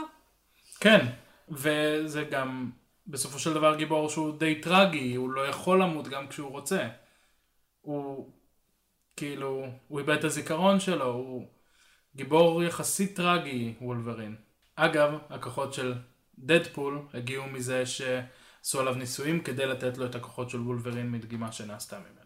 כן, 0.80 1.06
וזה 1.50 2.24
גם 2.32 2.72
בסופו 3.08 3.40
של 3.40 3.54
דבר 3.54 3.76
גיבור 3.76 4.10
שהוא 4.10 4.40
די 4.40 4.62
טרגי, 4.62 5.16
הוא 5.16 5.32
לא 5.32 5.48
יכול 5.48 5.82
למות 5.82 6.08
גם 6.08 6.28
כשהוא 6.28 6.52
רוצה. 6.52 6.88
הוא 7.82 8.32
כאילו, 9.16 9.66
הוא 9.88 10.00
איבד 10.00 10.18
את 10.18 10.24
הזיכרון 10.24 10.80
שלו, 10.80 11.06
הוא 11.06 11.48
גיבור 12.16 12.64
יחסית 12.64 13.16
טרגי, 13.16 13.74
וולברין. 13.82 14.36
אגב, 14.76 15.18
הכוחות 15.30 15.74
של 15.74 15.94
דדפול 16.40 17.08
הגיעו 17.14 17.48
מזה 17.48 17.86
שעשו 17.86 18.80
עליו 18.80 18.94
ניסויים 18.96 19.44
כדי 19.44 19.66
לתת 19.66 19.98
לו 19.98 20.06
את 20.06 20.16
הכוחות 20.16 20.50
של 20.50 20.62
וולברין 20.62 21.12
מדגימה 21.12 21.52
שנעשתה 21.52 22.00
ממנו. 22.00 22.19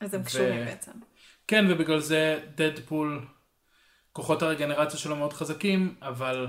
אז 0.00 0.14
הם 0.14 0.20
ו- 0.20 0.24
קשורים 0.24 0.64
בעצם. 0.64 0.92
כן, 1.46 1.64
ובגלל 1.68 2.00
זה 2.00 2.40
דדפול, 2.54 3.26
כוחות 4.12 4.42
הרגנרציה 4.42 4.98
שלו 4.98 5.16
מאוד 5.16 5.32
חזקים, 5.32 5.94
אבל 6.02 6.46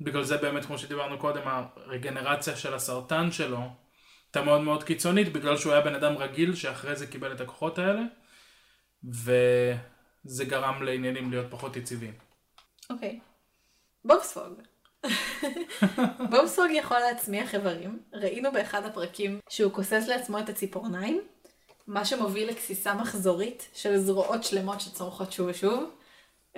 בגלל 0.00 0.24
זה 0.24 0.36
באמת, 0.36 0.64
כמו 0.64 0.78
שדיברנו 0.78 1.18
קודם, 1.18 1.42
הרגנרציה 1.46 2.56
של 2.56 2.74
הסרטן 2.74 3.32
שלו 3.32 3.68
הייתה 4.26 4.42
מאוד 4.42 4.60
מאוד 4.60 4.84
קיצונית, 4.84 5.32
בגלל 5.32 5.56
שהוא 5.56 5.72
היה 5.72 5.80
בן 5.80 5.94
אדם 5.94 6.16
רגיל 6.16 6.54
שאחרי 6.54 6.96
זה 6.96 7.06
קיבל 7.06 7.32
את 7.32 7.40
הכוחות 7.40 7.78
האלה, 7.78 8.02
וזה 9.04 10.44
גרם 10.44 10.82
לעניינים 10.82 11.30
להיות 11.30 11.46
פחות 11.50 11.76
יציבים. 11.76 12.12
אוקיי. 12.90 13.20
בובספוג. 14.04 14.60
בובספוג 16.30 16.66
יכול 16.70 16.98
להצמיח 16.98 17.54
איברים. 17.54 18.02
ראינו 18.12 18.52
באחד 18.52 18.84
הפרקים 18.84 19.38
שהוא 19.48 19.72
כוסס 19.72 20.04
לעצמו 20.08 20.38
את 20.38 20.48
הציפורניים, 20.48 21.20
מה 21.90 22.04
שמוביל 22.04 22.48
לגסיסה 22.48 22.94
מחזורית 22.94 23.68
של 23.74 23.98
זרועות 23.98 24.44
שלמות 24.44 24.80
שצורכות 24.80 25.32
שוב 25.32 25.48
ושוב. 25.48 25.90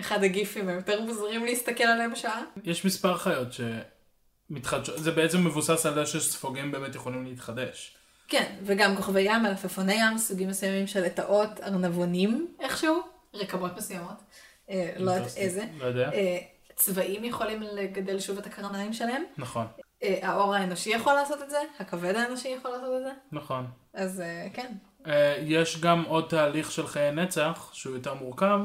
אחד 0.01 0.25
הגיפים 0.25 0.69
היותר 0.69 1.01
מוזרים 1.01 1.45
להסתכל 1.45 1.85
עליהם 1.85 2.17
שעה. 2.17 2.43
יש 2.65 2.85
מספר 2.85 3.19
חיות 3.19 3.49
שמתחדשות, 3.53 4.99
זה 4.99 5.11
בעצם 5.11 5.45
מבוסס 5.45 5.87
על 5.87 5.95
זה 5.95 6.07
שספוגים 6.07 6.73
באמת 6.73 6.95
יכולים 6.95 7.25
להתחדש. 7.25 7.97
כן, 8.29 8.55
וגם 8.63 8.97
כוכבי 8.97 9.21
ים, 9.21 9.43
מלפפוני 9.43 9.95
ים, 9.95 10.19
סוגים 10.19 10.49
מסוימים 10.49 10.87
של 10.87 11.01
לטאות, 11.01 11.61
ארנבונים 11.63 12.55
איכשהו, 12.61 13.01
רקמות 13.35 13.77
מסוימות, 13.77 14.23
אה, 14.71 14.93
לא 14.97 15.11
יודעת 15.11 15.37
איזה. 15.37 15.65
לא 15.79 15.85
יודע. 15.85 16.13
אה, 16.13 16.39
צבעים 16.75 17.25
יכולים 17.25 17.63
לגדל 17.63 18.21
שוב 18.21 18.39
את 18.39 18.47
הקרניים 18.47 18.93
שלהם. 18.93 19.23
נכון, 19.39 19.67
אה, 20.03 20.19
העור 20.23 20.55
האנושי 20.55 20.91
יכול 20.91 21.13
לעשות 21.13 21.43
את 21.43 21.51
זה, 21.51 21.59
הכבד 21.79 22.15
האנושי 22.15 22.49
יכול 22.49 22.71
לעשות 22.71 22.91
את 22.97 23.03
זה. 23.03 23.13
נכון. 23.33 23.67
אז 23.95 24.23
כן. 24.55 24.73
אה, 25.07 25.37
יש 25.43 25.81
גם 25.81 26.05
עוד 26.05 26.27
תהליך 26.29 26.73
של 26.73 26.87
חיי 26.87 27.13
נצח, 27.13 27.71
שהוא 27.73 27.95
יותר 27.95 28.15
מורכב, 28.15 28.61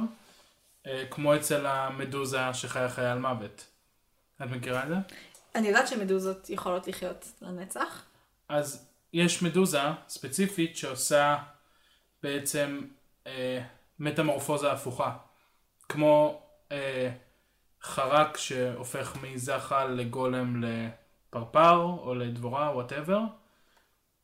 אה, 0.88 1.04
כמו 1.12 1.36
אצל 1.36 1.66
המדוזה 1.66 2.54
שחיה 2.54 2.90
חיי 2.90 3.06
על 3.06 3.20
מוות. 3.20 3.66
את 4.42 4.48
מכירה 4.48 4.84
את 4.84 4.90
זה? 4.90 4.96
אני 5.56 5.68
יודעת 5.68 5.88
שמדוזות 5.88 6.50
יכולות 6.50 6.88
לחיות 6.88 7.26
לנצח. 7.42 8.04
אז 8.50 8.88
יש 9.14 9.42
מדוזה 9.42 9.82
ספציפית 10.08 10.78
שעושה 10.78 11.38
בעצם 12.24 12.82
אה, 13.28 13.62
מטמורפוזה 14.00 14.72
הפוכה. 14.72 15.18
כמו 15.90 16.42
אה, 16.72 17.10
חרק 17.82 18.38
שהופך 18.38 19.18
מזחל 19.22 19.86
לגולם 19.86 20.64
לפרפר 20.64 21.82
או 21.82 22.16
לדבורה, 22.16 22.72
וואטאבר. 22.74 23.20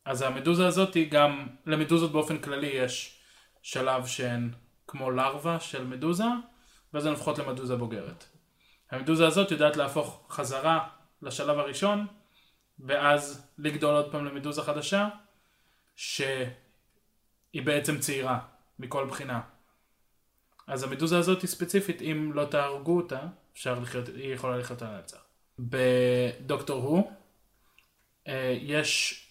אז 0.05 0.21
המדוזה 0.21 0.67
הזאת 0.67 0.93
היא 0.93 1.11
גם, 1.11 1.47
למדוזות 1.65 2.11
באופן 2.11 2.37
כללי 2.37 2.67
יש 2.67 3.19
שלב 3.61 4.05
שהן 4.05 4.51
כמו 4.87 5.11
לארווה 5.11 5.59
של 5.59 5.85
מדוזה, 5.85 6.23
ואז 6.93 7.05
הן 7.05 7.11
הופכות 7.11 7.39
למדוזה 7.39 7.75
בוגרת. 7.75 8.25
המדוזה 8.91 9.27
הזאת 9.27 9.51
יודעת 9.51 9.77
להפוך 9.77 10.25
חזרה 10.29 10.87
לשלב 11.21 11.59
הראשון, 11.59 12.07
ואז 12.79 13.47
לגדול 13.57 13.95
עוד 13.95 14.11
פעם 14.11 14.25
למדוזה 14.25 14.61
חדשה, 14.61 15.09
שהיא 15.95 16.45
בעצם 17.63 17.99
צעירה, 17.99 18.39
מכל 18.79 19.05
בחינה. 19.05 19.41
אז 20.67 20.83
המדוזה 20.83 21.17
הזאת 21.17 21.41
היא 21.41 21.49
ספציפית, 21.49 22.01
אם 22.01 22.31
לא 22.33 22.45
תהרגו 22.45 22.97
אותה, 22.97 23.19
אפשר 23.53 23.79
לחיות, 23.79 24.07
היא 24.07 24.33
יכולה 24.33 24.57
לחיות 24.57 24.81
על 24.81 24.87
הנצח. 24.87 25.23
בדוקטור 25.59 26.81
הו, 26.81 27.11
אה, 28.27 28.57
יש 28.61 29.22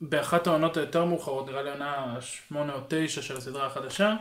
באחת 0.00 0.46
העונות 0.46 0.76
היותר 0.76 1.04
מאוחרות, 1.04 1.46
נראה 1.46 1.62
לי 1.62 1.70
עונה 1.70 2.16
8 2.20 2.72
או 2.74 2.78
9 2.88 3.22
של 3.22 3.36
הסדרה 3.36 3.66
החדשה, 3.66 4.16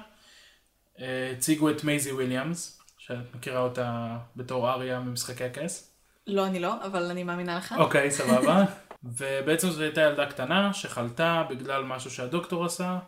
אה, 1.00 1.32
הציגו 1.38 1.70
את 1.70 1.84
מייזי 1.84 2.12
וויליאמס, 2.12 2.82
שאת 2.98 3.36
מכירה 3.36 3.60
אותה 3.60 4.18
בתור 4.36 4.70
אריה 4.70 5.00
ממשחקי 5.00 5.44
הכס. 5.44 5.94
לא, 6.28 6.48
אני 6.48 6.60
לא, 6.60 6.86
אבל 6.86 7.04
אני 7.04 7.24
מאמינה 7.24 7.58
לך. 7.58 7.76
אוקיי, 7.78 8.12
סבבה. 8.20 8.66
ובעצם 9.04 9.70
זו 9.70 9.82
הייתה 9.84 10.02
ילדה 10.02 10.26
קטנה 10.26 10.74
שחלתה 10.74 11.44
בגלל 11.50 11.84
משהו 11.84 12.12
שהדוקטור 12.12 12.66
עשה, 12.66 13.00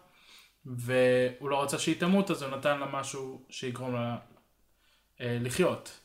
והוא 0.65 1.49
לא 1.49 1.63
רצה 1.63 1.79
שהיא 1.79 1.99
תמות, 1.99 2.31
אז 2.31 2.41
הוא 2.41 2.51
נתן 2.51 2.79
לה 2.79 2.85
משהו 2.85 3.41
שיגרום 3.49 3.93
לה 3.93 4.17
אה, 5.21 5.37
לחיות. 5.41 5.99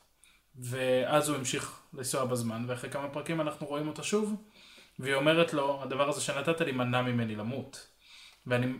ואז 0.58 1.28
הוא 1.28 1.36
המשיך 1.36 1.80
לנסוע 1.94 2.24
בזמן, 2.24 2.64
ואחרי 2.68 2.90
כמה 2.90 3.08
פרקים 3.08 3.40
אנחנו 3.40 3.66
רואים 3.66 3.88
אותה 3.88 4.02
שוב, 4.02 4.34
והיא 4.98 5.14
אומרת 5.14 5.52
לו, 5.52 5.82
הדבר 5.82 6.08
הזה 6.08 6.20
שנתת 6.20 6.60
לי 6.60 6.72
מנע 6.72 7.02
ממני 7.02 7.36
למות. 7.36 7.86
ואני 8.46 8.72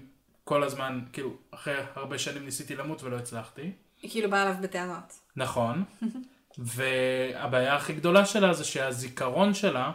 כל 0.44 0.62
הזמן, 0.62 1.00
כאילו, 1.12 1.36
אחרי 1.50 1.74
הרבה 1.94 2.18
שנים 2.18 2.44
ניסיתי 2.44 2.76
למות 2.76 3.02
ולא 3.02 3.16
הצלחתי. 3.16 3.72
היא 4.02 4.10
כאילו 4.10 4.30
באה 4.30 4.42
אליו 4.42 4.54
בטענות. 4.62 5.12
נכון. 5.36 5.84
והבעיה 6.58 7.76
הכי 7.76 7.92
גדולה 7.92 8.26
שלה 8.26 8.52
זה 8.52 8.64
שהזיכרון 8.64 9.54
שלה 9.54 9.92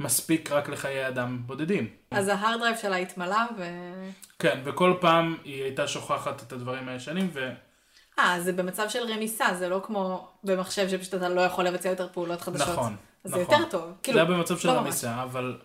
מספיק 0.00 0.52
רק 0.52 0.68
לחיי 0.68 1.08
אדם 1.08 1.42
בודדים. 1.46 1.88
אז 2.10 2.28
ה 2.28 2.34
hard 2.34 2.60
drive 2.60 2.76
שלה 2.76 2.96
התמלא 2.96 3.40
ו... 3.58 3.64
כן, 4.38 4.60
וכל 4.64 4.94
פעם 5.00 5.36
היא 5.44 5.62
הייתה 5.62 5.88
שוכחת 5.88 6.42
את 6.42 6.52
הדברים 6.52 6.88
הישנים, 6.88 7.30
ו... 7.32 7.50
אה, 8.18 8.40
זה 8.40 8.52
במצב 8.52 8.88
של 8.88 8.98
רמיסה, 9.12 9.54
זה 9.58 9.68
לא 9.68 9.80
כמו 9.84 10.28
במחשב 10.44 10.88
שפשוט 10.88 11.14
אתה 11.14 11.28
לא 11.28 11.40
יכול 11.40 11.64
לבצע 11.64 11.88
יותר 11.88 12.08
פעולות 12.12 12.40
חדשות. 12.40 12.68
נכון, 12.68 12.96
אז 13.24 13.30
זה 13.30 13.42
נכון. 13.42 13.54
יותר 13.54 13.70
טוב. 13.70 13.86
זה 13.86 13.92
כאילו, 14.02 14.18
היה 14.18 14.24
במצב 14.24 14.58
של 14.58 14.68
לא 14.68 14.74
ממש. 14.74 14.82
רמיסה, 14.82 15.22
אבל 15.22 15.58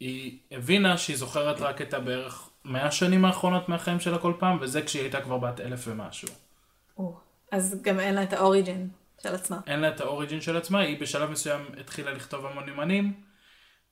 היא 0.00 0.38
הבינה 0.50 0.98
שהיא 0.98 1.16
זוכרת 1.16 1.60
רק 1.60 1.82
את 1.82 1.94
הבערך 1.94 2.48
100 2.64 2.90
שנים 2.90 3.24
האחרונות 3.24 3.68
מהחיים 3.68 4.00
שלה 4.00 4.18
כל 4.18 4.32
פעם, 4.38 4.58
וזה 4.60 4.82
כשהיא 4.82 5.02
הייתה 5.02 5.20
כבר 5.20 5.38
בת 5.38 5.60
אלף 5.60 5.84
ומשהו. 5.88 6.28
או, 6.98 7.16
אז 7.52 7.82
גם 7.82 8.00
אין 8.00 8.14
לה 8.14 8.22
את 8.22 8.32
האוריג'ין 8.32 8.88
של 9.22 9.34
עצמה. 9.34 9.60
אין 9.66 9.80
לה 9.80 9.88
את 9.88 10.00
האוריג'ין 10.00 10.40
של 10.40 10.56
עצמה, 10.56 10.80
היא 10.80 11.00
בשלב 11.00 11.30
מסוים 11.30 11.60
התחילה 11.80 12.12
לכתוב 12.12 12.46
המון 12.46 12.68
יומנים, 12.68 13.12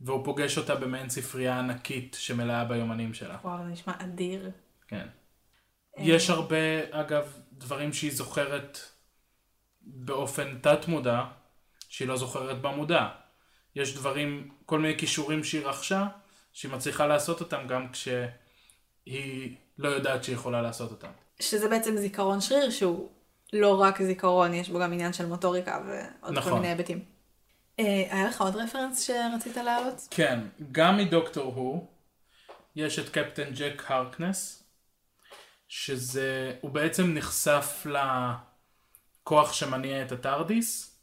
והוא 0.01 0.25
פוגש 0.25 0.59
אותה 0.59 0.75
במעין 0.75 1.09
ספרייה 1.09 1.59
ענקית 1.59 2.17
שמלאה 2.21 2.65
ביומנים 2.65 3.15
שלה. 3.15 3.37
וואו, 3.45 3.65
זה 3.65 3.71
נשמע 3.71 3.93
אדיר. 3.99 4.51
כן. 4.89 5.07
יש 5.99 6.31
הרבה, 6.31 6.57
אגב, 6.91 7.39
דברים 7.61 7.93
שהיא 7.93 8.13
זוכרת 8.13 8.79
באופן 9.81 10.59
תת-מודע, 10.61 11.25
שהיא 11.89 12.09
לא 12.09 12.17
זוכרת 12.17 12.63
במודע. 12.63 13.09
יש 13.77 13.95
דברים, 13.95 14.49
כל 14.67 14.79
מיני 14.79 14.99
כישורים 14.99 15.45
שהיא 15.45 15.67
רכשה, 15.67 16.07
שהיא 16.53 16.73
מצליחה 16.73 17.07
לעשות 17.07 17.41
אותם 17.41 17.67
גם 17.67 17.87
כשהיא 17.93 19.57
לא 19.79 19.89
יודעת 19.89 20.25
שהיא 20.25 20.35
יכולה 20.35 20.63
לעשות 20.63 20.91
אותם. 20.91 21.11
שזה 21.41 21.69
בעצם 21.69 21.97
זיכרון 21.97 22.41
שריר 22.41 22.71
שהוא 22.71 23.09
לא 23.53 23.81
רק 23.81 24.03
זיכרון, 24.03 24.55
יש 24.55 24.69
בו 24.69 24.79
גם 24.79 24.93
עניין 24.93 25.13
של 25.13 25.27
מוטוריקה 25.27 25.83
ועוד 25.87 26.39
נכון. 26.39 26.53
כל 26.53 26.59
מיני 26.59 26.69
היבטים. 26.69 27.05
אה, 27.79 27.85
היה 28.11 28.29
לך 28.29 28.41
עוד 28.41 28.57
רפרנס 28.57 29.01
שרצית 29.01 29.57
להעלות? 29.57 30.09
כן, 30.11 30.41
גם 30.73 30.97
מדוקטור 30.97 31.55
הוא, 31.55 31.87
יש 32.77 32.99
את 32.99 33.09
קפטן 33.09 33.51
ג'ק 33.55 33.83
הרקנס, 33.87 34.60
שזה, 35.71 36.57
הוא 36.61 36.71
בעצם 36.71 37.15
נחשף 37.15 37.87
לכוח 37.87 39.53
שמניע 39.53 40.03
את 40.03 40.13
הטרדיס, 40.13 40.99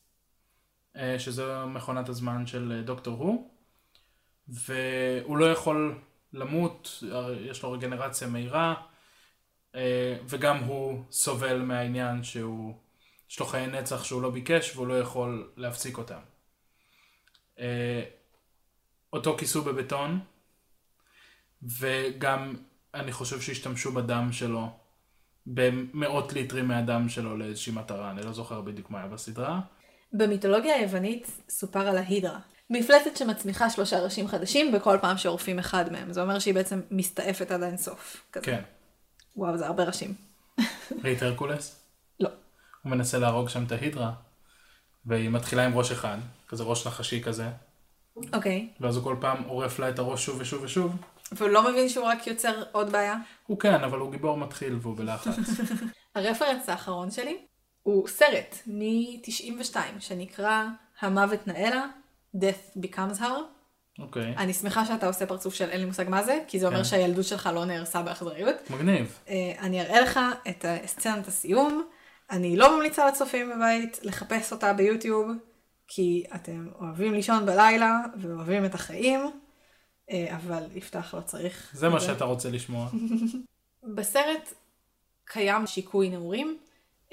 אה, 0.96 1.20
שזה 1.20 1.66
מכונת 1.66 2.10
הזמן 2.10 2.48
של 2.48 2.74
אה, 2.76 2.82
דוקטור 2.82 3.18
הוא, 3.18 3.52
והוא 4.48 5.38
לא 5.38 5.52
יכול 5.52 6.00
למות, 6.34 7.04
יש 7.42 7.64
לו 7.64 7.72
רגנרציה 7.72 8.28
מהירה, 8.28 8.74
אה, 9.76 10.18
וגם 10.26 10.58
הוא 10.58 11.04
סובל 11.12 11.62
מהעניין 11.62 12.24
שהוא, 12.24 12.74
יש 13.30 13.40
לו 13.40 13.46
חיי 13.46 13.68
נצח 13.68 14.04
שהוא 14.04 14.22
לא 14.22 14.30
ביקש 14.30 14.76
והוא 14.76 14.88
לא 14.88 15.00
יכול 15.00 15.52
להפסיק 15.58 15.98
אותם. 15.98 16.20
אותו 19.14 19.38
כיסו 19.38 19.64
בבטון, 19.64 20.20
וגם 21.64 22.56
אני 23.00 23.12
חושב 23.12 23.42
שהשתמשו 23.42 23.92
בדם 23.92 24.30
שלו, 24.32 24.70
במאות 25.48 26.34
ליטרים 26.34 26.68
מהדם 26.68 27.10
שלו 27.10 27.38
לאיזושהי 27.38 27.74
מטרה, 27.74 28.12
אני 28.12 28.22
לא 28.22 28.34
זוכר 28.34 28.62
בדיוק 28.62 28.90
מה 28.90 29.00
היה 29.00 29.08
בסדרה. 29.08 29.60
במיתולוגיה 30.14 30.76
היוונית 30.76 31.32
סופר 31.50 31.88
על 31.88 31.98
ההידרה. 31.98 32.40
מפלצת 32.70 33.18
שמצמיחה 33.18 33.70
שלושה 33.70 34.00
ראשים 34.00 34.28
חדשים 34.28 34.72
בכל 34.72 34.98
פעם 35.02 35.18
שעורפים 35.18 35.60
אחד 35.60 35.92
מהם. 35.92 36.14
זה 36.14 36.22
אומר 36.22 36.40
שהיא 36.40 36.54
בעצם 36.54 36.82
מסתעפת 36.92 37.52
עד 37.52 37.64
האינסוף. 37.64 38.24
כזה. 38.32 38.46
כן. 38.46 38.62
וואו, 39.36 39.58
זה 39.58 39.68
הרבה 39.68 39.84
ראשים. 39.84 40.14
ראית 41.04 41.24
הרקולס? 41.24 41.80
לא. 42.20 42.30
הוא 42.82 42.92
מנסה 42.92 43.18
להרוג 43.18 43.50
שם 43.50 43.64
את 43.64 43.72
ההידרה, 43.72 44.12
והיא 45.06 45.30
מתחילה 45.30 45.66
עם 45.66 45.78
ראש 45.78 45.92
אחד, 45.92 46.18
כזה 46.48 46.64
ראש 46.64 46.88
נחשי 46.88 47.24
כזה, 47.24 47.50
אוקיי. 48.34 48.70
ואז 48.80 48.96
הוא 48.96 49.04
כל 49.04 49.16
פעם 49.20 49.44
עורף 49.44 49.80
לה 49.80 49.90
את 49.90 50.00
הראש 50.00 50.26
שוב 50.26 50.38
ושוב 50.40 50.64
ושוב. 50.64 50.96
והוא 51.32 51.50
לא 51.50 51.72
מבין 51.72 51.90
שהוא 51.90 52.06
רק 52.06 52.28
יוצר 52.28 52.64
עוד 52.72 52.92
בעיה? 52.92 53.16
הוא 53.48 53.60
כן, 53.60 53.84
אבל 53.84 54.00
הוא 54.00 54.12
גיבור 54.12 54.38
מתחיל 54.38 54.78
והוא 54.82 54.98
בלחץ. 54.98 55.38
הרפרנס 56.16 56.70
האחרון 56.70 57.12
שלי 57.12 57.38
הוא 57.84 58.08
סרט 58.08 58.56
מ-92 58.68 59.76
שנקרא 60.00 60.66
המוות 61.00 61.48
נאלה, 61.48 61.86
Death 62.36 62.78
Becomes 62.84 63.20
Her. 63.20 63.42
אוקיי, 64.00 64.34
אני 64.38 64.54
שמחה 64.54 64.86
שאתה 64.86 65.08
עושה 65.08 65.26
פרצוף 65.26 65.54
של 65.54 65.70
אין 65.70 65.80
לי 65.80 65.86
מושג 65.86 66.10
מה 66.10 66.24
זה, 66.24 66.40
כי 66.48 66.60
זה 66.60 66.68
אומר 66.68 66.78
כן. 66.78 66.84
שהילדות 66.84 67.26
שלך 67.26 67.50
לא 67.54 67.66
נהרסה 67.66 68.02
באכזריות. 68.02 68.56
מגניב. 68.70 69.20
אה, 69.30 69.54
אני 69.60 69.82
אראה 69.82 70.02
לך 70.02 70.20
את 70.50 70.66
סצנת 70.86 71.28
הסיום. 71.28 71.84
אני 72.32 72.58
לא 72.58 72.76
ממליצה 72.76 73.08
לצופים 73.08 73.50
בבית 73.50 74.00
לחפש 74.04 74.52
אותה 74.52 74.74
ביוטיוב, 74.74 75.32
כי 75.88 76.24
אתם 76.36 76.68
אוהבים 76.80 77.14
לישון 77.14 77.46
בלילה 77.46 78.00
ואוהבים 78.22 78.66
את 78.66 78.76
החיים, 78.76 79.32
אבל 80.12 80.64
יפתח 80.76 81.14
לא 81.14 81.22
צריך. 81.22 81.72
זה 81.74 81.90
מה 81.90 81.98
את 81.98 82.02
שאתה 82.02 82.26
רוצה 82.26 82.50
לשמוע. 82.50 82.90
בסרט 83.96 84.54
קיים 85.26 85.68
שיקוי 85.68 86.10
נעורים, 86.10 86.58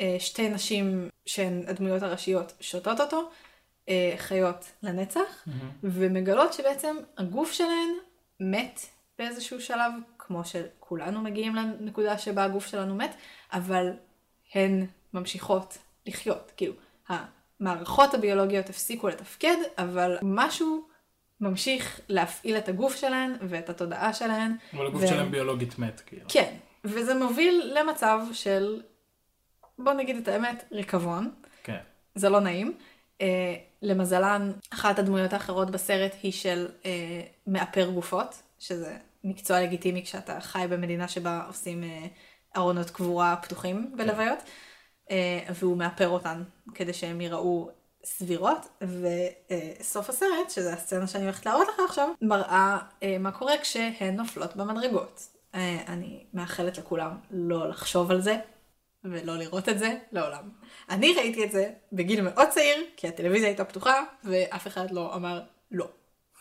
אה, 0.01 0.17
שתי 0.19 0.49
נשים 0.49 1.09
שהן 1.27 1.63
הדמויות 1.67 2.03
הראשיות 2.03 2.53
שותות 2.61 3.01
אותו, 3.01 3.31
אה, 3.89 4.15
חיות 4.17 4.73
לנצח, 4.83 5.47
ומגלות 5.83 6.53
שבעצם 6.53 6.97
הגוף 7.19 7.53
שלהן 7.53 7.89
מת 8.41 8.81
באיזשהו 9.19 9.61
שלב, 9.61 9.93
כמו 10.19 10.45
שכולנו 10.45 11.23
מגיעים 11.23 11.55
לנקודה 11.55 12.19
שבה 12.19 12.45
הגוף 12.45 12.67
שלנו 12.67 12.95
מת, 12.95 13.15
אבל 13.53 13.91
הן 14.55 14.87
ממשיכות 15.15 15.79
לחיות. 16.07 16.53
כאילו, 16.57 16.75
המערכות 17.09 18.15
הביולוגיות 18.15 18.69
הפסיקו 18.69 19.09
לתפקד, 19.09 19.57
אבל 19.79 20.17
משהו 20.23 20.87
ממשיך 21.45 22.01
להפעיל 22.09 22.57
את 22.57 22.69
הגוף 22.69 22.97
שלהן 22.97 23.33
ואת 23.41 23.69
התודעה 23.69 24.13
שלהן. 24.13 24.57
אבל 24.75 24.87
הגוף 24.87 25.03
ו- 25.03 25.09
שלהם 25.09 25.31
ביולוגית 25.31 25.79
מת, 25.79 26.01
כאילו. 26.07 26.29
כן, 26.29 26.55
וזה 26.85 27.15
מוביל 27.15 27.73
למצב 27.75 28.21
של, 28.33 28.83
בוא 29.79 29.93
נגיד 29.93 30.17
את 30.17 30.29
האמת, 30.29 30.65
ריקבון. 30.73 31.31
כן. 31.65 31.79
זה 32.15 32.29
לא 32.29 32.41
נעים. 32.41 32.77
Uh, 33.19 33.25
למזלן, 33.83 34.53
אחת 34.71 34.99
הדמויות 34.99 35.33
האחרות 35.33 35.71
בסרט 35.71 36.13
היא 36.23 36.33
של 36.33 36.69
uh, 36.83 36.87
מאפר 37.47 37.91
גופות, 37.91 38.43
שזה 38.59 38.97
מקצוע 39.25 39.61
לגיטימי 39.61 40.03
כשאתה 40.03 40.41
חי 40.41 40.67
במדינה 40.71 41.09
שבה 41.09 41.45
עושים 41.47 41.83
uh, 41.83 42.57
ארונות 42.59 42.91
קבורה 42.91 43.37
פתוחים 43.43 43.93
בלוויות, 43.97 44.39
uh, 45.09 45.13
והוא 45.55 45.77
מאפר 45.77 46.09
אותן 46.09 46.43
כדי 46.75 46.93
שהן 46.93 47.21
ייראו 47.21 47.71
סבירות, 48.05 48.83
וסוף 49.81 50.09
הסרט, 50.09 50.51
שזה 50.51 50.73
הסצנה 50.73 51.07
שאני 51.07 51.25
הולכת 51.25 51.47
להראות 51.47 51.69
לך 51.69 51.81
עכשיו, 51.89 52.09
מראה 52.23 52.79
uh, 52.79 53.05
מה 53.21 53.33
קורה 53.33 53.59
כשהן 53.63 54.17
נופלות 54.17 54.57
במדרגות. 54.57 55.29
Uh, 55.53 55.57
אני 55.89 56.27
מאחלת 56.35 56.79
לכולם 56.79 57.17
לא 57.31 57.69
לחשוב 57.69 58.11
על 58.11 58.21
זה, 58.21 58.37
ולא 59.05 59.37
לראות 59.37 59.69
את 59.69 59.79
זה 59.79 59.99
לעולם. 60.13 60.51
אני 60.91 61.15
ראיתי 61.17 61.45
את 61.45 61.53
זה 61.53 61.71
בגיל 61.93 62.21
מאוד 62.21 62.49
צעיר, 62.49 62.85
כי 62.97 63.09
הטלוויזיה 63.09 63.49
הייתה 63.49 63.65
פתוחה, 63.65 64.05
ואף 64.25 64.67
אחד 64.67 64.91
לא 64.91 65.15
אמר 65.15 65.43
לא. 65.71 65.89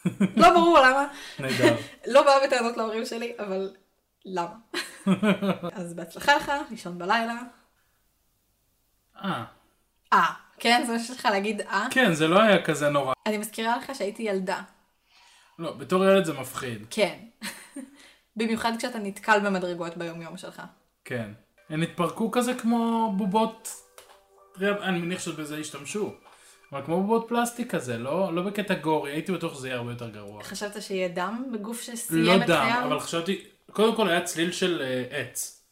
לא 0.41 0.49
ברור 0.49 0.79
למה. 0.79 1.07
נהדר. 1.39 1.75
לא 2.07 2.23
באה 2.23 2.47
בטענות 2.47 2.77
להורים 2.77 3.05
שלי, 3.05 3.33
אבל 3.39 3.75
למה? 4.25 4.55
אז 5.79 5.93
בהצלחה 5.93 6.35
לך, 6.35 6.51
לישון 6.69 6.97
בלילה. 6.97 7.35
אה, 9.23 9.43
אה, 10.13 10.33
כן? 10.59 10.83
זה 10.87 10.93
מה 10.93 10.99
שיש 10.99 11.19
לך 11.19 11.25
להגיד 11.25 11.61
אה? 11.61 11.87
כן, 11.91 12.13
זה 12.13 12.27
לא 12.27 12.41
היה 12.41 12.63
כזה 12.63 12.89
נורא. 12.89 13.13
אני 13.25 13.37
מזכירה 13.37 13.77
לך 13.77 13.95
שהייתי 13.95 14.23
ילדה. 14.23 14.61
לא, 15.59 15.71
בתור 15.71 16.05
ילד 16.05 16.25
זה 16.25 16.33
מפחיד. 16.33 16.85
כן. 16.89 17.17
במיוחד 18.37 18.71
כשאתה 18.77 18.99
נתקל 18.99 19.39
במדרגות 19.39 19.97
ביומיום 19.97 20.37
שלך. 20.37 20.61
כן. 21.05 21.31
הן 21.69 21.83
התפרקו 21.83 22.31
כזה 22.31 22.53
כמו 22.53 23.13
בובות, 23.17 23.69
אני 24.61 24.99
מניח 24.99 25.19
שבזה 25.19 25.57
השתמשו. 25.57 26.13
אבל 26.71 26.81
כמו 26.85 27.01
בובות 27.01 27.25
פלסטיק 27.29 27.75
כזה, 27.75 27.97
לא, 27.97 28.35
לא 28.35 28.41
בקטע 28.41 28.73
גורי, 28.73 29.11
הייתי 29.11 29.31
בטוח 29.31 29.53
שזה 29.53 29.67
יהיה 29.67 29.77
הרבה 29.77 29.91
יותר 29.91 30.09
גרוע. 30.09 30.43
חשבת 30.43 30.81
שיהיה 30.81 31.07
דם 31.07 31.45
בגוף 31.53 31.81
שסיים 31.81 32.25
לא 32.25 32.35
את 32.35 32.41
דם, 32.47 32.61
חייו? 32.63 32.83
אבל 32.87 32.99
חשבתי, 32.99 33.43
קודם 33.71 33.95
כל 33.95 34.09
היה 34.09 34.21
צליל 34.21 34.51
של 34.51 34.81
אה, 34.81 35.19
עץ. 35.19 35.62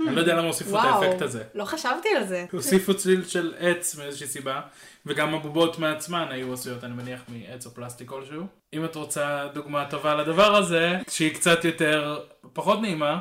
אני 0.00 0.14
לא 0.14 0.20
יודע 0.20 0.34
למה 0.34 0.46
הוסיפו 0.46 0.78
את 0.78 0.84
האפקט 0.84 1.22
הזה. 1.22 1.44
לא 1.54 1.64
חשבתי 1.64 2.08
על 2.16 2.26
זה. 2.26 2.46
הוסיפו 2.52 2.94
צליל 2.96 3.24
של 3.24 3.54
עץ 3.58 3.94
מאיזושהי 3.98 4.26
סיבה, 4.26 4.60
וגם 5.06 5.34
הבובות 5.34 5.78
מעצמן 5.78 6.26
היו 6.30 6.52
עשויות, 6.54 6.84
אני 6.84 6.92
מניח, 6.94 7.20
מעץ 7.28 7.66
או 7.66 7.70
פלסטיק 7.70 8.08
כלשהו. 8.08 8.46
אם 8.72 8.84
את 8.84 8.94
רוצה 8.96 9.48
דוגמה 9.54 9.84
טובה 9.90 10.14
לדבר 10.14 10.56
הזה, 10.56 10.98
שהיא 11.10 11.34
קצת 11.34 11.64
יותר, 11.64 12.20
פחות 12.52 12.80
נעימה, 12.80 13.20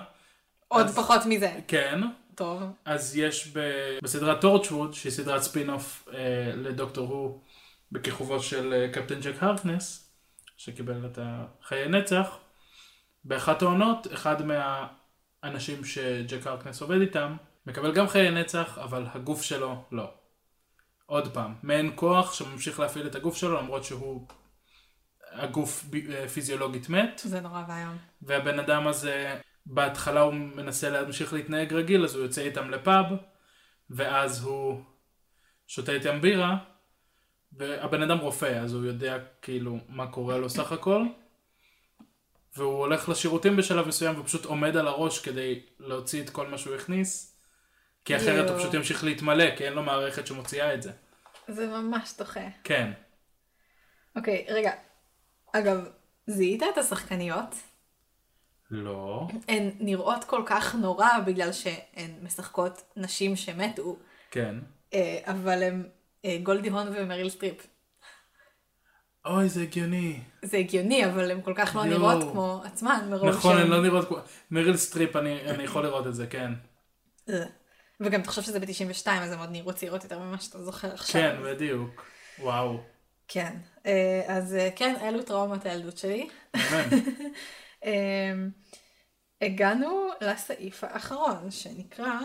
עוד 0.68 0.86
אז- 0.86 0.96
פחות 0.96 1.22
מזה. 1.26 1.52
כן, 1.68 2.02
טוב. 2.36 2.64
אז 2.86 3.18
יש 3.18 3.52
ב... 3.54 3.60
בסדרת 4.04 4.42
טורצ'ווד, 4.42 4.94
שהיא 4.94 5.12
סדרת 5.12 5.42
ספין-אוף 5.42 6.08
אה, 6.14 6.20
לדוקטור 6.56 7.08
הו, 7.08 7.42
בכיכובו 7.92 8.40
של 8.40 8.74
אה, 8.74 8.88
קפטן 8.94 9.20
ג'ק 9.20 9.44
הרקנס, 9.44 10.10
שקיבל 10.58 11.06
את 11.06 11.20
החיי 11.22 11.88
נצח, 11.90 12.38
באחת 13.24 13.62
העונות, 13.62 14.08
אחד 14.14 14.36
מהאנשים 15.46 15.86
שג'ק 15.86 16.48
הרקנס 16.48 16.82
עובד 16.82 17.02
איתם, 17.02 17.36
מקבל 17.66 17.94
גם 17.94 18.08
חיי 18.08 18.32
נצח, 18.32 18.78
אבל 18.78 19.06
הגוף 19.14 19.42
שלו 19.42 19.84
לא. 19.92 20.14
עוד 21.06 21.34
פעם, 21.34 21.56
מעין 21.64 21.92
כוח 21.96 22.34
שממשיך 22.34 22.80
להפעיל 22.80 23.08
את 23.08 23.16
הגוף 23.16 23.38
שלו, 23.38 23.58
למרות 23.62 23.84
שהוא... 23.84 24.28
הגוף 25.32 25.86
אה, 26.10 26.28
פיזיולוגית 26.28 26.90
מת. 26.90 27.22
זה 27.24 27.42
נורא 27.42 27.64
ואיום. 27.68 27.98
והבן 28.22 28.60
אדם 28.60 28.88
הזה, 28.88 29.40
בהתחלה 29.66 30.22
הוא 30.22 30.34
מנסה 30.34 30.90
להמשיך 30.90 31.34
להתנהג 31.34 31.74
רגיל, 31.74 32.04
אז 32.04 32.16
הוא 32.16 32.24
יוצא 32.24 32.42
איתם 32.42 32.70
לפאב, 32.70 33.06
ואז 33.90 34.44
הוא 34.44 34.82
שותה 35.68 35.92
איתם 35.92 36.22
בירה, 36.22 36.58
והבן 37.54 38.02
אדם 38.02 38.18
רופא, 38.18 38.60
אז 38.60 38.74
הוא 38.74 38.86
יודע 38.86 39.18
כאילו 39.42 39.80
מה 39.90 40.08
קורה 40.08 40.38
לו 40.38 40.50
סך 40.50 40.72
הכל, 40.72 41.06
והוא 42.58 42.80
הולך 42.80 43.10
לשירותים 43.10 43.56
בשלב 43.56 43.88
מסוים 43.88 44.20
ופשוט 44.20 44.46
עומד 44.46 44.78
על 44.78 44.88
הראש 44.88 45.20
כדי 45.20 45.60
להוציא 45.80 46.24
את 46.24 46.30
כל 46.30 46.48
מה 46.48 46.58
שהוא 46.58 46.76
הכניס, 46.76 47.36
כי 48.06 48.16
אחרת 48.16 48.50
הוא 48.50 48.50
יואו. 48.50 48.60
פשוט 48.60 48.74
ימשיך 48.74 49.04
להתמלא, 49.04 49.56
כי 49.56 49.66
אין 49.66 49.74
לו 49.74 49.84
מערכת 49.84 50.28
שמוציאה 50.28 50.74
את 50.74 50.82
זה. 50.82 50.92
זה 51.48 51.68
ממש 51.68 52.14
דוחה. 52.18 52.48
כן. 52.64 52.92
אוקיי, 54.16 54.46
רגע. 54.50 54.72
אגב, 55.54 55.86
זיהית 56.28 56.64
את 56.64 56.78
השחקניות? 56.78 57.56
לא. 58.72 59.28
הן 59.48 59.72
נראות 59.80 60.24
כל 60.24 60.44
כך 60.46 60.76
נורא 60.76 61.20
בגלל 61.26 61.52
שהן 61.52 62.12
משחקות 62.22 62.82
נשים 62.96 63.36
שמתו, 63.36 63.98
כן. 64.32 64.56
אה, 64.94 65.20
אבל 65.26 65.64
הן 65.64 65.90
אה, 66.26 66.38
גולדי 66.44 66.70
הון 66.70 66.88
ומריל 66.96 67.30
סטריפ. 67.30 67.68
אוי, 69.26 69.50
זה 69.50 69.62
הגיוני. 69.62 70.20
זה 70.42 70.58
הגיוני, 70.58 71.06
אבל 71.06 71.32
הן 71.32 71.42
כל 71.42 71.54
כך 71.56 71.76
לא 71.76 71.82
יואו. 71.82 71.90
נראות 72.00 72.32
כמו 72.32 72.62
עצמן, 72.66 73.08
מרוב 73.10 73.30
נכון, 73.30 73.54
שהן- 73.56 73.62
הן 73.66 73.72
לא 73.72 73.82
נראות 73.82 74.08
כמו... 74.08 74.18
מריל 74.52 74.78
סטריפ, 74.78 75.16
אני 75.16 75.42
אני 75.50 75.64
יכול 75.64 75.84
לראות 75.84 76.08
את 76.08 76.16
זה, 76.16 76.28
כן. 76.28 76.52
אה. 77.30 77.44
וגם 78.00 78.22
תחשוב 78.22 78.44
שזה 78.44 78.60
ב-92, 78.60 79.08
אז 79.08 79.32
הן 79.32 79.40
עוד 79.40 79.50
נראו 79.52 79.74
צעירות 79.74 80.04
יותר 80.04 80.20
ממה 80.20 80.40
שאתה 80.40 80.64
זוכר 80.64 80.94
עכשיו. 80.94 81.22
כן, 81.22 81.36
בדיוק. 81.44 82.06
וואו. 82.40 82.80
כן, 83.28 83.56
אה, 83.86 84.22
אז 84.28 84.56
אה, 84.56 84.70
כן, 84.76 84.96
אלו 85.02 85.24
טראומות 85.24 85.66
הילדות 85.66 85.98
שלי. 85.98 86.30
אה, 87.86 88.34
הגענו 89.42 90.08
לסעיף 90.22 90.84
האחרון, 90.84 91.52
שנקרא 91.52 92.20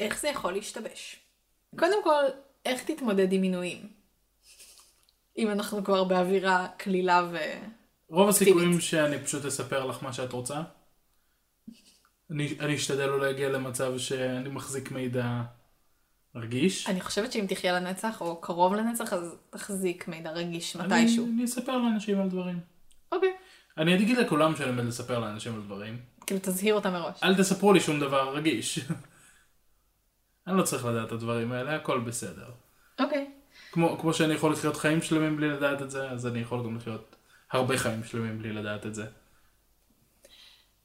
איך 0.00 0.20
זה 0.20 0.28
יכול 0.28 0.52
להשתבש. 0.52 1.16
קודם 1.78 2.04
כל, 2.04 2.24
איך 2.66 2.84
תתמודד 2.90 3.32
עם 3.32 3.40
מינויים? 3.40 4.01
אם 5.38 5.50
אנחנו 5.50 5.84
כבר 5.84 6.04
באווירה 6.04 6.66
קלילה 6.76 7.28
ו... 7.32 7.36
רוב 8.08 8.28
הסיכויים 8.28 8.80
שאני 8.80 9.18
פשוט 9.18 9.44
אספר 9.44 9.86
לך 9.86 10.02
מה 10.02 10.12
שאת 10.12 10.32
רוצה. 10.32 10.62
אני, 12.30 12.56
אני 12.60 12.74
אשתדל 12.74 13.06
לא 13.06 13.20
להגיע 13.20 13.48
למצב 13.48 13.98
שאני 13.98 14.48
מחזיק 14.48 14.90
מידע 14.90 15.42
רגיש. 16.34 16.88
אני 16.88 17.00
חושבת 17.00 17.32
שאם 17.32 17.46
תחיה 17.48 17.80
לנצח, 17.80 18.20
או 18.20 18.40
קרוב 18.40 18.74
לנצח, 18.74 19.12
אז 19.12 19.36
תחזיק 19.50 20.08
מידע 20.08 20.30
רגיש 20.30 20.76
אני, 20.76 20.86
מתישהו. 20.86 21.26
אני 21.34 21.44
אספר 21.44 21.76
לאנשים 21.78 22.20
על 22.20 22.28
דברים. 22.28 22.60
אוקיי. 23.12 23.32
אני 23.78 23.94
אגיד 23.94 24.18
לכולם 24.18 24.56
שאני 24.56 24.68
עומד 24.68 24.84
לספר 24.84 25.18
לאנשים 25.18 25.54
על 25.54 25.60
דברים. 25.60 25.98
כאילו, 26.26 26.40
תזהיר 26.42 26.74
אותה 26.74 26.90
מראש. 26.90 27.22
אל 27.22 27.34
תספרו 27.34 27.72
לי 27.72 27.80
שום 27.80 28.00
דבר 28.00 28.36
רגיש. 28.36 28.78
אני 30.46 30.56
לא 30.56 30.62
צריך 30.62 30.84
לדעת 30.84 31.06
את 31.06 31.12
הדברים 31.12 31.52
האלה, 31.52 31.76
הכל 31.76 32.00
בסדר. 32.00 32.50
אוקיי. 33.00 33.30
כמו, 33.72 33.98
כמו 33.98 34.14
שאני 34.14 34.34
יכול 34.34 34.52
לחיות 34.52 34.76
חיים 34.76 35.02
שלמים 35.02 35.36
בלי 35.36 35.48
לדעת 35.48 35.82
את 35.82 35.90
זה, 35.90 36.10
אז 36.10 36.26
אני 36.26 36.38
יכול 36.40 36.64
גם 36.64 36.76
לחיות 36.76 37.16
הרבה 37.52 37.78
חיים 37.78 38.04
שלמים 38.04 38.38
בלי 38.38 38.52
לדעת 38.52 38.86
את 38.86 38.94
זה. 38.94 39.04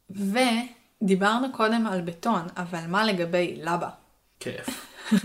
ודיברנו 0.09 1.47
קודם 1.53 1.87
על 1.87 2.01
בטון, 2.01 2.47
אבל 2.57 2.87
מה 2.87 3.03
לגבי 3.05 3.59
לבה? 3.63 3.89
כיף. 4.39 4.67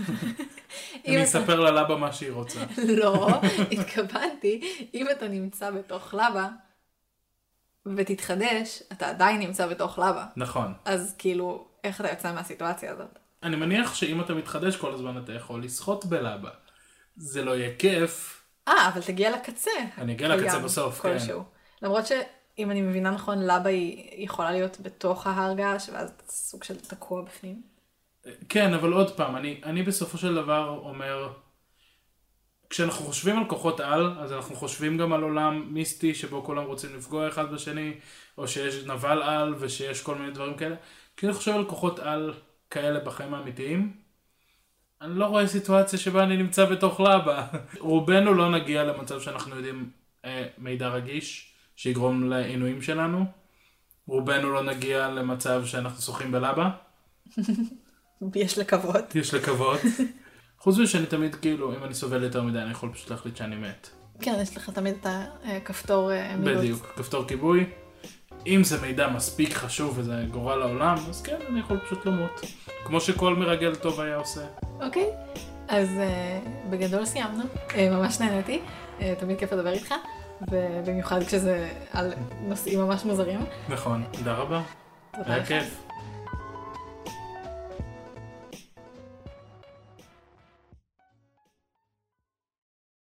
אני 1.07 1.15
אתה- 1.15 1.23
אספר 1.23 1.59
ללבה 1.59 1.95
מה 1.95 2.11
שהיא 2.13 2.31
רוצה. 2.31 2.59
לא, 3.01 3.27
התכוונתי, 3.71 4.61
אם 4.93 5.07
אתה 5.11 5.27
נמצא 5.27 5.71
בתוך 5.71 6.13
לבה 6.13 6.49
ותתחדש, 7.97 8.83
אתה 8.91 9.09
עדיין 9.09 9.39
נמצא 9.39 9.67
בתוך 9.67 9.99
לבה. 9.99 10.25
נכון. 10.35 10.73
אז 10.85 11.15
כאילו, 11.17 11.67
איך 11.83 12.01
אתה 12.01 12.09
יוצא 12.09 12.33
מהסיטואציה 12.33 12.91
הזאת? 12.91 13.19
אני 13.43 13.55
מניח 13.55 13.93
שאם 13.95 14.21
אתה 14.21 14.33
מתחדש 14.33 14.75
כל 14.75 14.93
הזמן 14.93 15.17
אתה 15.23 15.33
יכול 15.33 15.63
לשחות 15.63 16.05
בלבה. 16.05 16.49
זה 17.15 17.43
לא 17.43 17.51
יהיה 17.51 17.75
כיף. 17.79 18.43
אה, 18.67 18.89
אבל 18.93 19.01
תגיע 19.01 19.31
לקצה. 19.31 19.71
אני 19.97 20.13
אגיע 20.13 20.35
לקצה 20.35 20.59
בסוף, 20.59 21.01
כן. 21.01 21.13
כלשהו. 21.13 21.43
למרות 21.81 22.07
שאם 22.07 22.71
אני 22.71 22.81
מבינה 22.81 23.11
נכון, 23.11 23.39
לבה 23.43 23.69
היא 23.69 24.23
יכולה 24.23 24.51
להיות 24.51 24.77
בתוך 24.79 25.27
ההר 25.27 25.53
געש, 25.53 25.89
ואז 25.89 26.11
סוג 26.29 26.63
של 26.63 26.79
תקוע 26.79 27.21
בפנים. 27.21 27.61
כן, 28.49 28.73
אבל 28.73 28.93
עוד 28.93 29.17
פעם, 29.17 29.35
אני, 29.35 29.61
אני 29.63 29.83
בסופו 29.83 30.17
של 30.17 30.35
דבר 30.35 30.79
אומר, 30.83 31.33
כשאנחנו 32.69 33.05
חושבים 33.05 33.37
על 33.37 33.45
כוחות 33.47 33.79
על, 33.79 34.19
אז 34.19 34.33
אנחנו 34.33 34.55
חושבים 34.55 34.97
גם 34.97 35.13
על 35.13 35.23
עולם 35.23 35.73
מיסטי 35.73 36.15
שבו 36.15 36.43
כולם 36.43 36.63
רוצים 36.63 36.95
לפגוע 36.95 37.27
אחד 37.27 37.51
בשני, 37.51 37.93
או 38.37 38.47
שיש 38.47 38.85
נבל 38.85 39.21
על 39.21 39.55
ושיש 39.59 40.01
כל 40.01 40.15
מיני 40.15 40.31
דברים 40.31 40.57
כאלה. 40.57 40.75
כשאני 41.17 41.33
חושב 41.33 41.51
על 41.51 41.65
כוחות 41.65 41.99
על 41.99 42.33
כאלה 42.69 42.99
בחיים 42.99 43.33
האמיתיים, 43.33 44.02
אני 45.03 45.19
לא 45.19 45.25
רואה 45.25 45.47
סיטואציה 45.47 45.99
שבה 45.99 46.23
אני 46.23 46.37
נמצא 46.37 46.65
בתוך 46.65 46.99
לבה. 46.99 47.47
רובנו 47.79 48.33
לא 48.33 48.51
נגיע 48.51 48.83
למצב 48.83 49.21
שאנחנו 49.21 49.55
יודעים 49.55 49.89
אה, 50.25 50.45
מידע 50.57 50.87
רגיש 50.87 51.53
שיגרום 51.75 52.29
לעינויים 52.29 52.81
שלנו. 52.81 53.25
רובנו 54.07 54.51
לא 54.53 54.63
נגיע 54.63 55.09
למצב 55.09 55.65
שאנחנו 55.65 56.01
שוחים 56.01 56.31
בלבה. 56.31 56.69
יש 58.35 58.57
לקוות. 58.57 59.15
יש 59.15 59.33
לקוות. 59.33 59.79
חוץ 60.59 60.77
מזה 60.77 60.87
שאני 60.87 61.05
תמיד 61.05 61.35
כאילו, 61.35 61.75
אם 61.75 61.83
אני 61.83 61.93
סובל 61.93 62.23
יותר 62.23 62.43
מדי, 62.43 62.59
אני 62.59 62.71
יכול 62.71 62.93
פשוט 62.93 63.09
להחליט 63.09 63.37
שאני 63.37 63.55
מת. 63.55 63.89
כן, 64.19 64.35
יש 64.41 64.57
לך 64.57 64.69
תמיד 64.69 64.95
את 65.01 65.07
הכפתור 65.45 66.11
אה, 66.11 66.35
מילוט. 66.37 66.57
בדיוק, 66.57 66.93
כפתור 66.95 67.27
כיבוי. 67.27 67.65
אם 68.47 68.63
זה 68.63 68.81
מידע 68.81 69.07
מספיק 69.07 69.53
חשוב 69.53 69.93
וזה 69.97 70.23
גורל 70.31 70.61
העולם, 70.61 70.95
אז 71.09 71.21
כן, 71.21 71.35
אני 71.49 71.59
יכול 71.59 71.79
פשוט 71.85 72.05
למות. 72.05 72.41
כמו 72.85 73.01
שכל 73.01 73.35
מרגל 73.35 73.75
טוב 73.75 74.01
היה 74.01 74.15
עושה. 74.15 74.41
אוקיי, 74.81 75.09
אז 75.67 75.89
uh, 75.89 76.69
בגדול 76.69 77.05
סיימנו, 77.05 77.43
uh, 77.43 77.73
ממש 77.91 78.19
נהניתי, 78.19 78.61
uh, 78.99 79.03
תמיד 79.19 79.39
כיף 79.39 79.53
לדבר 79.53 79.73
איתך, 79.73 79.93
ובמיוחד 80.51 81.23
כשזה 81.23 81.69
על 81.93 82.13
נושאים 82.41 82.79
ממש 82.79 83.05
מוזרים. 83.05 83.39
נכון, 83.69 84.03
תודה 84.11 84.33
רבה. 84.33 84.61
היה. 85.13 85.45
כיף. 85.45 85.82